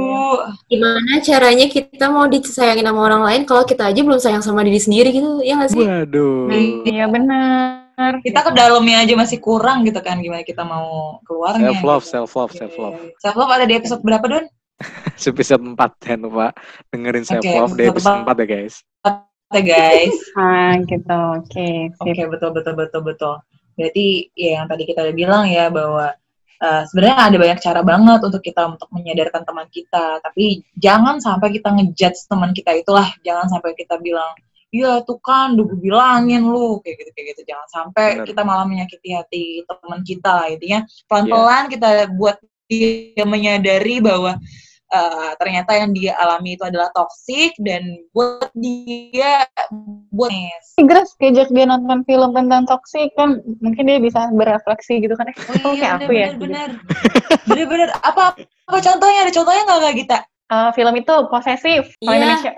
Gimana 0.67 1.13
caranya 1.23 1.67
kita 1.71 2.11
mau 2.11 2.27
disayangin 2.27 2.89
sama 2.89 3.01
orang 3.05 3.23
lain 3.23 3.43
kalau 3.47 3.63
kita 3.63 3.87
aja 3.87 4.01
belum 4.01 4.19
sayang 4.19 4.43
sama 4.43 4.67
diri 4.67 4.81
sendiri 4.81 5.15
gitu, 5.15 5.45
ya 5.45 5.61
nggak 5.61 5.71
sih? 5.71 5.85
Waduh. 5.85 6.51
Iya 6.89 7.05
benar. 7.07 8.19
Kita 8.27 8.43
ke 8.43 8.51
dalamnya 8.59 9.07
aja 9.07 9.15
masih 9.15 9.39
kurang 9.39 9.87
gitu 9.87 10.03
kan, 10.03 10.19
gimana 10.19 10.43
kita 10.43 10.67
mau 10.67 11.23
keluarnya. 11.23 11.71
Self 11.71 11.83
love, 11.87 12.03
gitu. 12.03 12.13
self 12.13 12.31
love, 12.35 12.53
self 12.53 12.75
love. 12.75 12.97
Self 13.23 13.37
love 13.39 13.53
ada 13.55 13.65
di 13.71 13.75
episode 13.79 14.03
berapa, 14.03 14.27
Don? 14.27 14.47
Episode 15.31 15.63
4 15.63 15.79
jangan 16.03 16.21
lupa 16.27 16.47
dengerin 16.91 17.25
self 17.25 17.45
love 17.47 17.79
di 17.79 17.87
episode 17.87 18.27
4 18.27 18.43
ya 18.43 18.47
guys. 18.47 18.75
Oke, 19.07 19.61
guys. 19.63 20.17
Ah 20.41 20.75
gitu. 20.83 21.21
Oke. 21.39 21.95
Oke, 22.03 22.11
sip. 22.19 22.27
betul, 22.27 22.51
betul, 22.51 22.75
betul, 22.75 23.03
betul. 23.07 23.35
Berarti 23.79 24.31
ya 24.35 24.63
yang 24.63 24.67
tadi 24.67 24.83
kita 24.87 25.07
udah 25.07 25.15
bilang 25.15 25.45
ya 25.47 25.71
bahwa 25.71 26.11
uh, 26.65 26.83
sebenarnya 26.89 27.19
ada 27.29 27.37
banyak 27.37 27.59
cara 27.61 27.81
banget 27.85 28.21
untuk 28.25 28.41
kita 28.41 28.65
untuk 28.65 28.89
menyadarkan 28.89 29.45
teman 29.45 29.69
kita, 29.69 30.25
tapi 30.25 30.65
jangan 30.81 31.21
sampai 31.21 31.53
kita 31.53 31.69
ngejudge 31.69 32.25
teman 32.25 32.57
kita 32.57 32.73
itulah, 32.81 33.09
jangan 33.21 33.53
sampai 33.53 33.77
kita 33.77 34.01
bilang, 34.01 34.33
iya 34.73 35.05
tuh 35.05 35.21
kan, 35.21 35.53
udah 35.55 35.65
gue 35.69 35.79
bilangin 35.79 36.43
lu, 36.49 36.81
kayak 36.81 37.05
gitu, 37.05 37.11
kayak 37.13 37.27
gitu. 37.37 37.43
Jangan 37.53 37.69
sampai 37.71 38.07
Bener. 38.19 38.27
kita 38.27 38.43
malah 38.43 38.67
menyakiti 38.67 39.09
hati 39.13 39.45
teman 39.69 40.01
kita, 40.03 40.37
intinya 40.51 40.81
pelan-pelan 41.07 41.65
kita 41.69 41.89
buat 42.17 42.37
dia 42.65 43.25
menyadari 43.29 44.01
bahwa 44.01 44.41
uh, 44.95 45.35
ternyata 45.43 45.75
yang 45.75 45.91
dia 45.91 46.15
alami 46.23 46.55
itu 46.55 46.63
adalah 46.63 46.89
toksik 46.95 47.59
dan 47.59 47.83
buat 48.15 48.49
dia 48.55 49.43
buat 50.15 50.31
Grace 50.87 51.19
diajak 51.19 51.51
dia 51.51 51.67
nonton 51.67 52.07
film 52.07 52.31
tentang 52.31 52.63
toksik 52.71 53.11
kan 53.19 53.43
mungkin 53.59 53.91
dia 53.91 53.99
bisa 53.99 54.31
berefleksi 54.31 55.03
gitu 55.03 55.19
kan 55.19 55.35
eh 55.35 55.37
Oh 55.67 55.75
iya, 55.75 55.99
kayak 55.99 56.07
aku 56.07 56.13
ya 56.15 56.27
bener, 56.39 56.71
bener, 57.51 57.67
bener. 57.67 57.89
Apa, 58.07 58.39
apa 58.39 58.79
contohnya? 58.79 59.27
Ada 59.27 59.33
contohnya 59.35 59.63
nggak 59.67 59.81
kak 59.83 59.95
Gita? 59.99 60.19
Eh, 60.55 60.71
film 60.77 60.95
itu 60.95 61.15
posesif 61.33 61.83
kalau 61.99 62.15
Iya. 62.15 62.19
Indonesia 62.23 62.53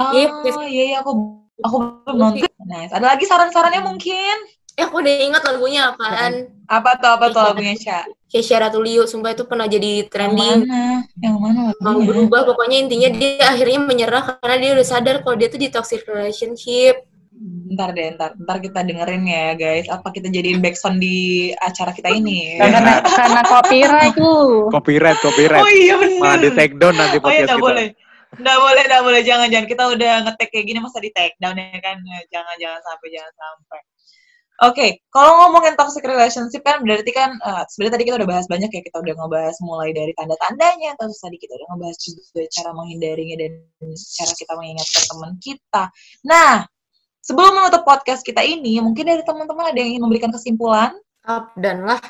Oh, 0.00 0.12
Iya, 0.16 0.32
iya, 0.72 0.84
iya, 0.96 0.96
aku, 1.04 1.12
aku 1.60 1.76
belum 2.08 2.16
nonton. 2.16 2.48
Nice. 2.64 2.88
Ada 2.88 3.04
lagi 3.12 3.28
saran-sarannya 3.28 3.84
mungkin? 3.84 4.36
Eh, 4.80 4.88
aku 4.88 4.96
udah 4.96 5.14
ingat 5.20 5.42
lagunya 5.44 5.92
apaan. 5.92 6.32
Apa 6.64 6.96
tuh, 6.96 7.10
apa 7.12 7.24
tuh 7.28 7.42
lagunya, 7.44 7.76
Sya? 7.76 8.00
Keisha 8.24 8.56
Ratulio, 8.56 9.04
sumpah 9.04 9.34
itu 9.34 9.44
pernah 9.44 9.66
jadi 9.66 10.00
Yang 10.00 10.08
trending. 10.08 10.58
mana? 10.64 11.04
Yang 11.18 11.36
mana 11.36 11.60
Mau 11.76 11.92
lagunya? 11.92 12.06
berubah, 12.08 12.40
pokoknya 12.46 12.76
intinya 12.80 13.08
dia 13.10 13.44
akhirnya 13.44 13.80
menyerah 13.82 14.22
karena 14.38 14.56
dia 14.56 14.70
udah 14.72 14.86
sadar 14.86 15.16
kalau 15.20 15.36
dia 15.36 15.46
tuh 15.46 15.58
di 15.58 15.68
toxic 15.68 16.06
relationship. 16.06 17.04
Ntar 17.70 17.92
deh, 17.92 18.14
ntar, 18.14 18.32
ntar 18.38 18.56
kita 18.58 18.80
dengerin 18.80 19.24
ya, 19.24 19.52
guys. 19.52 19.84
Apa 19.86 20.08
kita 20.10 20.28
jadiin 20.28 20.60
backsound 20.60 20.96
di 20.96 21.16
acara 21.54 21.90
kita 21.90 22.08
ini? 22.08 22.56
karena 22.56 23.00
karena 23.02 23.40
copyright 23.42 24.16
lu 24.16 24.68
Copyright, 24.70 25.18
copyright. 25.20 25.60
Oh 25.60 25.68
iya, 25.68 25.94
bener. 25.96 26.20
Malah 26.20 26.38
di 26.38 26.50
take 26.52 26.76
down 26.76 26.94
nanti 26.94 27.16
Oh 27.16 27.28
iya, 27.28 27.44
podcast 27.44 27.52
kita. 27.52 27.60
boleh. 27.60 27.86
Nggak 28.30 28.58
boleh, 28.62 28.82
nggak 28.86 29.02
boleh. 29.02 29.20
Jangan, 29.20 29.46
jangan. 29.50 29.66
Kita 29.66 29.82
udah 29.90 30.12
ngetek 30.22 30.48
kayak 30.48 30.64
gini, 30.64 30.78
masa 30.78 31.02
di 31.02 31.10
take 31.10 31.34
down 31.36 31.58
ya 31.58 31.80
kan? 31.82 31.98
Jangan, 32.30 32.54
jangan 32.56 32.80
sampai, 32.80 33.08
jangan 33.10 33.34
sampai. 33.34 33.80
Oke, 34.60 35.00
kalau 35.08 35.40
ngomongin 35.40 35.72
toxic 35.72 36.04
relationship 36.04 36.60
kan 36.60 36.84
berarti 36.84 37.08
kan 37.16 37.32
eh, 37.32 37.64
sebenarnya 37.72 37.94
tadi 37.96 38.04
kita 38.04 38.16
udah 38.20 38.28
bahas 38.28 38.44
banyak 38.44 38.68
ya, 38.68 38.80
kita 38.84 39.00
udah 39.00 39.14
ngebahas 39.16 39.56
mulai 39.64 39.90
dari 39.96 40.12
tanda-tandanya, 40.12 41.00
terus 41.00 41.16
tadi 41.16 41.40
kita 41.40 41.56
udah 41.56 41.66
ngebahas 41.72 41.96
juga 42.04 42.44
cara 42.52 42.70
menghindarinya 42.76 43.36
dan 43.40 43.52
cara 43.96 44.32
kita 44.36 44.52
mengingatkan 44.60 45.02
teman 45.08 45.32
kita. 45.40 45.84
Nah, 46.28 46.68
sebelum 47.24 47.56
menutup 47.56 47.88
podcast 47.88 48.20
kita 48.20 48.44
ini, 48.44 48.76
mungkin 48.84 49.08
dari 49.08 49.24
teman-teman 49.24 49.72
ada 49.72 49.78
yang 49.80 49.96
ingin 49.96 50.02
memberikan 50.04 50.28
kesimpulan? 50.28 50.92
Up 51.24 51.56
dan 51.56 51.88
lah. 51.88 52.00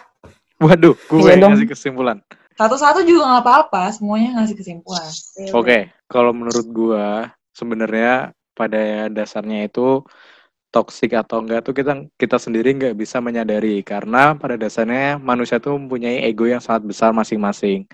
Waduh, 0.58 0.98
gue 1.06 1.18
Iya 1.22 1.38
yang 1.38 1.54
ngasih 1.54 1.70
kesimpulan. 1.70 2.18
Satu-satu 2.58 3.06
juga 3.06 3.30
nggak 3.30 3.44
apa-apa, 3.46 3.94
semuanya 3.94 4.42
ngasih 4.42 4.58
kesimpulan. 4.58 5.08
Oke, 5.56 5.94
kalau 6.10 6.34
menurut 6.36 6.66
gua 6.68 7.30
sebenarnya 7.54 8.36
pada 8.52 9.08
dasarnya 9.08 9.64
itu 9.70 10.04
toksik 10.70 11.12
atau 11.18 11.42
enggak 11.42 11.66
tuh 11.66 11.74
kita 11.74 12.06
kita 12.14 12.36
sendiri 12.38 12.70
nggak 12.78 12.94
bisa 12.94 13.18
menyadari 13.18 13.82
karena 13.82 14.38
pada 14.38 14.54
dasarnya 14.54 15.18
manusia 15.18 15.58
tuh 15.58 15.74
mempunyai 15.76 16.22
ego 16.30 16.46
yang 16.46 16.62
sangat 16.62 16.86
besar 16.86 17.10
masing-masing. 17.10 17.86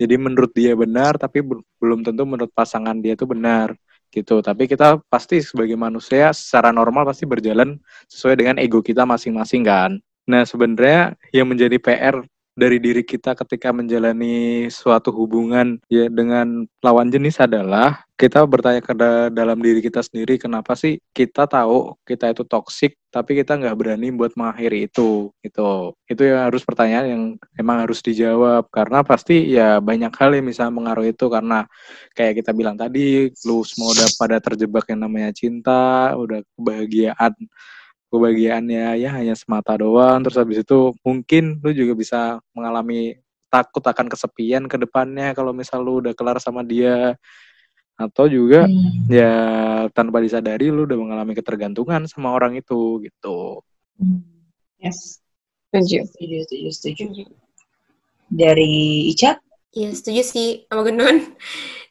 Jadi 0.00 0.14
menurut 0.18 0.50
dia 0.56 0.74
benar 0.74 1.14
tapi 1.20 1.44
bel- 1.44 1.62
belum 1.78 2.02
tentu 2.02 2.24
menurut 2.26 2.50
pasangan 2.50 2.96
dia 2.98 3.14
tuh 3.14 3.30
benar 3.30 3.76
gitu. 4.10 4.40
Tapi 4.40 4.70
kita 4.70 4.98
pasti 5.10 5.42
sebagai 5.42 5.76
manusia 5.78 6.30
secara 6.34 6.70
normal 6.74 7.06
pasti 7.06 7.26
berjalan 7.28 7.78
sesuai 8.10 8.34
dengan 8.40 8.56
ego 8.62 8.80
kita 8.80 9.02
masing-masing 9.06 9.62
kan. 9.66 9.98
Nah, 10.24 10.42
sebenarnya 10.48 11.18
yang 11.36 11.50
menjadi 11.50 11.76
PR 11.76 12.24
dari 12.54 12.78
diri 12.78 13.02
kita 13.02 13.34
ketika 13.34 13.74
menjalani 13.74 14.70
suatu 14.70 15.10
hubungan 15.10 15.82
ya 15.90 16.06
dengan 16.06 16.62
lawan 16.78 17.10
jenis 17.10 17.42
adalah 17.42 18.06
kita 18.14 18.46
bertanya 18.46 18.78
ke 18.78 18.94
da- 18.94 19.26
dalam 19.26 19.58
diri 19.58 19.82
kita 19.82 19.98
sendiri 19.98 20.38
kenapa 20.38 20.78
sih 20.78 21.02
kita 21.10 21.50
tahu 21.50 21.98
kita 22.06 22.30
itu 22.30 22.46
toksik 22.46 22.94
tapi 23.10 23.42
kita 23.42 23.58
nggak 23.58 23.74
berani 23.74 24.14
buat 24.14 24.38
mengakhiri 24.38 24.86
itu 24.86 25.34
itu 25.42 25.94
itu 26.06 26.22
yang 26.22 26.46
harus 26.46 26.62
pertanyaan 26.62 27.06
yang 27.10 27.22
emang 27.58 27.82
harus 27.82 27.98
dijawab 28.06 28.70
karena 28.70 29.02
pasti 29.02 29.50
ya 29.50 29.82
banyak 29.82 30.14
hal 30.14 30.30
yang 30.38 30.46
bisa 30.46 30.70
mengaruhi 30.70 31.10
itu 31.10 31.26
karena 31.26 31.66
kayak 32.14 32.38
kita 32.38 32.54
bilang 32.54 32.78
tadi 32.78 33.34
lu 33.42 33.66
semua 33.66 33.90
udah 33.98 34.08
pada 34.14 34.38
terjebak 34.38 34.86
yang 34.94 35.02
namanya 35.02 35.34
cinta 35.34 36.14
udah 36.14 36.38
kebahagiaan 36.54 37.34
kebahagiaannya 38.14 39.02
ya 39.02 39.10
hanya 39.10 39.34
semata 39.34 39.74
doang 39.74 40.22
terus 40.22 40.38
habis 40.38 40.62
itu 40.62 40.94
mungkin 41.02 41.58
lu 41.58 41.74
juga 41.74 41.92
bisa 41.98 42.20
mengalami 42.54 43.18
takut 43.50 43.82
akan 43.82 44.06
kesepian 44.06 44.70
ke 44.70 44.78
depannya 44.78 45.34
kalau 45.34 45.50
misal 45.50 45.82
lu 45.82 45.98
udah 45.98 46.14
kelar 46.14 46.38
sama 46.38 46.62
dia 46.62 47.18
atau 47.94 48.26
juga 48.26 48.66
Hmm. 48.66 49.06
ya 49.06 49.34
tanpa 49.94 50.18
disadari 50.18 50.66
lu 50.70 50.82
udah 50.82 50.98
mengalami 50.98 51.34
ketergantungan 51.34 52.06
sama 52.10 52.30
orang 52.34 52.54
itu 52.58 53.02
gitu 53.02 53.62
Hmm. 53.98 54.22
yes 54.78 55.18
setuju 55.70 56.06
Setuju, 56.06 56.36
setuju, 56.46 56.68
setuju. 56.70 57.04
Dari 58.30 59.06
Ica? 59.10 59.38
Iya 59.74 59.90
setuju 59.90 60.22
sih 60.22 60.48
sama 60.66 60.86
Gendon. 60.86 61.18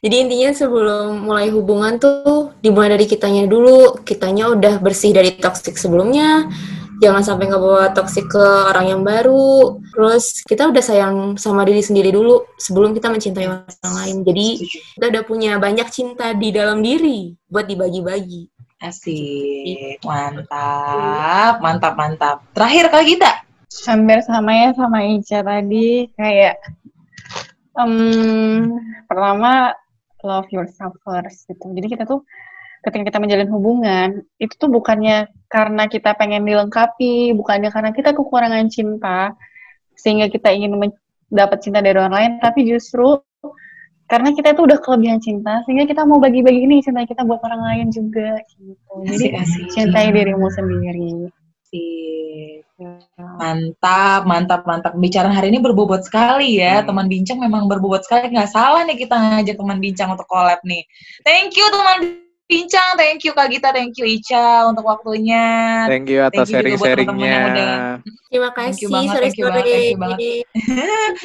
Jadi 0.04 0.20
intinya 0.20 0.52
sebelum 0.52 1.24
mulai 1.24 1.48
hubungan 1.48 1.96
tuh 1.96 2.52
dimulai 2.60 2.92
dari 2.92 3.08
kitanya 3.08 3.48
dulu. 3.48 4.04
Kitanya 4.04 4.52
udah 4.52 4.76
bersih 4.84 5.16
dari 5.16 5.32
toksik 5.32 5.80
sebelumnya. 5.80 6.44
Jangan 7.00 7.24
sampai 7.24 7.48
ngebawa 7.48 7.96
toksik 7.96 8.28
ke 8.28 8.44
orang 8.68 8.92
yang 8.92 9.00
baru. 9.00 9.80
Terus 9.96 10.44
kita 10.44 10.68
udah 10.68 10.84
sayang 10.84 11.16
sama 11.40 11.64
diri 11.64 11.80
sendiri 11.80 12.12
dulu 12.12 12.44
sebelum 12.60 12.92
kita 12.92 13.08
mencintai 13.08 13.48
orang 13.48 13.94
lain. 14.04 14.16
Jadi 14.28 14.48
kita 15.00 15.04
udah 15.08 15.22
punya 15.24 15.56
banyak 15.56 15.88
cinta 15.88 16.36
di 16.36 16.52
dalam 16.52 16.84
diri 16.84 17.32
buat 17.48 17.64
dibagi-bagi. 17.64 18.52
Asik, 18.84 20.04
mantap, 20.04 21.64
mantap, 21.64 21.96
mantap. 21.96 22.36
Terakhir 22.52 22.92
Kak 22.92 23.04
Gita. 23.08 23.32
hampir 23.88 24.22
sama 24.22 24.54
ya 24.54 24.70
sama 24.70 25.02
Ica 25.02 25.42
tadi 25.42 26.06
kayak 26.14 26.62
em, 27.74 28.70
pertama 29.10 29.74
love 30.24 30.48
yourself 30.50 30.96
first 31.04 31.46
gitu 31.46 31.70
jadi 31.76 31.86
kita 31.86 32.04
tuh 32.08 32.24
ketika 32.84 33.12
kita 33.12 33.18
menjalin 33.20 33.48
hubungan 33.48 34.08
itu 34.36 34.52
tuh 34.60 34.68
bukannya 34.68 35.28
karena 35.48 35.88
kita 35.88 36.12
pengen 36.16 36.44
dilengkapi 36.44 37.32
bukannya 37.32 37.72
karena 37.72 37.90
kita 37.96 38.12
kekurangan 38.12 38.68
cinta 38.68 39.32
sehingga 39.96 40.28
kita 40.28 40.52
ingin 40.52 40.76
men- 40.76 41.00
dapat 41.32 41.64
cinta 41.64 41.80
dari 41.80 41.96
orang 41.96 42.12
lain 42.12 42.32
tapi 42.44 42.68
justru 42.68 43.20
karena 44.04 44.36
kita 44.36 44.52
tuh 44.52 44.68
udah 44.68 44.78
kelebihan 44.84 45.16
cinta 45.16 45.64
sehingga 45.64 45.88
kita 45.88 46.04
mau 46.04 46.20
bagi-bagi 46.20 46.68
ini 46.68 46.84
cinta 46.84 47.08
kita 47.08 47.24
buat 47.24 47.40
orang 47.40 47.62
lain 47.72 47.86
juga 47.88 48.36
gitu 48.52 48.94
jadi 49.08 49.32
Asik, 49.32 49.64
asik. 49.64 49.64
cintai 49.72 50.12
dirimu 50.12 50.48
sendiri 50.52 51.32
Asik. 51.64 52.63
Mantap, 53.14 54.26
mantap, 54.26 54.66
mantap. 54.66 54.98
Pembicaraan 54.98 55.30
hari 55.30 55.54
ini 55.54 55.62
berbobot 55.62 56.02
sekali 56.02 56.58
ya. 56.58 56.82
Hmm. 56.82 56.90
Teman 56.90 57.06
bincang 57.06 57.38
memang 57.38 57.70
berbobot 57.70 58.02
sekali. 58.02 58.34
Nggak 58.34 58.50
salah 58.50 58.82
nih 58.82 58.98
kita 58.98 59.14
ngajak 59.14 59.54
teman 59.54 59.78
bincang 59.78 60.10
untuk 60.10 60.26
collab 60.26 60.58
nih. 60.66 60.82
Thank 61.22 61.54
you 61.54 61.62
teman 61.70 62.18
bincang. 62.50 62.98
Thank 62.98 63.22
you 63.22 63.30
Kak 63.30 63.54
Gita. 63.54 63.70
Thank 63.70 63.94
you 64.02 64.10
Ica 64.10 64.66
untuk 64.66 64.90
waktunya. 64.90 65.86
Thank 65.86 66.10
you 66.10 66.26
atas 66.26 66.50
Thank 66.50 66.66
sharing-sharingnya. 66.66 68.02
Terima 68.26 68.50
Thank 68.50 68.74
kasih 68.74 68.82
you 68.82 68.88
banget, 68.90 69.22
thank 69.22 69.38
you 69.38 69.46
banget, 69.46 69.70
thank 69.70 69.94
you 69.94 70.00
banget. 70.02 70.18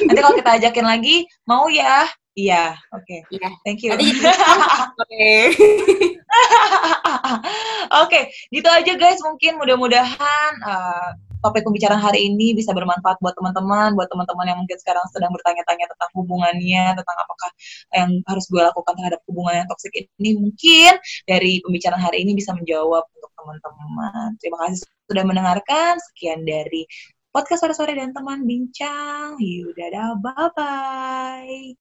Nanti 0.06 0.20
kalau 0.22 0.38
kita 0.38 0.50
ajakin 0.62 0.86
lagi, 0.86 1.26
mau 1.42 1.66
ya? 1.66 2.06
Iya, 2.38 2.78
oke. 2.94 3.26
Iya. 3.34 3.50
Thank 3.66 3.82
you. 3.82 3.90
Oke. 3.90 5.34
Oke, 8.06 8.30
gitu 8.54 8.70
aja 8.70 8.94
guys. 8.94 9.18
Mungkin 9.18 9.58
mudah-mudahan 9.58 10.52
uh, 10.62 11.10
topik 11.40 11.64
pembicaraan 11.64 12.00
hari 12.00 12.28
ini 12.28 12.52
bisa 12.52 12.76
bermanfaat 12.76 13.18
buat 13.20 13.34
teman-teman, 13.36 13.96
buat 13.96 14.08
teman-teman 14.12 14.46
yang 14.48 14.58
mungkin 14.60 14.76
sekarang 14.76 15.04
sedang 15.12 15.32
bertanya-tanya 15.32 15.88
tentang 15.88 16.10
hubungannya, 16.16 16.92
tentang 16.96 17.16
apakah 17.16 17.50
yang 17.96 18.10
harus 18.28 18.44
gue 18.48 18.60
lakukan 18.60 18.94
terhadap 18.96 19.20
hubungan 19.28 19.64
yang 19.64 19.68
toksik 19.68 19.92
ini. 19.96 20.36
Mungkin 20.36 20.92
dari 21.24 21.64
pembicaraan 21.64 22.00
hari 22.00 22.22
ini 22.24 22.36
bisa 22.36 22.52
menjawab 22.52 23.04
untuk 23.16 23.32
teman-teman. 23.34 24.36
Terima 24.38 24.56
kasih 24.68 24.84
sudah 25.08 25.24
mendengarkan. 25.24 25.96
Sekian 26.12 26.44
dari 26.44 26.84
podcast 27.32 27.64
sore-sore 27.64 27.96
dan 27.96 28.12
teman 28.12 28.44
bincang. 28.44 29.40
Yuk, 29.40 29.72
dadah, 29.74 30.20
bye-bye. 30.20 31.76